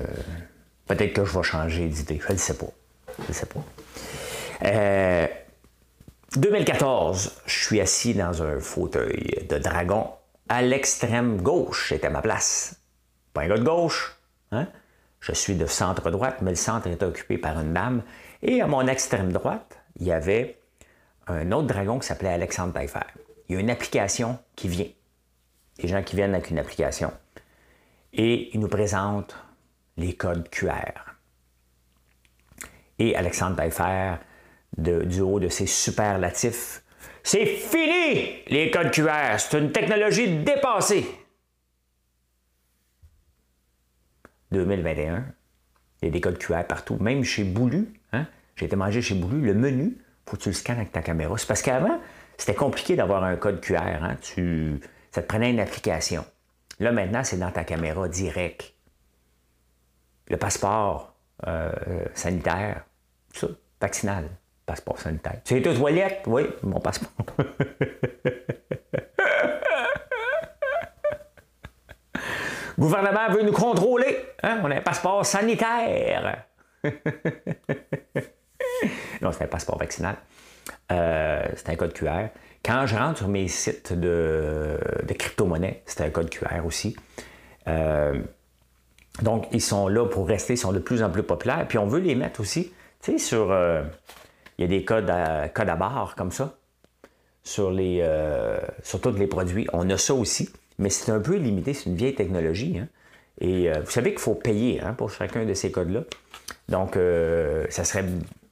peut-être 0.87 1.13
que 1.13 1.25
je 1.25 1.37
vais 1.37 1.43
changer 1.43 1.87
d'idée. 1.87 2.21
Je 2.27 2.33
ne 2.33 2.39
sais 2.39 2.55
pas. 2.55 2.71
Je 3.23 3.29
ne 3.29 3.33
sais 3.33 3.47
pas. 3.47 3.61
2014, 6.37 7.27
euh, 7.27 7.41
je 7.47 7.65
suis 7.65 7.81
assis 7.81 8.15
dans 8.15 8.43
un 8.43 8.61
fauteuil 8.61 9.47
de 9.49 9.59
dragon 9.59 10.11
à 10.49 10.63
l'extrême 10.63 11.41
gauche. 11.43 11.89
C'était 11.89 12.11
ma 12.11 12.23
place. 12.23 12.77
Pas 13.33 13.43
un 13.43 13.49
gars 13.49 13.59
de 13.59 13.65
gauche. 13.65 14.17
Hein? 14.53 14.69
Je 15.21 15.33
suis 15.33 15.55
de 15.55 15.67
centre 15.67 16.11
droite, 16.11 16.39
mais 16.43 16.51
le 16.51 16.57
centre 16.57 16.89
était 16.89 17.05
occupé 17.05 17.39
par 17.39 17.59
une 17.61 17.73
dame. 17.73 18.03
Et 18.43 18.61
à 18.61 18.67
mon 18.67 18.87
extrême 18.87 19.33
droite, 19.33 19.79
il 19.99 20.07
y 20.07 20.13
avait 20.13 20.59
un 21.27 21.53
autre 21.53 21.69
dragon 21.69 21.99
qui 21.99 22.07
s'appelait 22.07 22.33
Alexandre 22.33 22.73
Taillefer. 22.73 23.01
Il 23.49 23.55
y 23.55 23.59
a 23.59 23.61
une 23.61 23.71
application 23.71 24.39
qui 24.57 24.69
vient. 24.69 24.89
Des 25.79 25.89
gens 25.89 26.03
qui 26.03 26.17
viennent 26.17 26.35
avec 26.35 26.51
une 26.51 26.59
application. 26.59 27.13
Et 28.13 28.55
ils 28.55 28.61
nous 28.61 28.69
présentent 28.69 29.37
les 29.97 30.15
codes 30.15 30.49
QR. 30.51 31.17
Et 32.99 33.17
Alexandre 33.17 33.57
Taillefer 33.57 34.17
du 34.77 35.21
haut 35.21 35.41
de 35.41 35.49
ses 35.49 35.67
superlatifs. 35.67 36.83
C'est 37.23 37.47
fini, 37.47 38.43
les 38.49 38.71
codes 38.71 38.91
QR. 38.91 39.39
C'est 39.39 39.59
une 39.59 39.73
technologie 39.73 40.39
dépassée. 40.43 41.07
2021, 44.51 45.25
il 46.03 46.07
y 46.07 46.09
a 46.09 46.11
des 46.11 46.21
codes 46.21 46.39
QR 46.39 46.65
partout, 46.69 46.97
même 47.01 47.25
chez 47.25 47.45
Boulu. 47.45 47.89
Hein? 48.13 48.27
J'ai 48.57 48.67
été 48.67 48.77
manger 48.77 49.01
chez 49.01 49.15
Boulu, 49.15 49.41
le 49.41 49.55
menu, 49.55 49.97
faut 50.27 50.37
que 50.37 50.43
tu 50.43 50.49
le 50.51 50.55
scannes 50.55 50.77
avec 50.77 50.93
ta 50.93 51.01
caméra. 51.01 51.37
C'est 51.39 51.47
parce 51.47 51.63
qu'avant, 51.63 52.01
c'était 52.37 52.55
compliqué 52.55 52.97
d'avoir 52.97 53.25
un 53.25 53.37
code 53.37 53.61
QR. 53.61 53.79
Hein? 53.81 54.17
Ça 55.11 55.23
te 55.23 55.27
prenait 55.27 55.51
une 55.51 55.61
application. 55.61 56.25
Là, 56.83 56.91
maintenant, 56.91 57.23
c'est 57.23 57.39
dans 57.39 57.53
ta 57.53 57.63
caméra 57.63 58.09
direct. 58.09 58.75
Le 60.27 60.37
passeport 60.37 61.15
euh, 61.47 61.71
sanitaire, 62.13 62.85
ça, 63.33 63.47
vaccinal 63.81 64.29
passeport 64.67 64.99
sanitaire. 64.99 65.41
Tu 65.45 65.59
es 65.59 65.69
aux 65.69 65.75
toilettes? 65.75 66.25
Oui, 66.27 66.43
mon 66.65 66.81
passeport. 66.81 67.13
Le 67.39 67.55
gouvernement 72.81 73.31
veut 73.31 73.43
nous 73.43 73.53
contrôler. 73.53 74.19
Hein? 74.43 74.61
On 74.65 74.71
a 74.73 74.75
un 74.75 74.81
passeport 74.81 75.25
sanitaire. 75.25 76.47
non, 79.21 79.31
c'est 79.31 79.45
un 79.45 79.49
passeport 79.49 79.79
vaccinal. 79.79 80.17
Euh, 80.91 81.47
c'est 81.55 81.69
un 81.69 81.77
code 81.77 81.93
QR. 81.93 82.27
Quand 82.65 82.87
je 82.87 82.97
rentre 82.97 83.19
sur 83.19 83.29
mes 83.29 83.49
sites 83.49 83.93
de, 83.93 84.79
crypto-monnaie, 85.19 85.83
c'est 85.85 86.03
un 86.03 86.11
code 86.11 86.31
QR 86.31 86.65
aussi. 86.65 86.97
Euh, 87.67 88.21
donc, 89.23 89.49
ils 89.53 89.61
sont 89.61 89.89
là 89.89 90.07
pour 90.07 90.29
rester, 90.29 90.55
ils 90.55 90.59
sont 90.59 90.73
de 90.73 90.79
plus 90.79 91.03
en 91.03 91.11
plus 91.11 91.25
populaires. 91.25 91.67
Puis 91.69 91.79
on 91.79 91.87
veut 91.87 91.99
les 91.99 92.15
mettre 92.15 92.41
aussi, 92.41 92.73
tu 93.03 93.13
sais, 93.13 93.19
sur, 93.19 93.51
euh, 93.51 93.83
il 94.59 94.63
y 94.63 94.65
a 94.65 94.69
des 94.69 94.85
codes 94.85 95.11
à, 95.11 95.49
codes 95.49 95.69
à 95.69 95.75
barre 95.75 96.15
comme 96.17 96.31
ça 96.31 96.57
sur, 97.43 97.73
les, 97.73 97.99
euh, 98.01 98.59
sur 98.85 99.01
tous 99.01 99.13
les 99.13 99.27
produits. 99.27 99.67
On 99.73 99.91
a 99.91 99.99
ça 99.99 100.15
aussi, 100.15 100.49
mais 100.79 100.89
c'est 100.89 101.11
un 101.11 101.21
peu 101.21 101.37
limité, 101.37 101.75
c'est 101.75 101.91
une 101.91 101.97
vieille 101.97 102.15
technologie. 102.15 102.79
Hein. 102.79 102.89
Et 103.41 103.73
vous 103.73 103.91
savez 103.91 104.11
qu'il 104.11 104.21
faut 104.21 104.35
payer 104.35 104.81
hein, 104.81 104.93
pour 104.93 105.11
chacun 105.11 105.45
de 105.45 105.55
ces 105.55 105.73
codes-là. 105.73 106.03
Donc, 106.69 106.97
ça 107.71 107.83
serait. 107.83 108.05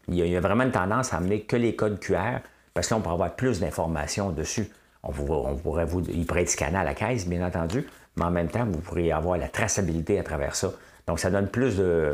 Il 0.09 0.17
y, 0.17 0.37
a, 0.37 0.41
vraiment 0.41 0.65
une 0.65 0.73
tendance 0.73 1.13
à 1.13 1.19
amener 1.19 1.43
que 1.43 1.55
les 1.55 1.77
codes 1.77 2.01
QR, 2.01 2.41
parce 2.75 2.89
que 2.89 2.95
là, 2.95 2.99
on 2.99 3.03
pourrait 3.03 3.15
avoir 3.15 3.37
plus 3.37 3.61
d'informations 3.61 4.31
dessus. 4.31 4.69
On, 5.03 5.13
pourrait 5.13 5.87
vous, 5.87 6.03
il 6.11 6.27
pourrait 6.27 6.43
être 6.43 6.51
scanné 6.51 6.77
à 6.77 6.85
la 6.85 6.95
caisse, 6.95 7.27
bien 7.27 7.47
entendu, 7.47 7.87
mais 8.17 8.25
en 8.25 8.31
même 8.31 8.49
temps, 8.49 8.67
vous 8.67 8.81
pourriez 8.81 9.13
avoir 9.13 9.39
la 9.39 9.49
traçabilité 9.49 10.19
à 10.19 10.23
travers 10.23 10.55
ça. 10.55 10.73
Donc, 11.07 11.19
ça 11.19 11.31
donne 11.31 11.49
plus 11.49 11.77
de, 11.77 12.13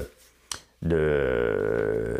de 0.82 2.16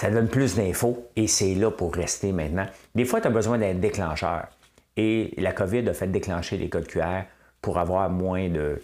ça 0.00 0.10
donne 0.10 0.28
plus 0.28 0.54
d'infos 0.54 1.10
et 1.14 1.26
c'est 1.26 1.54
là 1.54 1.70
pour 1.70 1.94
rester 1.94 2.32
maintenant. 2.32 2.66
Des 2.94 3.04
fois, 3.04 3.20
tu 3.20 3.26
as 3.26 3.30
besoin 3.30 3.58
d'un 3.58 3.74
déclencheur. 3.74 4.48
Et 4.96 5.34
la 5.36 5.52
COVID 5.52 5.88
a 5.88 5.92
fait 5.92 6.06
déclencher 6.06 6.56
les 6.56 6.70
codes 6.70 6.86
QR 6.86 7.24
pour 7.60 7.78
avoir 7.78 8.08
moins 8.08 8.48
de 8.48 8.80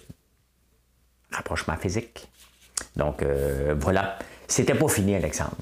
rapprochement 1.31 1.77
physique. 1.77 2.29
Donc, 2.97 3.23
euh, 3.23 3.75
voilà. 3.79 4.19
C'était 4.47 4.75
pas 4.75 4.89
fini, 4.89 5.15
Alexandre. 5.15 5.57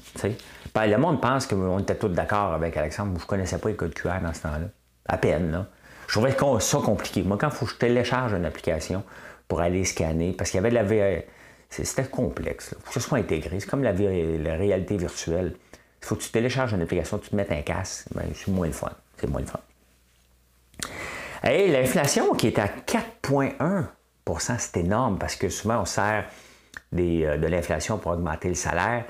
Ben, 0.75 0.87
le 0.87 0.97
monde 0.97 1.21
pense 1.21 1.47
qu'on 1.47 1.79
était 1.79 1.95
tous 1.95 2.09
d'accord 2.09 2.53
avec 2.53 2.75
Alexandre. 2.75 3.13
Je 3.17 3.23
ne 3.23 3.27
connaissais 3.27 3.57
pas 3.57 3.69
les 3.69 3.75
codes 3.75 3.93
QR 3.93 4.19
dans 4.21 4.33
ce 4.33 4.41
temps-là. 4.41 4.67
À 5.07 5.17
peine, 5.17 5.51
là. 5.51 5.67
Je 6.07 6.19
trouvais 6.19 6.35
ça 6.59 6.77
compliqué. 6.79 7.23
Moi, 7.23 7.37
quand 7.39 7.49
faut 7.49 7.65
que 7.65 7.71
je 7.71 7.77
télécharge 7.77 8.33
une 8.33 8.45
application 8.45 9.03
pour 9.47 9.61
aller 9.61 9.85
scanner, 9.85 10.33
parce 10.33 10.51
qu'il 10.51 10.57
y 10.57 10.59
avait 10.59 10.69
de 10.69 10.75
la 10.75 10.83
VR, 10.83 11.23
c'était 11.69 12.03
complexe. 12.03 12.75
Il 12.77 12.81
faut 12.83 12.87
que 12.87 12.93
ce 12.93 12.99
soit 12.99 13.17
intégré. 13.17 13.59
C'est 13.59 13.69
comme 13.69 13.83
la, 13.83 13.91
réalité 13.91 14.97
virtuelle. 14.97 15.55
Il 16.01 16.05
faut 16.05 16.15
que 16.15 16.21
tu 16.21 16.29
télécharges 16.29 16.73
une 16.73 16.81
application, 16.81 17.17
tu 17.19 17.29
te 17.29 17.35
mettes 17.35 17.51
un 17.51 17.61
casque. 17.61 18.07
Ben, 18.13 18.25
c'est 18.33 18.49
moins 18.49 18.67
le 18.67 18.73
fun. 18.73 18.91
C'est 19.17 19.27
moins 19.27 19.41
le 19.41 19.47
fun. 19.47 19.59
Et 21.49 21.71
l'inflation 21.71 22.33
qui 22.33 22.47
est 22.47 22.59
à 22.59 22.67
4,1% 22.67 24.57
c'est 24.57 24.77
énorme 24.77 25.17
parce 25.19 25.35
que 25.35 25.49
souvent 25.49 25.81
on 25.81 25.85
sert 25.85 26.25
euh, 26.97 27.37
de 27.37 27.47
l'inflation 27.47 27.97
pour 27.97 28.11
augmenter 28.11 28.49
le 28.49 28.55
salaire. 28.55 29.05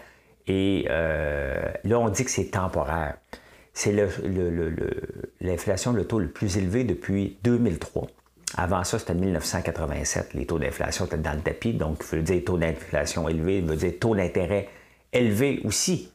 Et 0.47 0.85
euh, 0.89 1.71
là, 1.83 1.99
on 1.99 2.09
dit 2.09 2.23
que 2.23 2.31
c'est 2.31 2.51
temporaire. 2.51 3.17
C'est 3.73 3.91
l'inflation, 5.41 5.91
le, 5.91 6.05
taux 6.05 6.19
le 6.19 6.29
plus 6.29 6.57
élevé 6.57 6.83
depuis 6.83 7.37
2003. 7.43 8.07
Avant 8.57 8.83
ça, 8.83 8.99
c'était 8.99 9.15
1987. 9.15 10.33
Les 10.33 10.45
taux 10.45 10.59
d'inflation 10.59 11.05
étaient 11.05 11.17
dans 11.17 11.33
le 11.33 11.41
tapis. 11.41 11.73
Donc, 11.73 12.03
il 12.11 12.17
veut 12.17 12.23
dire 12.23 12.41
taux 12.45 12.57
d'inflation 12.57 13.27
élevé, 13.27 13.59
veut 13.61 13.75
dire 13.75 13.93
taux 13.99 14.15
d'intérêt 14.15 14.69
élevé 15.11 15.61
aussi. 15.65 16.11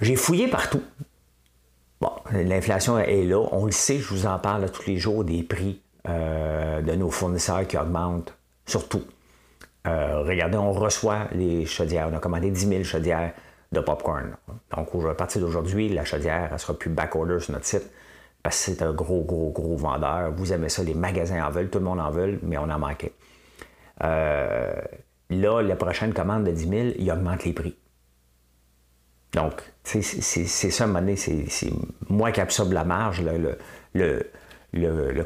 J'ai 0.00 0.16
fouillé 0.16 0.48
partout. 0.48 0.82
Bon, 2.00 2.12
l'inflation 2.32 2.98
est 2.98 3.24
là. 3.24 3.46
On 3.52 3.66
le 3.66 3.72
sait, 3.72 3.98
je 3.98 4.08
vous 4.08 4.26
en 4.26 4.38
parle 4.38 4.70
tous 4.70 4.86
les 4.86 4.96
jours 4.96 5.24
des 5.24 5.42
prix 5.42 5.80
euh, 6.08 6.80
de 6.80 6.92
nos 6.94 7.10
fournisseurs 7.10 7.66
qui 7.66 7.76
augmentent, 7.76 8.34
surtout. 8.66 9.02
Euh, 9.86 10.22
regardez, 10.22 10.58
on 10.58 10.72
reçoit 10.72 11.28
les 11.32 11.66
chaudières. 11.66 12.08
On 12.12 12.16
a 12.16 12.20
commandé 12.20 12.50
10 12.50 12.66
000 12.66 12.82
chaudières 12.84 13.32
de 13.72 13.80
popcorn. 13.80 14.36
Donc, 14.76 14.88
à 15.08 15.14
partir 15.14 15.40
d'aujourd'hui, 15.40 15.88
la 15.88 16.04
chaudière, 16.04 16.50
elle 16.52 16.58
sera 16.58 16.74
plus 16.74 16.90
backorder 16.90 17.40
sur 17.40 17.52
notre 17.52 17.66
site 17.66 17.90
parce 18.42 18.64
que 18.64 18.72
c'est 18.72 18.82
un 18.82 18.92
gros, 18.92 19.22
gros, 19.22 19.50
gros 19.50 19.76
vendeur. 19.76 20.32
Vous 20.32 20.52
aimez 20.52 20.68
ça, 20.68 20.82
les 20.82 20.94
magasins 20.94 21.44
en 21.44 21.50
veulent, 21.50 21.70
tout 21.70 21.78
le 21.78 21.84
monde 21.84 22.00
en 22.00 22.10
veut, 22.10 22.38
mais 22.42 22.58
on 22.58 22.68
en 22.70 22.78
manquait. 22.78 23.12
Euh, 24.04 24.72
là, 25.30 25.62
la 25.62 25.76
prochaine 25.76 26.12
commande 26.12 26.44
de 26.44 26.52
10 26.52 26.68
000, 26.68 26.88
il 26.98 27.10
augmente 27.10 27.44
les 27.44 27.52
prix. 27.52 27.76
Donc, 29.32 29.62
c'est 29.84 30.02
ça, 30.02 30.84
à 30.84 30.86
un 30.86 30.88
moment 30.88 31.00
donné, 31.00 31.16
c'est 31.16 31.70
moi 32.08 32.32
qui 32.32 32.40
absorbe 32.40 32.72
la 32.72 32.84
marge. 32.84 33.22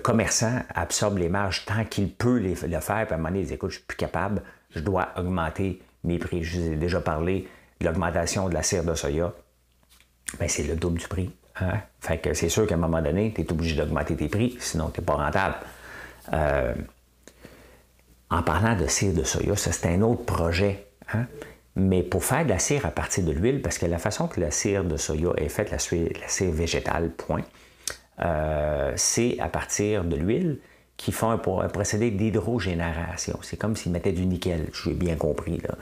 Commerçant 0.02 0.61
absorbe 0.74 1.18
les 1.18 1.28
marges 1.28 1.64
tant 1.64 1.85
qu'il 1.85 2.12
peut 2.12 2.38
le 2.38 2.55
faire, 2.55 3.07
puis 3.07 3.12
à 3.12 3.14
un 3.14 3.16
moment 3.16 3.28
donné, 3.28 3.40
il 3.40 3.46
dit 3.46 3.55
écoute, 3.55 3.70
je 3.70 3.76
suis 3.76 3.85
plus 3.85 3.96
capable, 3.96 4.42
je 4.70 4.81
dois 4.81 5.09
augmenter 5.16 5.81
mes 6.05 6.18
prix. 6.18 6.42
Je 6.42 6.61
vous 6.61 6.72
ai 6.72 6.76
déjà 6.76 7.00
parlé 7.00 7.48
de 7.81 7.87
l'augmentation 7.87 8.48
de 8.48 8.55
la 8.55 8.62
cire 8.62 8.85
de 8.85 8.94
soya. 8.94 9.33
Bien, 10.38 10.48
c'est 10.48 10.64
le 10.64 10.76
double 10.76 10.98
du 10.98 11.09
prix. 11.09 11.31
Hein? 11.61 11.81
Fait 12.00 12.18
que 12.18 12.35
c'est 12.35 12.48
sûr 12.48 12.66
qu'à 12.66 12.74
un 12.74 12.78
moment 12.78 13.02
donné, 13.02 13.33
tu 13.35 13.42
es 13.42 13.52
obligé 13.52 13.76
d'augmenter 13.76 14.16
tes 14.16 14.28
prix, 14.28 14.57
sinon 14.61 14.90
tu 14.90 15.00
n'es 15.00 15.05
pas 15.05 15.14
rentable. 15.14 15.57
Euh, 16.33 16.74
en 18.31 18.42
parlant 18.42 18.76
de 18.76 18.87
cire 18.87 19.12
de 19.12 19.24
soya, 19.24 19.57
ça 19.57 19.72
c'est 19.72 19.88
un 19.88 20.00
autre 20.02 20.24
projet. 20.24 20.87
Hein? 21.12 21.26
Mais 21.74 22.02
pour 22.02 22.24
faire 22.24 22.44
de 22.44 22.50
la 22.50 22.59
cire 22.59 22.87
à 22.87 22.90
partir 22.90 23.24
de 23.24 23.33
l'huile, 23.33 23.61
parce 23.62 23.78
que 23.78 23.87
la 23.87 23.98
façon 23.98 24.28
que 24.28 24.40
la 24.40 24.50
cire 24.50 24.85
de 24.85 24.96
soya 24.96 25.33
est 25.37 25.48
faite, 25.48 25.70
la 25.70 25.78
cire 25.78 26.52
végétale, 26.52 27.11
point, 27.11 27.42
euh, 28.20 28.92
c'est 28.96 29.38
à 29.40 29.48
partir 29.48 30.05
de 30.05 30.16
l'huile 30.16 30.59
qui 30.96 31.12
font 31.12 31.31
un, 31.31 31.38
procédé 31.38 32.11
d'hydrogénération. 32.11 33.38
C'est 33.42 33.57
comme 33.57 33.75
s'ils 33.75 33.92
mettaient 33.92 34.12
du 34.12 34.27
nickel, 34.27 34.68
j'ai 34.72 34.92
bien 34.92 35.16
compris. 35.16 35.59
Là. 35.59 35.75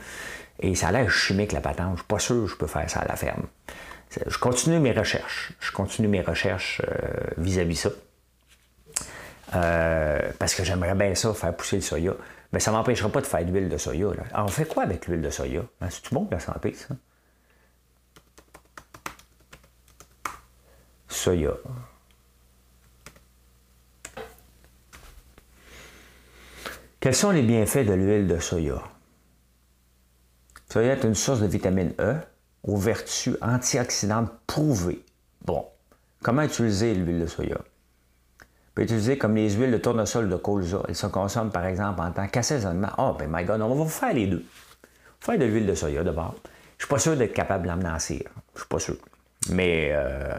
Et 0.59 0.73
ça 0.75 0.87
a 0.87 0.91
l'air 0.91 1.09
chimique, 1.11 1.51
la 1.51 1.61
patente. 1.61 1.85
Je 1.85 1.91
ne 1.91 1.97
suis 1.97 2.07
pas 2.07 2.19
sûr 2.19 2.43
que 2.43 2.47
je 2.47 2.55
peux 2.55 2.67
faire 2.67 2.89
ça 2.89 3.01
à 3.01 3.07
la 3.07 3.15
ferme. 3.15 3.43
Je 4.25 4.37
continue 4.37 4.79
mes 4.79 4.91
recherches. 4.91 5.53
Je 5.59 5.71
continue 5.71 6.07
mes 6.07 6.21
recherches 6.21 6.81
euh, 6.87 6.97
vis-à-vis 7.37 7.75
ça. 7.75 7.89
Euh, 9.55 10.31
parce 10.39 10.55
que 10.55 10.63
j'aimerais 10.63 10.95
bien 10.95 11.13
ça, 11.15 11.33
faire 11.33 11.55
pousser 11.55 11.77
le 11.77 11.81
soya. 11.81 12.13
Mais 12.53 12.59
ça 12.59 12.71
ne 12.71 12.77
m'empêchera 12.77 13.09
pas 13.09 13.21
de 13.21 13.27
faire 13.27 13.45
de 13.45 13.51
l'huile 13.51 13.69
de 13.69 13.77
soya. 13.77 14.09
Alors, 14.33 14.45
on 14.45 14.49
fait 14.49 14.65
quoi 14.65 14.83
avec 14.83 15.07
l'huile 15.07 15.21
de 15.21 15.29
soya? 15.29 15.61
Ben, 15.79 15.89
c'est-tu 15.89 16.13
bon 16.13 16.25
pour 16.25 16.33
la 16.33 16.39
santé, 16.39 16.73
ça? 16.73 16.95
Soya. 21.07 21.53
Quels 27.01 27.15
sont 27.15 27.31
les 27.31 27.41
bienfaits 27.41 27.83
de 27.83 27.93
l'huile 27.93 28.27
de 28.27 28.37
soya? 28.37 28.75
Soya 30.69 30.93
est 30.93 31.03
une 31.03 31.15
source 31.15 31.39
de 31.39 31.47
vitamine 31.47 31.93
E 31.99 32.13
aux 32.61 32.77
vertus 32.77 33.35
antioxydantes 33.41 34.31
prouvées. 34.45 35.03
Bon, 35.43 35.65
comment 36.21 36.43
utiliser 36.43 36.93
l'huile 36.93 37.21
de 37.21 37.25
soya? 37.25 37.57
On 37.59 38.45
peut 38.75 38.83
utiliser 38.83 39.17
comme 39.17 39.35
les 39.35 39.49
huiles 39.49 39.71
de 39.71 39.79
tournesol 39.79 40.29
de 40.29 40.35
colza. 40.35 40.83
Elles 40.87 40.95
se 40.95 41.07
consomment 41.07 41.49
par 41.49 41.65
exemple 41.65 42.01
en 42.01 42.11
tant 42.11 42.27
qu'assaisonnement. 42.27 42.89
Oh, 42.99 43.15
ben 43.17 43.27
my 43.31 43.45
God, 43.45 43.61
on 43.61 43.69
va 43.69 43.73
vous 43.73 43.89
faire 43.89 44.13
les 44.13 44.27
deux. 44.27 44.45
Faire 45.21 45.39
de 45.39 45.45
l'huile 45.45 45.65
de 45.65 45.73
soya 45.73 46.03
d'abord. 46.03 46.35
Je 46.77 46.83
ne 46.83 46.85
suis 46.85 46.87
pas 46.87 46.99
sûr 46.99 47.17
d'être 47.17 47.33
capable 47.33 47.63
de 47.63 47.69
l'emmener 47.69 47.89
en 47.89 47.97
cire. 47.97 48.29
Je 48.53 48.59
suis 48.59 48.69
pas 48.69 48.77
sûr. 48.77 48.97
Mais, 49.49 49.89
euh, 49.91 50.35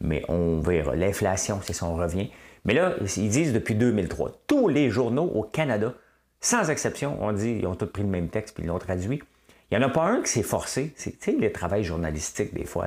mais 0.00 0.24
on 0.30 0.60
verra. 0.60 0.96
L'inflation, 0.96 1.60
c'est 1.62 1.74
son 1.74 1.94
revient. 1.94 2.30
Mais 2.64 2.74
là, 2.74 2.94
ils 3.16 3.30
disent 3.30 3.52
depuis 3.52 3.74
2003, 3.74 4.42
tous 4.46 4.68
les 4.68 4.90
journaux 4.90 5.30
au 5.34 5.42
Canada, 5.42 5.94
sans 6.40 6.70
exception, 6.70 7.18
on 7.20 7.32
dit, 7.32 7.58
ils 7.60 7.66
ont 7.66 7.74
tous 7.74 7.86
pris 7.86 8.02
le 8.02 8.08
même 8.08 8.28
texte 8.28 8.54
puis 8.54 8.64
ils 8.64 8.68
l'ont 8.68 8.78
traduit. 8.78 9.22
Il 9.70 9.78
n'y 9.78 9.84
en 9.84 9.88
a 9.88 9.90
pas 9.90 10.04
un 10.04 10.22
qui 10.22 10.30
s'est 10.30 10.42
forcé. 10.42 10.94
C'est 10.96 11.38
le 11.38 11.52
travail 11.52 11.84
journalistique 11.84 12.54
des 12.54 12.64
fois. 12.64 12.86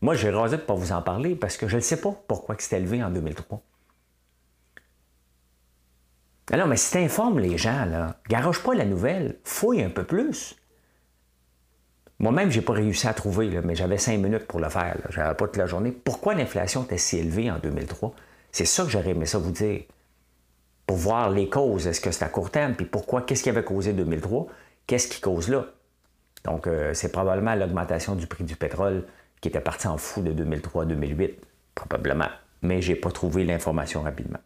Moi, 0.00 0.14
j'ai 0.14 0.30
rasé 0.30 0.58
pas 0.58 0.74
vous 0.74 0.92
en 0.92 1.02
parler 1.02 1.34
parce 1.34 1.56
que 1.56 1.66
je 1.66 1.76
ne 1.76 1.80
sais 1.80 2.00
pas 2.00 2.14
pourquoi 2.28 2.56
c'est 2.58 2.76
élevé 2.76 3.02
en 3.02 3.10
2003. 3.10 3.62
Alors, 6.52 6.68
mais 6.68 6.76
si 6.76 6.92
tu 6.92 6.98
informes 6.98 7.38
les 7.38 7.56
gens, 7.56 7.86
là, 7.86 8.16
garoche 8.28 8.62
pas 8.62 8.74
la 8.74 8.84
nouvelle, 8.84 9.38
fouille 9.44 9.82
un 9.82 9.90
peu 9.90 10.04
plus. 10.04 10.56
Moi-même, 12.18 12.50
je 12.50 12.58
n'ai 12.58 12.64
pas 12.64 12.74
réussi 12.74 13.08
à 13.08 13.14
trouver, 13.14 13.60
mais 13.64 13.74
j'avais 13.74 13.98
cinq 13.98 14.18
minutes 14.18 14.46
pour 14.46 14.60
le 14.60 14.68
faire. 14.68 14.96
Je 15.08 15.18
n'avais 15.18 15.34
pas 15.34 15.46
toute 15.46 15.56
la 15.56 15.66
journée. 15.66 15.90
Pourquoi 15.90 16.34
l'inflation 16.34 16.84
était 16.84 16.98
si 16.98 17.18
élevée 17.18 17.50
en 17.50 17.58
2003? 17.58 18.14
C'est 18.54 18.66
ça 18.66 18.84
que 18.84 18.90
j'aurais 18.90 19.10
aimé 19.10 19.26
ça 19.26 19.38
vous 19.38 19.50
dire. 19.50 19.82
Pour 20.86 20.96
voir 20.96 21.28
les 21.28 21.48
causes, 21.48 21.88
est-ce 21.88 22.00
que 22.00 22.12
c'est 22.12 22.24
à 22.24 22.28
court 22.28 22.52
terme, 22.52 22.76
puis 22.76 22.86
pourquoi, 22.86 23.22
qu'est-ce 23.22 23.42
qui 23.42 23.48
avait 23.48 23.64
causé 23.64 23.92
2003, 23.92 24.46
qu'est-ce 24.86 25.08
qui 25.08 25.20
cause 25.20 25.48
là? 25.48 25.66
Donc, 26.44 26.68
euh, 26.68 26.94
c'est 26.94 27.10
probablement 27.10 27.56
l'augmentation 27.56 28.14
du 28.14 28.28
prix 28.28 28.44
du 28.44 28.54
pétrole 28.54 29.06
qui 29.40 29.48
était 29.48 29.60
parti 29.60 29.88
en 29.88 29.98
fou 29.98 30.22
de 30.22 30.30
2003 30.30 30.84
2008, 30.84 31.36
probablement. 31.74 32.28
Mais 32.62 32.80
je 32.80 32.92
n'ai 32.92 32.96
pas 32.96 33.10
trouvé 33.10 33.42
l'information 33.42 34.02
rapidement. 34.02 34.38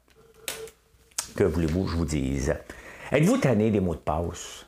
Que 1.36 1.44
voulez-vous 1.44 1.84
que 1.84 1.90
je 1.90 1.96
vous 1.96 2.06
dise? 2.06 2.54
Êtes-vous 3.12 3.36
tanné 3.36 3.70
des 3.70 3.80
mots 3.80 3.94
de 3.94 4.00
passe? 4.00 4.64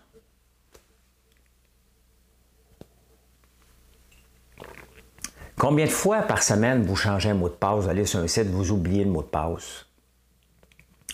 Combien 5.61 5.85
de 5.85 5.91
fois 5.91 6.23
par 6.23 6.43
semaine 6.43 6.85
vous 6.85 6.97
changez 6.97 7.29
un 7.29 7.35
mot 7.35 7.51
de 7.51 7.55
passe, 7.55 7.85
vous 7.85 7.91
allez 7.91 8.07
sur 8.07 8.19
un 8.19 8.27
site, 8.27 8.47
vous 8.47 8.71
oubliez 8.73 9.05
le 9.05 9.11
mot 9.11 9.21
de 9.21 9.27
passe? 9.27 9.85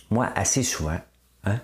Moi, 0.09 0.29
assez 0.37 0.63
souvent. 0.63 1.01
Hein? 1.43 1.59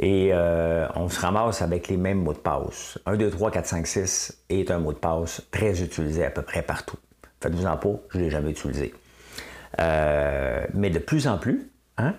Et 0.00 0.30
euh, 0.32 0.88
on 0.96 1.08
se 1.08 1.20
ramasse 1.20 1.62
avec 1.62 1.86
les 1.86 1.96
mêmes 1.96 2.20
mots 2.20 2.32
de 2.32 2.38
passe. 2.38 2.98
1, 3.06 3.16
2, 3.16 3.30
3, 3.30 3.52
4, 3.52 3.66
5, 3.66 3.86
6 3.86 4.38
est 4.48 4.68
un 4.72 4.80
mot 4.80 4.92
de 4.92 4.98
passe 4.98 5.42
très 5.52 5.80
utilisé 5.80 6.24
à 6.24 6.30
peu 6.30 6.42
près 6.42 6.62
partout. 6.62 6.96
Faites-vous 7.40 7.66
en 7.66 7.76
pas, 7.76 8.00
je 8.10 8.18
ne 8.18 8.24
l'ai 8.24 8.30
jamais 8.30 8.50
utilisé. 8.50 8.92
Euh, 9.78 10.66
mais 10.74 10.90
de 10.90 10.98
plus 10.98 11.28
en 11.28 11.38
plus, 11.38 11.70
hein, 11.98 12.16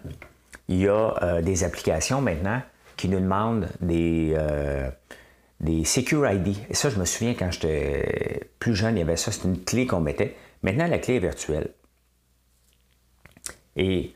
il 0.69 0.77
y 0.77 0.87
a 0.87 1.13
euh, 1.23 1.41
des 1.41 1.65
applications 1.65 2.21
maintenant 2.21 2.61
qui 2.95 3.09
nous 3.09 3.19
demandent 3.19 3.67
des, 3.81 4.33
des 5.59 5.83
Secure 5.83 6.29
ID. 6.29 6.55
Et 6.69 6.73
ça, 6.73 6.89
je 6.89 6.97
me 6.97 7.05
souviens 7.05 7.33
quand 7.33 7.51
j'étais 7.51 8.49
plus 8.59 8.75
jeune, 8.75 8.95
il 8.95 8.99
y 8.99 9.01
avait 9.01 9.17
ça, 9.17 9.31
c'était 9.31 9.47
une 9.47 9.63
clé 9.63 9.85
qu'on 9.85 9.99
mettait. 9.99 10.35
Maintenant, 10.63 10.87
la 10.87 10.99
clé 10.99 11.15
est 11.15 11.19
virtuelle. 11.19 11.69
Et 13.75 14.13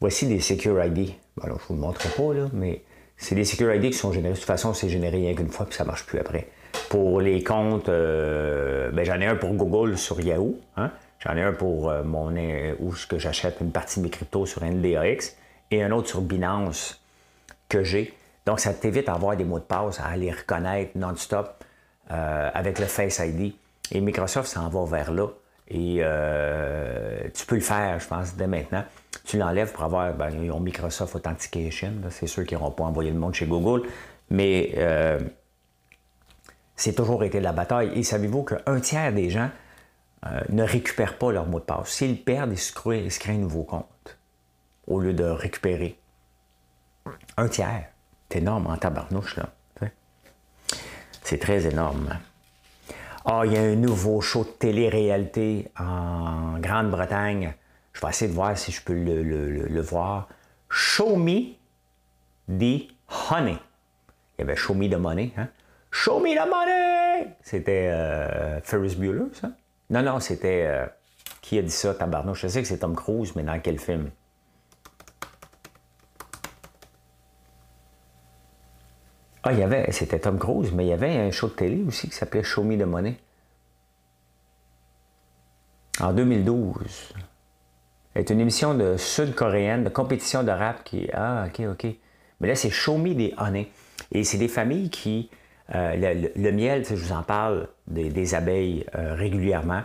voici 0.00 0.26
des 0.26 0.40
Secure 0.40 0.82
ID. 0.84 1.14
Bon, 1.36 1.44
je 1.46 1.52
ne 1.52 1.54
vous 1.54 1.74
le 1.74 1.80
montrerai 1.80 2.08
pas, 2.10 2.34
là, 2.34 2.50
mais 2.52 2.82
c'est 3.16 3.34
des 3.34 3.44
Secure 3.44 3.72
ID 3.74 3.90
qui 3.90 3.98
sont 3.98 4.12
générés. 4.12 4.34
De 4.34 4.38
toute 4.38 4.46
façon, 4.46 4.74
c'est 4.74 4.88
généré 4.88 5.18
rien 5.18 5.34
qu'une 5.34 5.50
fois, 5.50 5.66
puis 5.66 5.74
ça 5.74 5.84
ne 5.84 5.88
marche 5.88 6.06
plus 6.06 6.18
après. 6.18 6.48
Pour 6.88 7.20
les 7.20 7.42
comptes, 7.42 7.88
euh, 7.88 8.90
ben, 8.90 9.04
j'en 9.04 9.20
ai 9.20 9.26
un 9.26 9.36
pour 9.36 9.52
Google 9.54 9.96
sur 9.96 10.20
Yahoo. 10.20 10.58
Hein. 10.76 10.90
J'en 11.20 11.36
ai 11.36 11.42
un 11.42 11.52
pour 11.52 11.88
euh, 11.88 12.02
mon 12.02 12.34
euh, 12.36 12.74
où 12.80 12.92
que 13.08 13.18
j'achète 13.18 13.58
une 13.60 13.70
partie 13.70 14.00
de 14.00 14.04
mes 14.04 14.10
cryptos 14.10 14.46
sur 14.46 14.64
NDAX 14.64 15.36
et 15.70 15.82
un 15.82 15.92
autre 15.92 16.08
sur 16.08 16.20
Binance 16.20 17.00
que 17.68 17.84
j'ai. 17.84 18.12
Donc, 18.46 18.60
ça 18.60 18.74
t'évite 18.74 19.06
d'avoir 19.06 19.36
des 19.36 19.44
mots 19.44 19.58
de 19.58 19.64
passe, 19.64 20.00
à 20.00 20.16
les 20.16 20.32
reconnaître 20.32 20.92
non-stop 20.96 21.64
euh, 22.10 22.50
avec 22.52 22.78
le 22.78 22.86
Face 22.86 23.20
ID. 23.20 23.54
Et 23.92 24.00
Microsoft 24.00 24.48
s'en 24.48 24.68
va 24.68 24.84
vers 24.84 25.12
là. 25.12 25.28
Et 25.68 25.98
euh, 26.00 27.20
tu 27.32 27.46
peux 27.46 27.54
le 27.54 27.60
faire, 27.60 27.98
je 28.00 28.06
pense, 28.06 28.34
dès 28.34 28.46
maintenant. 28.46 28.84
Tu 29.24 29.38
l'enlèves 29.38 29.72
pour 29.72 29.84
avoir, 29.84 30.12
ben, 30.12 30.30
ils 30.30 30.50
ont 30.50 30.60
Microsoft 30.60 31.14
Authentication, 31.14 31.92
c'est 32.10 32.26
sûr 32.26 32.44
qu'ils 32.44 32.58
n'auront 32.58 32.72
pas 32.72 32.84
envoyé 32.84 33.10
le 33.10 33.18
monde 33.18 33.34
chez 33.34 33.46
Google, 33.46 33.88
mais 34.28 34.72
euh, 34.76 35.20
c'est 36.74 36.94
toujours 36.94 37.22
été 37.22 37.38
la 37.38 37.52
bataille. 37.52 37.92
Et 37.94 38.02
savez-vous 38.02 38.42
qu'un 38.42 38.80
tiers 38.80 39.12
des 39.12 39.30
gens 39.30 39.50
ne 40.48 40.62
récupèrent 40.62 41.18
pas 41.18 41.32
leur 41.32 41.46
mot 41.46 41.60
de 41.60 41.64
passe? 41.64 41.90
S'ils 41.90 42.22
perdent, 42.22 42.52
ils 42.52 42.58
se, 42.58 42.72
créent, 42.72 43.04
ils 43.04 43.12
se 43.12 43.20
créent 43.20 43.34
un 43.34 43.38
nouveau 43.38 43.62
compte 43.62 44.18
au 44.86 44.98
lieu 44.98 45.12
de 45.12 45.24
récupérer. 45.24 45.98
Un 47.36 47.48
tiers. 47.48 47.91
C'est 48.32 48.38
énorme 48.38 48.66
en 48.68 48.78
tabarnouche, 48.78 49.36
là. 49.36 49.50
C'est 51.22 51.36
très 51.36 51.66
énorme. 51.66 52.18
Ah, 53.26 53.42
il 53.44 53.52
y 53.52 53.58
a 53.58 53.60
un 53.60 53.74
nouveau 53.74 54.22
show 54.22 54.42
de 54.42 54.48
télé-réalité 54.48 55.70
en 55.78 56.58
Grande-Bretagne. 56.58 57.52
Je 57.92 58.00
vais 58.00 58.08
essayer 58.08 58.30
de 58.30 58.34
voir 58.34 58.56
si 58.56 58.72
je 58.72 58.82
peux 58.82 58.94
le, 58.94 59.80
voir. 59.82 60.28
Show 60.70 61.16
me 61.16 61.52
the 62.48 62.88
honey. 63.30 63.58
Il 64.38 64.40
y 64.40 64.42
avait 64.44 64.56
Show 64.56 64.72
me 64.72 64.88
the 64.88 64.98
money. 64.98 65.32
Hein? 65.36 65.48
Show 65.90 66.18
me 66.18 66.34
the 66.34 66.48
money! 66.48 67.34
C'était 67.42 67.90
euh, 67.92 68.62
Ferris 68.62 68.96
Bueller, 68.96 69.26
ça? 69.34 69.50
Non, 69.90 70.02
non, 70.02 70.20
c'était. 70.20 70.64
Euh, 70.66 70.86
qui 71.42 71.58
a 71.58 71.62
dit 71.62 71.70
ça, 71.70 71.92
tabarnouche? 71.92 72.40
Je 72.40 72.48
sais 72.48 72.62
que 72.62 72.68
c'est 72.68 72.78
Tom 72.78 72.96
Cruise, 72.96 73.36
mais 73.36 73.42
dans 73.42 73.60
quel 73.60 73.78
film? 73.78 74.10
Ah, 79.44 79.52
il 79.52 79.58
y 79.58 79.62
avait, 79.62 79.90
c'était 79.90 80.20
Tom 80.20 80.38
Cruise, 80.38 80.70
mais 80.72 80.86
il 80.86 80.88
y 80.88 80.92
avait 80.92 81.16
un 81.16 81.30
show 81.32 81.48
de 81.48 81.54
télé 81.54 81.82
aussi 81.82 82.08
qui 82.08 82.14
s'appelait 82.14 82.44
Show 82.44 82.62
Me 82.62 82.76
the 82.76 82.86
Money. 82.86 83.16
En 86.00 86.12
2012. 86.12 87.14
C'est 88.14 88.30
une 88.30 88.40
émission 88.40 88.74
de 88.74 88.96
sud-coréenne, 88.96 89.84
de 89.84 89.88
compétition 89.88 90.42
de 90.44 90.50
rap 90.50 90.84
qui. 90.84 91.08
Ah, 91.12 91.46
ok, 91.48 91.66
ok. 91.70 91.86
Mais 92.40 92.48
là, 92.48 92.54
c'est 92.54 92.70
Show 92.70 92.98
Me 92.98 93.14
the 93.14 93.34
Honey. 93.38 93.68
Et 94.12 94.22
c'est 94.24 94.38
des 94.38 94.48
familles 94.48 94.90
qui. 94.90 95.30
Euh, 95.74 96.28
le, 96.36 96.52
miel, 96.52 96.84
je 96.84 96.94
vous 96.94 97.12
en 97.12 97.22
parle 97.22 97.68
des, 97.86 98.34
abeilles 98.34 98.84
euh, 98.94 99.14
régulièrement. 99.14 99.82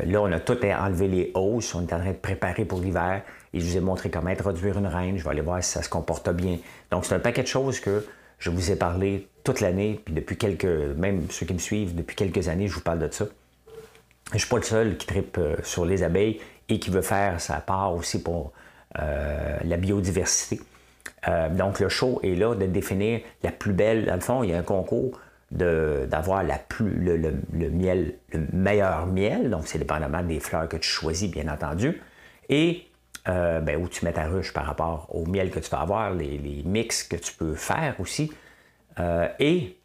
Euh, 0.00 0.06
là, 0.06 0.22
on 0.22 0.32
a 0.32 0.40
tout 0.40 0.58
enlevé 0.64 1.08
les 1.08 1.30
hausses, 1.34 1.74
on 1.74 1.80
est 1.80 1.92
en 1.92 1.98
train 1.98 2.12
de 2.12 2.16
préparer 2.16 2.64
pour 2.64 2.80
l'hiver. 2.80 3.22
Et 3.52 3.60
je 3.60 3.64
vous 3.64 3.76
ai 3.76 3.80
montré 3.80 4.10
comment 4.10 4.30
introduire 4.30 4.78
une 4.78 4.86
reine. 4.86 5.18
Je 5.18 5.24
vais 5.24 5.30
aller 5.30 5.40
voir 5.40 5.62
si 5.62 5.70
ça 5.70 5.82
se 5.82 5.88
comporte 5.88 6.28
bien. 6.30 6.58
Donc, 6.90 7.04
c'est 7.04 7.14
un 7.14 7.20
paquet 7.20 7.42
de 7.42 7.48
choses 7.48 7.80
que 7.80 8.04
je 8.38 8.50
vous 8.50 8.70
ai 8.70 8.76
parlé 8.76 9.28
toute 9.44 9.60
l'année, 9.60 10.00
puis 10.04 10.14
depuis 10.14 10.36
quelques, 10.36 10.64
même 10.64 11.30
ceux 11.30 11.46
qui 11.46 11.54
me 11.54 11.58
suivent, 11.58 11.94
depuis 11.94 12.16
quelques 12.16 12.48
années, 12.48 12.68
je 12.68 12.74
vous 12.74 12.80
parle 12.80 13.00
de 13.00 13.10
ça. 13.10 13.26
Je 14.28 14.34
ne 14.34 14.38
suis 14.38 14.48
pas 14.48 14.56
le 14.56 14.62
seul 14.62 14.96
qui 14.96 15.06
tripe 15.06 15.38
euh, 15.38 15.56
sur 15.62 15.84
les 15.84 16.02
abeilles 16.02 16.40
et 16.68 16.78
qui 16.78 16.90
veut 16.90 17.02
faire 17.02 17.40
sa 17.40 17.56
part 17.56 17.94
aussi 17.94 18.22
pour 18.22 18.52
euh, 18.98 19.56
la 19.64 19.76
biodiversité. 19.76 20.60
donc, 21.50 21.80
le 21.80 21.88
show 21.88 22.20
est 22.22 22.34
là 22.34 22.54
de 22.54 22.66
définir 22.66 23.20
la 23.42 23.50
plus 23.50 23.72
belle. 23.72 24.06
Dans 24.06 24.14
le 24.14 24.20
fond, 24.20 24.42
il 24.42 24.50
y 24.50 24.54
a 24.54 24.58
un 24.58 24.62
concours 24.62 25.18
d'avoir 25.50 26.44
la 26.44 26.58
plus, 26.58 26.90
le, 26.90 27.16
le, 27.16 27.70
miel, 27.70 28.14
le 28.32 28.46
meilleur 28.52 29.06
miel, 29.06 29.50
donc 29.50 29.66
c'est 29.66 29.78
dépendamment 29.78 30.22
des 30.22 30.38
fleurs 30.38 30.68
que 30.68 30.76
tu 30.76 30.88
choisis, 30.88 31.30
bien 31.30 31.48
entendu, 31.48 32.00
et 32.48 32.86
euh, 33.28 33.60
ben, 33.60 33.76
où 33.82 33.88
tu 33.88 34.04
mets 34.04 34.12
ta 34.12 34.26
ruche 34.26 34.52
par 34.52 34.64
rapport 34.64 35.08
au 35.10 35.26
miel 35.26 35.50
que 35.50 35.58
tu 35.58 35.68
vas 35.70 35.80
avoir, 35.80 36.14
les, 36.14 36.62
mix 36.64 37.02
que 37.02 37.16
tu 37.16 37.34
peux 37.34 37.54
faire 37.54 37.96
aussi, 37.98 38.32
euh, 38.98 39.28
et 39.40 39.76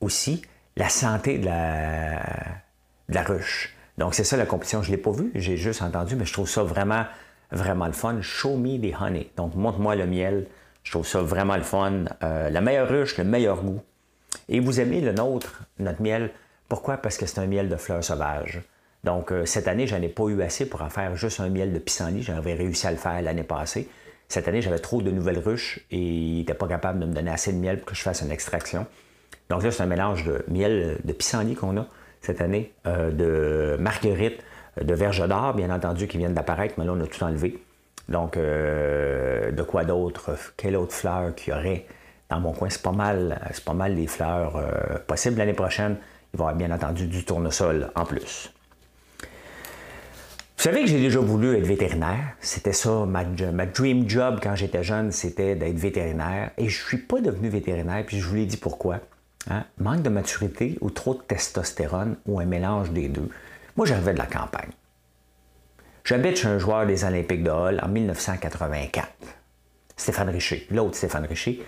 aussi 0.00 0.42
la 0.76 0.88
santé 0.88 1.38
de 1.38 1.46
la, 1.46 2.20
de 3.08 3.14
la 3.14 3.22
ruche. 3.22 3.74
Donc 3.98 4.14
c'est 4.14 4.24
ça 4.24 4.36
la 4.36 4.46
compétition, 4.46 4.82
je 4.82 4.90
ne 4.90 4.96
l'ai 4.96 5.02
pas 5.02 5.10
vu, 5.10 5.30
j'ai 5.34 5.56
juste 5.56 5.82
entendu, 5.82 6.16
mais 6.16 6.24
je 6.24 6.32
trouve 6.32 6.48
ça 6.48 6.62
vraiment, 6.62 7.04
vraiment 7.50 7.86
le 7.86 7.92
fun. 7.92 8.20
Show 8.22 8.56
me 8.56 8.78
the 8.78 8.94
honey. 8.98 9.30
Donc 9.36 9.54
montre-moi 9.54 9.94
le 9.96 10.06
miel. 10.06 10.46
Je 10.82 10.92
trouve 10.92 11.06
ça 11.06 11.20
vraiment 11.20 11.56
le 11.56 11.62
fun. 11.62 12.04
Euh, 12.22 12.48
la 12.48 12.60
meilleure 12.62 12.88
ruche, 12.88 13.18
le 13.18 13.24
meilleur 13.24 13.62
goût. 13.62 13.82
Et 14.48 14.60
vous 14.60 14.80
aimez 14.80 15.00
le 15.00 15.12
nôtre, 15.12 15.62
notre 15.78 16.02
miel. 16.02 16.30
Pourquoi? 16.68 16.96
Parce 16.96 17.16
que 17.16 17.26
c'est 17.26 17.40
un 17.40 17.46
miel 17.46 17.68
de 17.68 17.76
fleurs 17.76 18.04
sauvages. 18.04 18.62
Donc, 19.04 19.32
euh, 19.32 19.46
cette 19.46 19.66
année, 19.66 19.86
j'en 19.86 20.00
ai 20.02 20.08
pas 20.08 20.24
eu 20.24 20.42
assez 20.42 20.68
pour 20.68 20.82
en 20.82 20.90
faire 20.90 21.16
juste 21.16 21.40
un 21.40 21.48
miel 21.48 21.72
de 21.72 21.78
pissenlit. 21.78 22.22
J'avais 22.22 22.54
réussi 22.54 22.86
à 22.86 22.90
le 22.90 22.96
faire 22.96 23.20
l'année 23.22 23.44
passée. 23.44 23.88
Cette 24.28 24.46
année, 24.46 24.62
j'avais 24.62 24.78
trop 24.78 25.02
de 25.02 25.10
nouvelles 25.10 25.38
ruches 25.38 25.80
et 25.90 25.98
il 25.98 26.38
n'était 26.38 26.54
pas 26.54 26.68
capable 26.68 27.00
de 27.00 27.06
me 27.06 27.12
donner 27.12 27.30
assez 27.30 27.52
de 27.52 27.58
miel 27.58 27.78
pour 27.78 27.86
que 27.86 27.94
je 27.94 28.02
fasse 28.02 28.22
une 28.22 28.30
extraction. 28.30 28.86
Donc 29.48 29.64
là, 29.64 29.70
c'est 29.72 29.82
un 29.82 29.86
mélange 29.86 30.24
de 30.24 30.44
miel 30.48 30.98
de 31.02 31.12
pissenlit 31.12 31.56
qu'on 31.56 31.76
a 31.78 31.86
cette 32.20 32.40
année, 32.40 32.72
euh, 32.86 33.10
de 33.10 33.76
marguerite, 33.80 34.40
de 34.80 34.94
verge 34.94 35.26
d'or, 35.26 35.54
bien 35.54 35.70
entendu, 35.70 36.06
qui 36.06 36.18
viennent 36.18 36.34
d'apparaître, 36.34 36.74
mais 36.78 36.84
là, 36.84 36.92
on 36.94 37.00
a 37.00 37.06
tout 37.06 37.24
enlevé. 37.24 37.58
Donc, 38.08 38.36
euh, 38.36 39.50
de 39.50 39.62
quoi 39.62 39.84
d'autre? 39.84 40.36
Quelle 40.56 40.76
autre 40.76 40.92
fleur 40.92 41.34
qu'il 41.34 41.52
y 41.52 41.56
aurait? 41.56 41.86
Dans 42.30 42.40
mon 42.40 42.52
coin? 42.52 42.70
C'est 42.70 42.82
pas 42.82 42.92
mal, 42.92 43.40
c'est 43.52 43.64
pas 43.64 43.74
mal 43.74 43.94
les 43.94 44.06
fleurs 44.06 44.60
possibles 45.06 45.36
l'année 45.36 45.52
prochaine. 45.52 45.96
Il 46.32 46.38
va 46.38 46.44
y 46.44 46.48
avoir 46.48 46.54
bien 46.54 46.70
entendu 46.70 47.06
du 47.06 47.24
tournesol 47.24 47.90
en 47.94 48.04
plus. 48.04 48.52
Vous 50.60 50.64
savez 50.64 50.82
que 50.82 50.88
j'ai 50.88 51.00
déjà 51.00 51.20
voulu 51.20 51.56
être 51.56 51.64
vétérinaire. 51.64 52.34
C'était 52.40 52.74
ça, 52.74 53.06
ma, 53.06 53.24
dream 53.24 54.06
job 54.06 54.40
quand 54.42 54.54
j'étais 54.56 54.84
jeune, 54.84 55.10
c'était 55.10 55.56
d'être 55.56 55.78
vétérinaire. 55.78 56.50
Et 56.58 56.68
je 56.68 56.82
ne 56.82 56.86
suis 56.86 56.98
pas 56.98 57.22
devenu 57.22 57.48
vétérinaire, 57.48 58.04
puis 58.06 58.20
je 58.20 58.26
vous 58.26 58.34
l'ai 58.34 58.44
dit 58.44 58.58
pourquoi. 58.58 59.00
Hein? 59.48 59.64
Manque 59.78 60.02
de 60.02 60.10
maturité 60.10 60.76
ou 60.82 60.90
trop 60.90 61.14
de 61.14 61.20
testostérone 61.20 62.16
ou 62.26 62.40
un 62.40 62.44
mélange 62.44 62.90
des 62.90 63.08
deux. 63.08 63.30
Moi, 63.74 63.86
j'arrivais 63.86 64.12
de 64.12 64.18
la 64.18 64.26
campagne. 64.26 64.68
J'habite 66.04 66.36
chez 66.36 66.48
un 66.48 66.58
joueur 66.58 66.84
des 66.84 67.04
Olympiques 67.04 67.42
de 67.42 67.50
Hall 67.50 67.80
en 67.82 67.88
1984. 67.88 69.08
Stéphane 69.96 70.28
Richer. 70.28 70.66
L'autre 70.70 70.94
Stéphane 70.94 71.24
Richer. 71.24 71.64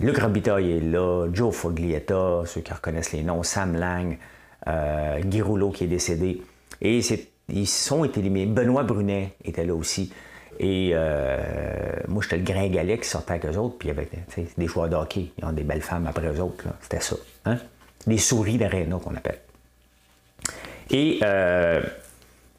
Luc 0.00 0.18
Robitaille 0.18 0.72
est 0.72 0.80
là, 0.80 1.28
Joe 1.32 1.54
Foglietta, 1.54 2.42
ceux 2.46 2.60
qui 2.60 2.72
reconnaissent 2.72 3.12
les 3.12 3.22
noms, 3.22 3.42
Sam 3.42 3.76
Lang, 3.76 4.18
euh, 4.66 5.20
Guy 5.20 5.42
Rouleau 5.42 5.70
qui 5.70 5.84
est 5.84 5.88
décédé. 5.88 6.42
Et 6.80 7.00
ils 7.48 7.66
sont 7.66 8.04
éliminés. 8.04 8.46
Benoît 8.46 8.82
Brunet 8.82 9.34
était 9.44 9.64
là 9.64 9.74
aussi. 9.74 10.12
Et 10.58 10.90
euh, 10.94 11.38
moi, 12.08 12.22
j'étais 12.22 12.38
le 12.38 12.44
gringalet 12.44 12.98
qui 12.98 13.08
sortait 13.08 13.32
avec 13.32 13.46
eux 13.46 13.56
autres, 13.56 13.78
puis 13.78 13.88
il 13.88 13.94
y 13.94 13.98
avait 13.98 14.08
des 14.56 14.66
joueurs 14.66 14.88
de 14.88 14.96
hockey. 14.96 15.32
Ils 15.38 15.44
ont 15.44 15.52
des 15.52 15.64
belles 15.64 15.82
femmes 15.82 16.06
après 16.06 16.26
eux 16.26 16.40
autres. 16.40 16.64
C'était 16.80 17.00
ça. 17.00 17.16
Hein? 17.44 17.58
Des 18.06 18.18
souris 18.18 18.58
d'aréna 18.58 18.96
qu'on 18.96 19.14
appelle. 19.14 19.38
Et 20.90 21.20
euh, 21.22 21.80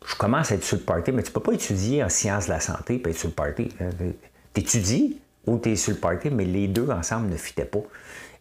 je 0.05 0.15
commence 0.15 0.51
à 0.51 0.55
être 0.55 0.63
sur 0.63 0.77
le 0.77 0.83
party, 0.83 1.11
mais 1.11 1.23
tu 1.23 1.29
ne 1.29 1.33
peux 1.33 1.41
pas 1.41 1.53
étudier 1.53 2.03
en 2.03 2.09
sciences 2.09 2.45
de 2.45 2.51
la 2.51 2.59
santé 2.59 2.95
et 2.95 3.09
être 3.09 3.17
sur 3.17 3.29
le 3.29 3.35
party. 3.35 3.69
Hein? 3.79 3.89
Tu 4.53 4.61
étudies 4.61 5.19
ou 5.45 5.57
tu 5.57 5.71
es 5.71 5.75
sur 5.75 5.93
le 5.93 5.99
party, 5.99 6.29
mais 6.29 6.45
les 6.45 6.67
deux 6.67 6.89
ensemble 6.89 7.29
ne 7.29 7.37
fitaient 7.37 7.65
pas. 7.65 7.83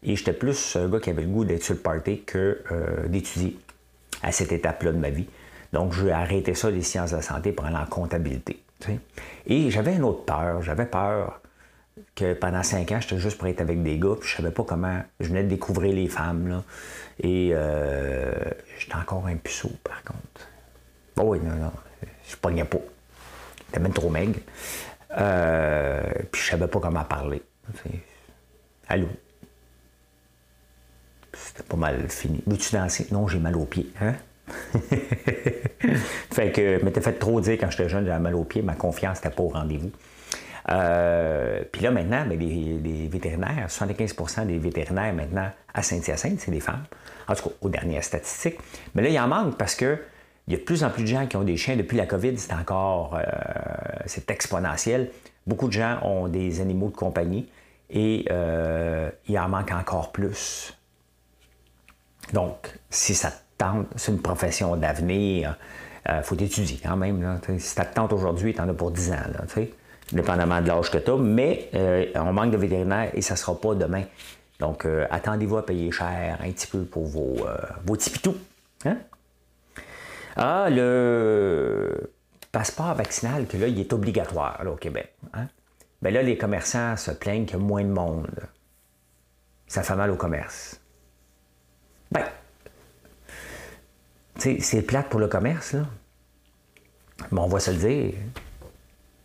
Et 0.03 0.17
j'étais 0.17 0.33
plus 0.33 0.77
un 0.77 0.89
gars 0.89 1.01
qui 1.01 1.11
avait 1.11 1.23
le 1.23 1.29
goût 1.29 1.45
d'être 1.45 1.63
sur 1.63 1.75
le 1.75 1.81
party 1.81 2.23
que 2.23 2.61
euh, 2.71 3.09
d'étudier 3.09 3.57
à 4.23 4.33
cette 4.33 4.53
étape-là 4.53 4.93
de 4.93 4.99
ma 4.99 5.11
vie. 5.11 5.27
Donc, 5.73 5.93
je 5.93 6.05
vais 6.05 6.13
arrêter 6.13 6.55
ça, 6.55 6.71
les 6.71 6.83
sciences 6.83 7.13
de 7.13 7.17
la 7.17 7.23
santé, 7.23 7.53
pour 7.53 7.65
aller 7.65 7.77
en 7.77 7.87
comptabilité. 7.87 8.63
Et 9.47 9.71
j'avais 9.71 9.95
une 9.95 10.05
autre 10.05 10.25
peur. 10.25 10.63
J'avais 10.63 10.87
peur 10.87 11.41
que 12.15 12.35
pendant 12.35 12.63
cinq 12.63 12.93
ans, 12.93 13.01
j'étais 13.01 13.19
juste 13.19 13.39
pour 13.39 13.47
être 13.47 13.61
avec 13.61 13.83
des 13.83 13.99
gars, 13.99 14.17
puis 14.19 14.29
je 14.29 14.37
savais 14.37 14.51
pas 14.51 14.65
comment. 14.65 15.01
Je 15.21 15.29
venais 15.29 15.45
de 15.45 15.49
découvrir 15.49 15.95
les 15.95 16.09
femmes, 16.09 16.49
là. 16.49 16.63
Et 17.21 17.51
euh, 17.53 18.33
j'étais 18.79 18.97
encore 18.97 19.27
un 19.27 19.37
puceau, 19.37 19.71
par 19.85 20.03
contre. 20.03 20.49
Bon, 21.17 21.31
oui, 21.31 21.39
non, 21.43 21.55
non. 21.55 21.73
Je 22.29 22.37
pognais 22.37 22.65
pas. 22.65 22.81
J'étais 23.67 23.81
même 23.81 23.93
trop 23.93 24.11
maigre. 24.11 24.39
Euh, 25.19 26.03
puis 26.31 26.43
je 26.43 26.51
savais 26.51 26.67
pas 26.67 26.81
comment 26.81 27.05
parler. 27.05 27.43
Allô? 28.89 29.09
C'était 31.33 31.63
pas 31.63 31.77
mal 31.77 32.09
fini. 32.09 32.43
Veux-tu 32.47 32.75
danser? 32.75 33.07
Non, 33.11 33.27
j'ai 33.27 33.39
mal 33.39 33.57
aux 33.57 33.65
pieds. 33.65 33.91
Hein? 34.01 34.15
fait 36.33 36.53
que, 36.53 36.85
m'étais 36.85 37.01
fait 37.01 37.15
trop 37.15 37.41
dire 37.41 37.57
quand 37.59 37.71
j'étais 37.71 37.89
jeune, 37.89 38.05
j'avais 38.07 38.21
mal 38.21 38.35
aux 38.35 38.45
pieds, 38.45 38.63
ma 38.63 38.75
confiance 38.75 39.19
n'était 39.19 39.35
pas 39.35 39.43
au 39.43 39.49
rendez-vous. 39.49 39.91
Euh, 40.71 41.63
puis 41.71 41.83
là, 41.83 41.91
maintenant, 41.91 42.25
ben, 42.27 42.39
les, 42.39 43.09
vétérinaires, 43.09 43.67
75% 43.69 44.47
des 44.47 44.59
vétérinaires 44.59 45.13
maintenant 45.13 45.51
à 45.75 45.83
Saint-Hyacinthe, 45.83 46.41
c'est 46.41 46.51
des 46.51 46.61
femmes. 46.61 46.85
En 47.29 47.35
tout 47.35 47.49
cas, 47.49 47.55
aux 47.61 47.69
dernières 47.69 48.05
statistiques. 48.05 48.59
Mais 48.95 49.03
là, 49.03 49.09
il 49.09 49.19
en 49.19 49.29
manque 49.29 49.57
parce 49.57 49.75
que 49.75 49.99
il 50.49 50.55
y 50.55 50.57
a 50.57 50.59
de 50.59 50.65
plus 50.65 50.83
en 50.83 50.91
plus 50.91 51.03
de 51.03 51.09
gens 51.09 51.27
qui 51.27 51.37
ont 51.37 51.45
des 51.45 51.57
chiens. 51.57 51.77
Depuis 51.77 51.97
la 51.97 52.07
COVID, 52.07 52.37
c'est 52.37 52.53
encore 52.53 53.15
euh, 53.15 53.23
c'est 54.07 54.31
exponentiel. 54.31 55.11
Beaucoup 55.47 55.69
de 55.69 55.73
gens 55.73 56.01
ont 56.03 56.29
des 56.29 56.61
animaux 56.61 56.89
de 56.89 56.97
compagnie 56.97 57.49
et 57.91 58.25
euh, 58.31 59.11
il 59.29 59.39
en 59.39 59.49
manque 59.49 59.71
encore 59.73 60.13
plus. 60.13 60.77
Donc, 62.33 62.79
si 62.91 63.15
ça 63.15 63.33
c'est 63.95 64.11
une 64.11 64.21
profession 64.21 64.75
d'avenir. 64.75 65.57
Il 66.05 66.11
euh, 66.11 66.23
faut 66.23 66.35
étudier 66.35 66.81
quand 66.83 66.97
même. 66.97 67.39
Si 67.59 67.77
tu 67.77 67.83
tente 67.95 68.13
aujourd'hui, 68.13 68.53
tu 68.53 68.61
en 68.61 68.69
as 68.69 68.75
pour 68.75 68.91
10 68.91 69.13
ans, 69.13 69.17
là, 69.33 69.63
dépendamment 70.11 70.61
de 70.61 70.67
l'âge 70.67 70.91
que 70.91 70.99
tu 70.99 71.09
as. 71.09 71.17
Mais 71.17 71.71
on 72.17 72.33
manque 72.33 72.51
de 72.51 72.57
vétérinaires 72.57 73.13
et 73.15 73.23
ça 73.23 73.35
ne 73.35 73.39
sera 73.39 73.55
pas 73.55 73.77
demain. 73.77 74.03
Donc, 74.59 74.85
attendez-vous 75.11 75.59
à 75.59 75.65
payer 75.65 75.93
cher 75.93 76.39
un 76.43 76.51
petit 76.51 76.67
peu 76.67 76.83
pour 76.83 77.07
vos, 77.07 77.37
vos 77.87 77.95
petits 77.95 78.11
pitous. 78.11 78.35
Hein? 78.85 78.97
Ah, 80.37 80.69
le 80.71 82.15
passeport 82.51 82.95
vaccinal, 82.95 83.47
que 83.47 83.57
là, 83.57 83.67
il 83.67 83.79
est 83.79 83.93
obligatoire 83.93 84.63
au 84.67 84.77
Québec. 84.77 85.15
Hein? 85.35 85.49
Bien 86.01 86.11
là, 86.11 86.23
les 86.23 86.37
commerçants 86.37 86.97
se 86.97 87.11
plaignent 87.11 87.45
qu'il 87.45 87.59
y 87.59 87.61
a 87.61 87.65
moins 87.65 87.85
de 87.85 87.93
monde. 87.93 88.49
Ça 89.67 89.83
fait 89.83 89.97
mal 89.97 90.11
au 90.11 90.17
commerce. 90.17 90.81
Ben, 92.11 92.25
c'est 94.37 94.83
plate 94.83 95.09
pour 95.09 95.21
le 95.21 95.29
commerce, 95.29 95.73
là. 95.73 95.87
Mais 97.31 97.41
on 97.41 97.47
va 97.47 97.61
se 97.61 97.71
le 97.71 97.77
dire. 97.77 98.15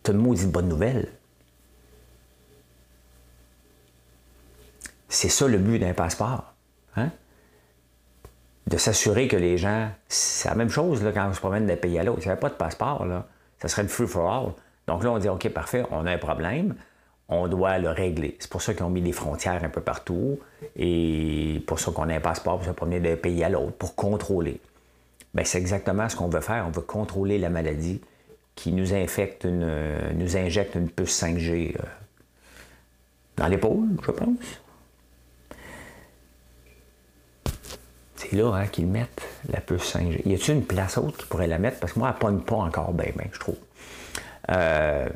C'est 0.04 0.12
une 0.14 0.50
bonne 0.50 0.68
nouvelle. 0.68 1.12
C'est 5.08 5.28
ça 5.28 5.46
le 5.46 5.58
but 5.58 5.78
d'un 5.78 5.92
passeport. 5.92 6.54
Hein? 6.96 7.10
De 8.68 8.76
s'assurer 8.76 9.28
que 9.28 9.36
les 9.36 9.56
gens. 9.56 9.88
C'est 10.08 10.48
la 10.48 10.54
même 10.54 10.68
chose 10.68 11.02
là, 11.02 11.12
quand 11.12 11.28
on 11.28 11.32
se 11.32 11.40
promène 11.40 11.66
d'un 11.66 11.76
pays 11.76 11.98
à 11.98 12.04
l'autre. 12.04 12.20
S'il 12.20 12.28
n'y 12.28 12.32
avait 12.32 12.40
pas 12.40 12.50
de 12.50 12.54
passeport, 12.54 13.06
là, 13.06 13.26
ça 13.60 13.68
serait 13.68 13.82
le 13.82 13.88
free 13.88 14.06
for 14.06 14.30
all. 14.30 14.52
Donc 14.86 15.04
là, 15.04 15.12
on 15.12 15.18
dit 15.18 15.28
OK, 15.28 15.48
parfait, 15.50 15.84
on 15.90 16.06
a 16.06 16.12
un 16.12 16.18
problème, 16.18 16.74
on 17.28 17.48
doit 17.48 17.78
le 17.78 17.90
régler. 17.90 18.36
C'est 18.40 18.50
pour 18.50 18.62
ça 18.62 18.74
qu'ils 18.74 18.84
ont 18.84 18.90
mis 18.90 19.02
des 19.02 19.12
frontières 19.12 19.62
un 19.64 19.68
peu 19.68 19.80
partout 19.80 20.38
et 20.76 21.62
pour 21.66 21.78
ça 21.80 21.92
qu'on 21.92 22.08
a 22.08 22.14
un 22.14 22.20
passeport 22.20 22.58
pour 22.58 22.66
se 22.66 22.72
promener 22.72 23.00
d'un 23.00 23.16
pays 23.16 23.42
à 23.44 23.48
l'autre, 23.48 23.72
pour 23.72 23.94
contrôler. 23.94 24.60
Bien, 25.34 25.44
c'est 25.44 25.58
exactement 25.58 26.08
ce 26.08 26.16
qu'on 26.16 26.28
veut 26.28 26.40
faire. 26.40 26.64
On 26.66 26.70
veut 26.70 26.82
contrôler 26.82 27.38
la 27.38 27.50
maladie 27.50 28.00
qui 28.54 28.72
nous 28.72 28.92
infecte, 28.92 29.44
une, 29.44 29.70
nous 30.14 30.36
injecte 30.36 30.74
une 30.74 30.90
puce 30.90 31.22
5G 31.22 31.76
euh, 31.76 31.82
dans 33.36 33.46
l'épaule, 33.46 33.88
je 34.02 34.10
pense. 34.10 34.60
C'est 38.18 38.32
là 38.32 38.52
hein, 38.52 38.66
qu'ils 38.66 38.88
mettent 38.88 39.22
la 39.48 39.60
puce 39.60 39.94
5G. 39.94 40.22
Y 40.26 40.34
a-t-il 40.34 40.54
une 40.56 40.66
place 40.66 40.98
autre 40.98 41.16
qui 41.18 41.26
pourrait 41.26 41.46
la 41.46 41.58
mettre? 41.58 41.78
Parce 41.78 41.92
que 41.92 42.00
moi, 42.00 42.10
elle 42.12 42.18
pogne 42.18 42.40
pas 42.40 42.56
encore 42.56 42.92
bien, 42.92 43.12
bien, 43.16 43.28
je 43.32 43.38
trouve. 43.38 43.58
Euh, 44.50 45.08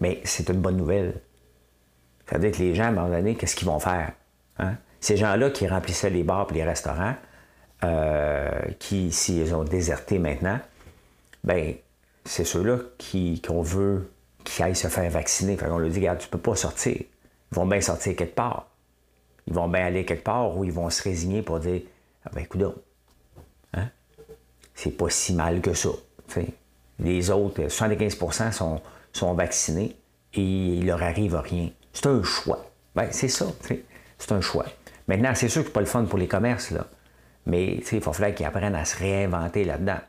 mais 0.00 0.20
c'est 0.24 0.50
une 0.50 0.60
bonne 0.60 0.76
nouvelle. 0.76 1.14
Ça 2.28 2.36
veut 2.36 2.42
dire 2.42 2.56
que 2.56 2.62
les 2.62 2.74
gens, 2.74 2.84
à 2.84 2.88
un 2.88 2.92
moment 2.92 3.08
donné, 3.08 3.34
qu'est-ce 3.34 3.56
qu'ils 3.56 3.66
vont 3.66 3.80
faire? 3.80 4.12
Hein? 4.58 4.74
Ces 5.00 5.16
gens-là 5.16 5.48
qui 5.48 5.66
remplissaient 5.66 6.10
les 6.10 6.22
bars 6.22 6.46
et 6.50 6.54
les 6.54 6.64
restaurants, 6.64 7.14
euh, 7.82 8.50
qui, 8.78 9.10
s'ils 9.10 9.54
ont 9.54 9.64
déserté 9.64 10.18
maintenant, 10.18 10.58
ben 11.44 11.74
c'est 12.24 12.44
ceux-là 12.44 12.78
qu'on 13.46 13.62
veut 13.62 14.10
qui 14.44 14.62
aillent 14.62 14.76
se 14.76 14.88
faire 14.88 15.10
vacciner. 15.10 15.56
Fait 15.56 15.66
on 15.68 15.78
leur 15.78 15.88
dit, 15.88 15.98
regarde, 15.98 16.18
tu 16.18 16.28
peux 16.28 16.38
pas 16.38 16.56
sortir. 16.56 16.96
Ils 16.96 17.54
vont 17.54 17.66
bien 17.66 17.80
sortir 17.80 18.14
quelque 18.16 18.34
part. 18.34 18.67
Ils 19.48 19.54
vont 19.54 19.66
bien 19.66 19.86
aller 19.86 20.04
quelque 20.04 20.24
part 20.24 20.56
où 20.56 20.62
ils 20.62 20.72
vont 20.72 20.90
se 20.90 21.02
résigner 21.02 21.40
pour 21.40 21.58
dire, 21.58 21.80
ah 22.26 22.30
ben 22.34 22.42
écoute, 22.42 22.62
hein? 23.72 23.88
c'est 24.74 24.90
pas 24.90 25.08
si 25.08 25.32
mal 25.32 25.62
que 25.62 25.72
ça. 25.72 25.88
Les 26.98 27.30
autres, 27.30 27.68
75 27.68 28.54
sont, 28.54 28.80
sont 29.12 29.32
vaccinés 29.32 29.96
et 30.34 30.42
il 30.42 30.86
leur 30.86 31.02
arrive 31.02 31.34
rien. 31.34 31.70
C'est 31.94 32.06
un 32.06 32.22
choix. 32.22 32.66
Ben, 32.94 33.08
c'est 33.10 33.28
ça, 33.28 33.46
c'est 34.18 34.32
un 34.32 34.42
choix. 34.42 34.66
Maintenant, 35.06 35.32
c'est 35.34 35.48
sûr 35.48 35.62
que 35.62 35.68
c'est 35.68 35.72
pas 35.72 35.80
le 35.80 35.86
fun 35.86 36.04
pour 36.04 36.18
les 36.18 36.28
commerces, 36.28 36.70
là. 36.70 36.86
Mais 37.46 37.76
il 37.76 38.00
faut 38.02 38.12
falloir 38.12 38.34
qu'ils 38.34 38.44
apprennent 38.44 38.74
à 38.74 38.84
se 38.84 38.98
réinventer 38.98 39.64
là-dedans. 39.64 40.00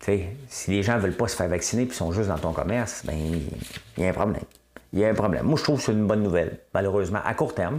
si 0.00 0.70
les 0.70 0.82
gens 0.82 0.96
ne 0.96 1.00
veulent 1.00 1.16
pas 1.16 1.28
se 1.28 1.36
faire 1.36 1.48
vacciner 1.48 1.84
et 1.84 1.90
sont 1.90 2.12
juste 2.12 2.28
dans 2.28 2.38
ton 2.38 2.52
commerce, 2.52 3.02
ben 3.06 3.16
il 3.16 4.02
y 4.02 4.06
a 4.06 4.10
un 4.10 4.12
problème. 4.12 4.42
Il 4.92 4.98
y 5.00 5.04
a 5.04 5.08
un 5.08 5.14
problème. 5.14 5.46
Moi, 5.46 5.58
je 5.58 5.62
trouve 5.62 5.78
que 5.78 5.84
c'est 5.84 5.92
une 5.92 6.06
bonne 6.06 6.22
nouvelle, 6.22 6.60
malheureusement. 6.72 7.20
À 7.24 7.34
court 7.34 7.54
terme, 7.54 7.78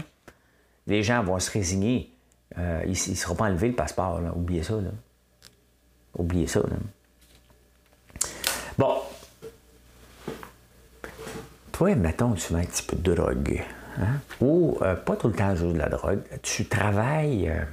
les 0.87 1.03
gens 1.03 1.23
vont 1.23 1.39
se 1.39 1.51
résigner. 1.51 2.13
Euh, 2.57 2.81
ils 2.85 2.89
ne 2.89 3.15
seront 3.15 3.35
pas 3.35 3.45
enlevés 3.45 3.69
le 3.69 3.75
passeport. 3.75 4.21
Oubliez 4.35 4.63
ça. 4.63 4.75
Là. 4.75 4.91
Oubliez 6.17 6.47
ça. 6.47 6.61
Bon. 8.77 8.95
Toi, 11.71 11.95
mettons, 11.95 12.33
tu 12.33 12.53
mets 12.53 12.61
un 12.61 12.65
petit 12.65 12.83
peu 12.83 12.97
de 12.97 13.15
drogue. 13.15 13.63
Hein? 13.99 14.19
Ou 14.41 14.77
euh, 14.81 14.95
pas 14.95 15.15
tout 15.15 15.27
le 15.27 15.33
temps 15.33 15.55
juste 15.55 15.73
de 15.73 15.77
la 15.77 15.89
drogue. 15.89 16.21
Tu 16.41 16.65
travailles. 16.65 17.49
Euh, 17.49 17.63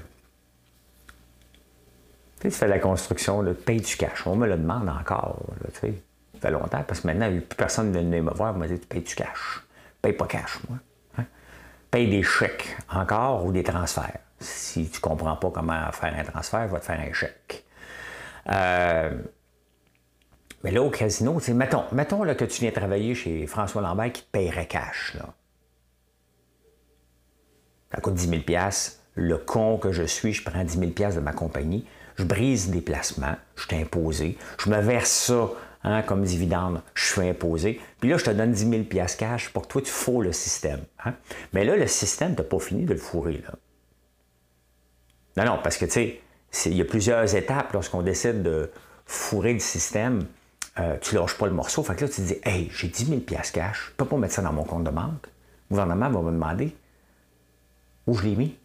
tu 2.40 2.50
fais 2.50 2.68
la 2.68 2.78
construction, 2.78 3.44
tu 3.44 3.54
payes 3.54 3.80
du 3.80 3.96
cash. 3.96 4.26
On 4.26 4.36
me 4.36 4.46
le 4.46 4.56
demande 4.56 4.88
encore. 4.88 5.42
Ça 6.36 6.48
fait 6.48 6.50
longtemps 6.50 6.82
parce 6.86 7.00
que 7.00 7.06
maintenant, 7.06 7.28
plus 7.30 7.56
personne 7.56 7.90
ne 7.90 7.98
vient 7.98 8.22
me 8.22 8.32
voir 8.32 8.54
et 8.54 8.58
me 8.58 8.66
dit 8.66 8.78
Tu 8.78 8.86
payes 8.86 9.02
du 9.02 9.14
cash? 9.14 9.62
Paye 10.02 10.12
pas 10.12 10.26
cash, 10.26 10.58
moi. 10.68 10.78
Hein? 11.18 11.24
Paye 11.90 12.08
des 12.08 12.22
chèques 12.22 12.76
encore 12.90 13.44
ou 13.44 13.52
des 13.52 13.62
transferts. 13.62 14.20
Si 14.38 14.88
tu 14.88 14.98
ne 14.98 15.00
comprends 15.00 15.36
pas 15.36 15.50
comment 15.50 15.90
faire 15.92 16.14
un 16.16 16.24
transfert, 16.24 16.68
va 16.68 16.78
te 16.78 16.84
faire 16.84 17.00
un 17.00 17.12
chèque. 17.12 17.64
Euh, 18.48 19.10
mais 20.62 20.70
là, 20.70 20.82
au 20.82 20.90
casino, 20.90 21.40
mettons, 21.54 21.84
mettons 21.92 22.22
que 22.34 22.44
tu 22.44 22.60
viens 22.60 22.70
travailler 22.70 23.14
chez 23.14 23.46
François 23.46 23.82
Lambert 23.82 24.12
qui 24.12 24.22
te 24.22 24.30
payerait 24.30 24.66
cash. 24.66 25.16
Ça 27.92 28.00
coûte 28.00 28.14
10 28.14 28.28
000 28.28 28.42
Le 29.14 29.36
con 29.38 29.78
que 29.78 29.92
je 29.92 30.02
suis, 30.02 30.32
je 30.32 30.42
prends 30.44 30.64
10 30.64 30.78
000 30.96 31.12
de 31.12 31.20
ma 31.20 31.32
compagnie, 31.32 31.86
je 32.16 32.24
brise 32.24 32.70
des 32.70 32.80
placements, 32.80 33.36
je 33.54 33.66
t'ai 33.66 33.80
imposé, 33.80 34.36
je 34.58 34.70
me 34.70 34.80
verse 34.80 35.10
ça 35.10 35.48
hein, 35.86 36.02
comme 36.02 36.22
dividende, 36.22 36.82
je 36.94 37.04
suis 37.12 37.28
imposé. 37.28 37.80
Puis 38.00 38.10
là, 38.10 38.18
je 38.18 38.24
te 38.24 38.30
donne 38.30 38.52
10 38.52 38.88
000 38.90 39.06
cash 39.18 39.50
pour 39.50 39.62
que 39.62 39.68
toi, 39.68 39.82
tu 39.82 39.90
fous 39.90 40.20
le 40.20 40.32
système. 40.32 40.80
Hein. 41.04 41.14
Mais 41.52 41.64
là, 41.64 41.76
le 41.76 41.86
système, 41.86 42.34
tu 42.34 42.42
n'as 42.42 42.48
pas 42.48 42.58
fini 42.58 42.84
de 42.84 42.92
le 42.92 42.98
fourrer. 42.98 43.42
Là. 43.44 43.54
Non, 45.36 45.52
non, 45.52 45.60
parce 45.62 45.78
que 45.78 45.84
tu 45.84 46.18
sais, 46.50 46.70
il 46.70 46.76
y 46.76 46.82
a 46.82 46.84
plusieurs 46.84 47.34
étapes 47.34 47.72
lorsqu'on 47.72 48.02
décide 48.02 48.42
de 48.42 48.70
fourrer 49.06 49.52
le 49.52 49.60
système. 49.60 50.26
Euh, 50.78 50.96
tu 51.00 51.14
lâches 51.14 51.38
pas 51.38 51.46
le 51.46 51.52
morceau. 51.52 51.82
Fait 51.82 51.94
que 51.94 52.04
là, 52.04 52.08
tu 52.08 52.16
te 52.16 52.26
dis, 52.26 52.36
hey, 52.42 52.68
j'ai 52.74 52.88
10 52.88 53.06
000 53.06 53.20
cash, 53.20 53.52
je 53.54 53.96
peux 53.96 54.04
pas 54.04 54.16
mettre 54.16 54.34
ça 54.34 54.42
dans 54.42 54.52
mon 54.52 54.64
compte 54.64 54.84
de 54.84 54.90
banque. 54.90 55.26
Le 55.70 55.76
gouvernement 55.76 56.10
va 56.10 56.20
me 56.20 56.32
demander 56.32 56.76
où 58.06 58.14
je 58.14 58.24
l'ai 58.24 58.36
mis, 58.36 58.56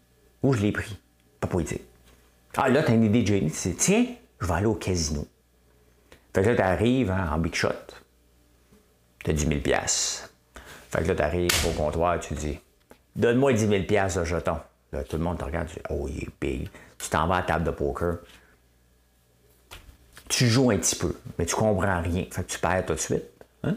où 0.42 0.52
je 0.52 0.60
l'ai 0.60 0.72
pris. 0.72 0.98
Pas 1.40 1.48
dire. 1.62 1.78
Ah, 2.56 2.68
là, 2.68 2.82
tu 2.82 2.92
as 2.92 2.94
une 2.94 3.04
idée 3.04 3.22
de 3.22 3.26
génie. 3.26 3.50
Tu 3.50 3.70
dis, 3.70 3.76
tiens, 3.76 4.06
je 4.40 4.46
vais 4.46 4.52
aller 4.52 4.66
au 4.66 4.74
casino. 4.74 5.26
Fait 6.34 6.42
que 6.42 6.48
là, 6.48 6.56
tu 6.56 6.62
arrives 6.62 7.10
hein, 7.10 7.30
en 7.32 7.38
big 7.38 7.54
shot. 7.54 7.70
Tu 9.24 9.30
as 9.30 9.34
10 9.34 9.46
000 9.46 9.60
Fait 9.60 11.02
que 11.02 11.08
là, 11.08 11.14
tu 11.14 11.22
arrives 11.22 11.50
au 11.66 11.72
comptoir, 11.72 12.18
tu 12.20 12.34
dis, 12.34 12.58
donne-moi 13.14 13.52
10 13.52 13.68
000 13.68 13.82
de 13.82 14.24
jetons. 14.24 14.60
Là, 14.92 15.04
tout 15.04 15.16
le 15.16 15.22
monde 15.22 15.38
te 15.38 15.44
regarde, 15.44 15.68
tu 15.68 15.76
dis, 15.76 15.82
oh, 15.90 16.06
il 16.08 16.24
est 16.24 16.30
big. 16.40 16.68
Tu 16.98 17.08
t'en 17.08 17.26
vas 17.26 17.36
à 17.36 17.40
la 17.40 17.46
table 17.46 17.64
de 17.64 17.70
poker. 17.70 18.18
Tu 20.28 20.46
joues 20.46 20.70
un 20.70 20.78
petit 20.78 20.96
peu, 20.96 21.14
mais 21.38 21.46
tu 21.46 21.54
comprends 21.54 22.00
rien. 22.00 22.24
Fait 22.30 22.42
que 22.42 22.50
tu 22.50 22.58
perds 22.58 22.86
tout 22.86 22.94
de 22.94 22.98
suite. 22.98 23.24
Hein? 23.62 23.76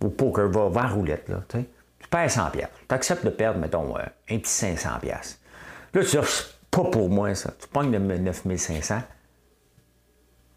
Au 0.00 0.08
poker, 0.08 0.48
va, 0.48 0.68
va 0.68 0.86
roulette, 0.86 1.28
là. 1.28 1.42
Tu 1.48 2.08
perds 2.08 2.30
100 2.30 2.50
pièces. 2.50 2.68
Tu 2.88 2.94
acceptes 2.94 3.24
de 3.24 3.30
perdre, 3.30 3.58
mettons, 3.58 3.96
euh, 3.96 4.02
un 4.30 4.38
petit 4.38 4.50
500 4.50 5.00
pièces. 5.00 5.40
Là, 5.92 6.04
tu 6.04 6.16
dis, 6.16 6.26
pas 6.70 6.84
pour 6.84 7.08
moi, 7.08 7.34
ça. 7.34 7.52
Tu 7.58 7.66
pognes 7.68 7.90
le 7.90 7.98
9500, 7.98 9.02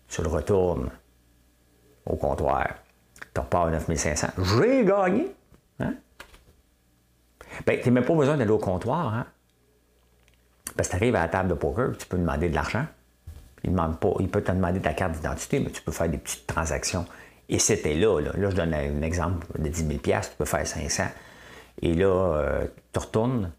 tu 0.10 0.22
le 0.22 0.28
retournes 0.28 0.90
au 2.06 2.16
comptoir. 2.16 2.68
Tu 3.34 3.40
repars 3.40 3.70
9500. 3.70 4.28
J'ai 4.38 4.86
gagné. 4.86 5.28
Hein? 5.80 5.94
Ben, 7.66 7.80
tu 7.80 7.90
n'as 7.90 7.94
même 7.94 8.06
pas 8.06 8.16
besoin 8.16 8.38
d'aller 8.38 8.52
au 8.52 8.58
comptoir. 8.58 9.14
Hein? 9.14 9.26
Parce 10.76 10.90
que 10.90 10.98
tu 10.98 11.04
arrives 11.04 11.16
à 11.16 11.22
la 11.22 11.28
table 11.28 11.50
de 11.50 11.54
poker, 11.54 11.96
tu 11.98 12.06
peux 12.08 12.18
demander 12.18 12.50
de 12.50 12.56
l'argent. 12.56 12.86
Il, 13.64 13.72
demande 13.72 14.00
pas, 14.00 14.14
il 14.20 14.30
peut 14.30 14.42
te 14.42 14.52
demander 14.52 14.80
ta 14.80 14.94
carte 14.94 15.14
d'identité, 15.14 15.60
mais 15.60 15.70
tu 15.70 15.82
peux 15.82 15.92
faire 15.92 16.10
des 16.10 16.18
petites 16.18 16.48
transactions. 16.48 17.06
Et 17.50 17.60
c'était 17.60 17.96
là, 17.96 18.20
là. 18.20 18.32
Là, 18.36 18.50
je 18.50 18.56
donne 18.56 18.74
un 18.74 19.02
exemple 19.02 19.46
de 19.58 19.68
10 19.68 19.88
000 19.88 20.00
tu 20.00 20.30
peux 20.38 20.46
faire 20.46 20.66
500. 20.66 21.04
Et 21.82 21.94
là, 21.94 22.06
euh, 22.08 22.68
tu 22.94 23.00
retournes 23.00 23.52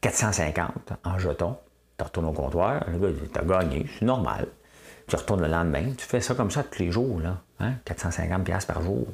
450 0.00 0.92
en 1.04 1.18
jetons. 1.18 1.56
Tu 1.98 2.04
retournes 2.04 2.26
au 2.26 2.32
comptoir. 2.32 2.84
Le 2.88 2.98
gars, 2.98 3.18
tu 3.32 3.38
as 3.38 3.44
gagné, 3.44 3.86
c'est 3.98 4.04
normal. 4.04 4.46
Tu 5.10 5.16
retournes 5.16 5.42
le 5.42 5.48
lendemain. 5.48 5.92
Tu 5.98 6.06
fais 6.06 6.20
ça 6.20 6.34
comme 6.34 6.50
ça 6.50 6.62
tous 6.62 6.80
les 6.80 6.92
jours, 6.92 7.20
là. 7.20 7.42
Hein? 7.58 7.74
450 7.84 8.66
par 8.66 8.80
jour. 8.80 9.06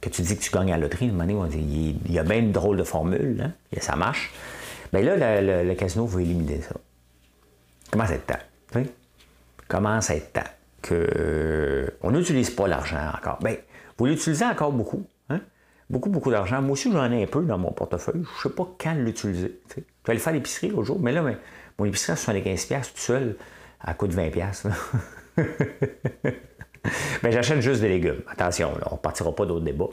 Que 0.00 0.08
tu 0.08 0.22
dis 0.22 0.36
que 0.36 0.42
tu 0.42 0.50
gagnes 0.50 0.72
à 0.72 0.76
la 0.76 0.84
loterie, 0.84 1.10
on 1.10 1.44
dit, 1.46 1.98
il 2.04 2.12
y 2.12 2.18
a 2.18 2.22
bien 2.22 2.38
une 2.38 2.52
drôle 2.52 2.76
de 2.76 2.84
formule, 2.84 3.42
hein? 3.44 3.80
Ça 3.80 3.96
marche. 3.96 4.32
Bien 4.92 5.02
là, 5.02 5.40
le, 5.64 5.74
casino 5.74 6.06
veut 6.06 6.22
éliminer 6.22 6.60
ça. 6.60 6.76
Comment 7.90 8.06
ça 8.06 8.14
être 8.14 8.26
temps? 8.26 8.80
Comment 9.66 10.00
ça 10.00 10.14
être 10.14 10.32
temps 10.32 10.50
que 10.82 11.92
on 12.02 12.12
n'utilise 12.12 12.50
pas 12.50 12.68
l'argent 12.68 13.10
encore? 13.16 13.40
Bien, 13.42 13.56
vous 13.98 14.06
l'utilisez 14.06 14.44
encore 14.44 14.70
beaucoup 14.70 15.04
beaucoup, 15.90 16.10
beaucoup 16.10 16.30
d'argent. 16.30 16.60
Moi 16.62 16.72
aussi, 16.72 16.90
j'en 16.90 17.10
ai 17.10 17.22
un 17.22 17.26
peu 17.26 17.42
dans 17.42 17.58
mon 17.58 17.72
portefeuille. 17.72 18.22
Je 18.24 18.48
ne 18.48 18.52
sais 18.52 18.56
pas 18.56 18.68
quand 18.78 18.94
l'utiliser. 18.94 19.60
Je 19.74 19.80
vais 19.80 19.84
aller 20.08 20.18
faire 20.18 20.32
l'épicerie 20.32 20.68
l'autre 20.68 20.84
jour, 20.84 21.00
mais 21.00 21.12
là, 21.12 21.22
mais, 21.22 21.36
mon 21.78 21.84
épicerie 21.84 22.12
à 22.12 22.16
75$ 22.16 22.92
tout 22.92 22.98
seul, 22.98 23.36
à 23.80 23.94
coût 23.94 24.06
de 24.06 24.14
20$. 24.14 24.68
mais 27.22 27.32
j'achète 27.32 27.60
juste 27.60 27.80
des 27.80 27.88
légumes. 27.88 28.22
Attention, 28.28 28.72
on 28.90 28.94
ne 28.94 29.00
partira 29.00 29.34
pas 29.34 29.46
d'autres 29.46 29.64
débats. 29.64 29.90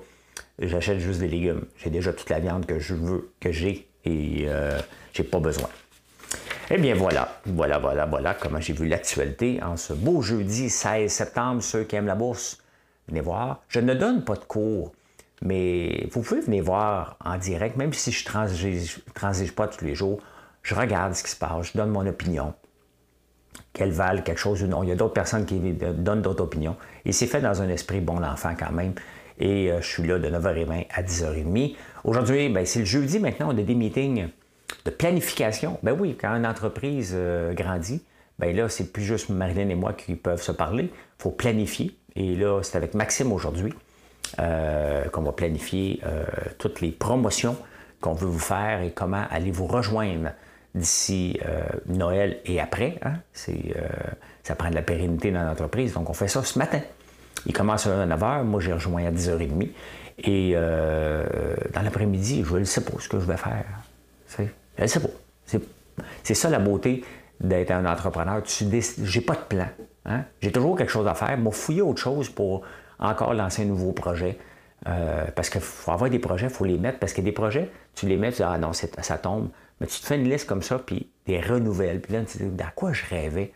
J'achète 0.60 1.00
juste 1.00 1.20
des 1.20 1.28
légumes. 1.28 1.66
J'ai 1.78 1.90
déjà 1.90 2.14
toute 2.14 2.30
la 2.30 2.40
viande 2.40 2.66
que 2.66 2.80
je 2.80 2.94
veux, 2.94 3.32
que 3.40 3.52
j'ai, 3.52 3.88
et 4.06 4.46
euh, 4.48 4.80
j'ai 5.14 5.24
pas 5.24 5.40
besoin. 5.40 5.70
Eh 6.70 6.78
bien 6.78 6.96
voilà, 6.96 7.40
voilà, 7.46 7.78
voilà, 7.78 8.06
voilà 8.06 8.34
comment 8.34 8.60
j'ai 8.60 8.74
vu 8.74 8.88
l'actualité 8.88 9.62
en 9.62 9.76
ce 9.76 9.94
beau 9.94 10.22
jeudi 10.22 10.70
16 10.70 11.12
septembre. 11.12 11.62
Ceux 11.62 11.84
qui 11.84 11.96
aiment 11.96 12.08
la 12.08 12.16
bourse, 12.16 12.58
venez 13.08 13.22
voir. 13.22 13.62
Je 13.68 13.80
ne 13.80 13.94
donne 13.94 14.24
pas 14.24 14.36
de 14.36 14.46
cours, 14.46 14.94
mais 15.42 16.08
vous 16.12 16.22
pouvez 16.22 16.42
venir 16.42 16.64
voir 16.64 17.18
en 17.24 17.38
direct, 17.38 17.76
même 17.76 17.94
si 17.94 18.12
je 18.12 18.28
ne 18.28 19.14
transige, 19.14 19.52
pas 19.52 19.68
tous 19.68 19.84
les 19.84 19.96
jours. 19.96 20.22
Je 20.62 20.74
regarde 20.74 21.14
ce 21.14 21.24
qui 21.24 21.32
se 21.32 21.36
passe, 21.36 21.74
je 21.74 21.78
donne 21.78 21.90
mon 21.90 22.08
opinion. 22.08 22.54
Qu'elle 23.74 23.91
valent 23.91 24.21
quelque 24.21 24.39
chose 24.39 24.61
ou 24.63 24.67
non. 24.67 24.84
Il 24.84 24.89
y 24.89 24.91
a 24.91 24.95
d'autres 24.95 25.13
personnes 25.13 25.45
qui 25.45 25.59
donnent 25.59 26.21
d'autres 26.21 26.43
opinions. 26.43 26.76
Et 27.05 27.11
c'est 27.11 27.26
fait 27.26 27.41
dans 27.41 27.61
un 27.61 27.69
esprit 27.69 28.01
bon 28.01 28.24
enfant 28.24 28.53
quand 28.57 28.71
même. 28.71 28.93
Et 29.39 29.71
euh, 29.71 29.82
je 29.82 29.88
suis 29.88 30.03
là 30.03 30.19
de 30.19 30.30
9h20 30.30 30.88
à 30.93 31.01
10h30. 31.01 31.76
Aujourd'hui, 32.03 32.49
ben, 32.49 32.65
c'est 32.65 32.80
le 32.80 32.86
jeudi 32.86 33.19
maintenant, 33.19 33.47
on 33.49 33.57
a 33.57 33.63
des 33.63 33.76
meetings 33.76 34.28
de 34.86 34.91
planification. 34.91 35.80
Ben 35.84 35.95
oui, 35.99 36.15
quand 36.19 36.30
une 36.36 36.45
entreprise 36.45 37.13
euh, 37.15 37.53
grandit, 37.53 38.03
ben 38.39 38.55
là, 38.55 38.69
c'est 38.69 38.91
plus 38.91 39.03
juste 39.03 39.30
Marilyn 39.30 39.69
et 39.69 39.76
moi 39.76 39.93
qui 39.93 40.15
peuvent 40.15 40.41
se 40.41 40.51
parler. 40.51 40.86
Il 40.86 41.24
faut 41.24 41.32
planifier. 41.32 41.97
Et 42.15 42.36
là, 42.36 42.61
c'est 42.61 42.78
avec 42.78 42.93
Maxime 42.93 43.32
aujourd'hui 43.32 43.74
euh, 44.39 45.05
qu'on 45.09 45.21
va 45.21 45.32
planifier 45.32 46.01
toutes 46.59 46.82
les 46.82 46.91
promotions 46.91 47.57
qu'on 48.01 48.13
veut 48.13 48.28
vous 48.28 48.39
faire 48.39 48.82
et 48.82 48.91
comment 48.91 49.24
aller 49.32 49.49
vous 49.49 49.65
rejoindre 49.65 50.32
d'ici 50.76 51.39
Noël 51.88 52.39
et 52.45 52.59
après. 52.59 52.99
Hein. 53.03 53.13
ça 54.43 54.55
prend 54.55 54.69
de 54.69 54.76
la 54.76 54.82
pérennité 54.82 55.32
dans 55.32 55.43
l'entreprise. 55.43 55.93
Donc, 55.93 56.09
on 56.09 56.13
fait 56.13 56.28
ça 56.28 56.43
ce 56.43 56.57
matin. 56.57 56.82
Il 57.45 57.53
commence 57.53 57.88
à 57.88 58.05
9h, 58.05 58.43
moi 58.43 58.59
j'ai 58.61 58.74
rejoint 58.74 59.05
à 59.05 59.11
10h30. 59.11 59.69
Et 60.19 60.53
euh, 60.55 61.26
dans 61.74 61.82
l'après-midi, 61.82 62.43
je 62.45 62.57
ne 62.57 62.63
sais 62.63 62.82
pas 62.82 62.93
ce 62.99 63.09
que 63.09 63.19
je 63.19 63.26
vais 63.26 63.38
faire. 63.38 63.65
Je 64.38 64.43
ne 64.82 64.88
sais 64.88 64.99
pas. 64.99 65.09
C'est 66.24 66.34
ça 66.34 66.49
la 66.49 66.59
beauté 66.59 67.03
d'être 67.39 67.71
un 67.71 67.86
entrepreneur. 67.86 68.41
Je 68.45 68.65
n'ai 68.65 69.26
pas 69.26 69.36
de 69.36 69.41
plan. 69.47 69.67
Hein. 70.05 70.24
J'ai 70.41 70.51
toujours 70.51 70.78
quelque 70.78 70.91
chose 70.91 71.07
à 71.07 71.13
faire. 71.13 71.38
Moi, 71.38 71.51
fouiller 71.51 71.82
autre 71.82 72.01
chose 72.01 72.30
pour 72.30 72.63
encore 72.99 73.34
lancer 73.34 73.63
un 73.63 73.65
nouveau 73.65 73.91
projet. 73.91 74.38
Euh, 74.88 75.26
parce 75.36 75.49
qu'il 75.49 75.61
faut 75.61 75.91
avoir 75.91 76.09
des 76.09 76.19
projets, 76.19 76.47
il 76.47 76.51
faut 76.51 76.65
les 76.65 76.78
mettre. 76.78 76.99
Parce 76.99 77.13
que 77.13 77.21
des 77.21 77.32
projets, 77.32 77.69
tu 77.95 78.07
les 78.07 78.17
mets, 78.17 78.32
tu 78.32 78.38
dis 78.38 78.43
Ah 78.43 78.57
non, 78.57 78.71
ça 78.74 79.17
tombe. 79.17 79.49
Mais 79.80 79.88
tu 79.88 79.99
te 79.99 80.05
fais 80.05 80.15
une 80.15 80.30
liste 80.30 80.47
comme 80.47 80.61
ça, 80.61 80.80
puis 80.80 81.09
des 81.26 81.39
renouvelles. 81.39 82.01
Puis 82.01 82.13
là, 82.13 82.21
tu 82.21 82.38
te 82.38 82.43
dis 82.43 82.49
Dans 82.49 82.71
quoi 82.76 82.93
je 82.93 83.03
rêvais 83.09 83.51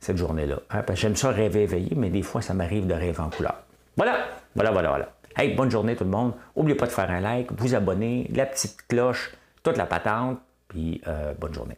cette 0.00 0.16
journée-là. 0.16 0.60
Hein, 0.70 0.82
j'aime 0.94 1.16
ça 1.16 1.30
rêver 1.30 1.62
éveillé, 1.62 1.92
mais 1.94 2.10
des 2.10 2.22
fois, 2.22 2.40
ça 2.40 2.54
m'arrive 2.54 2.86
de 2.86 2.94
rêver 2.94 3.20
en 3.20 3.30
couleur. 3.30 3.62
Voilà, 3.96 4.26
voilà, 4.54 4.70
voilà, 4.70 4.88
voilà. 4.88 5.12
Hey, 5.36 5.54
bonne 5.54 5.70
journée 5.70 5.94
tout 5.94 6.04
le 6.04 6.10
monde. 6.10 6.32
N'oubliez 6.56 6.76
pas 6.76 6.86
de 6.86 6.92
faire 6.92 7.10
un 7.10 7.20
like, 7.20 7.52
vous 7.52 7.74
abonner, 7.74 8.28
la 8.34 8.46
petite 8.46 8.86
cloche, 8.88 9.32
toute 9.62 9.76
la 9.76 9.86
patente, 9.86 10.38
puis 10.68 11.00
euh, 11.06 11.34
bonne 11.38 11.54
journée. 11.54 11.76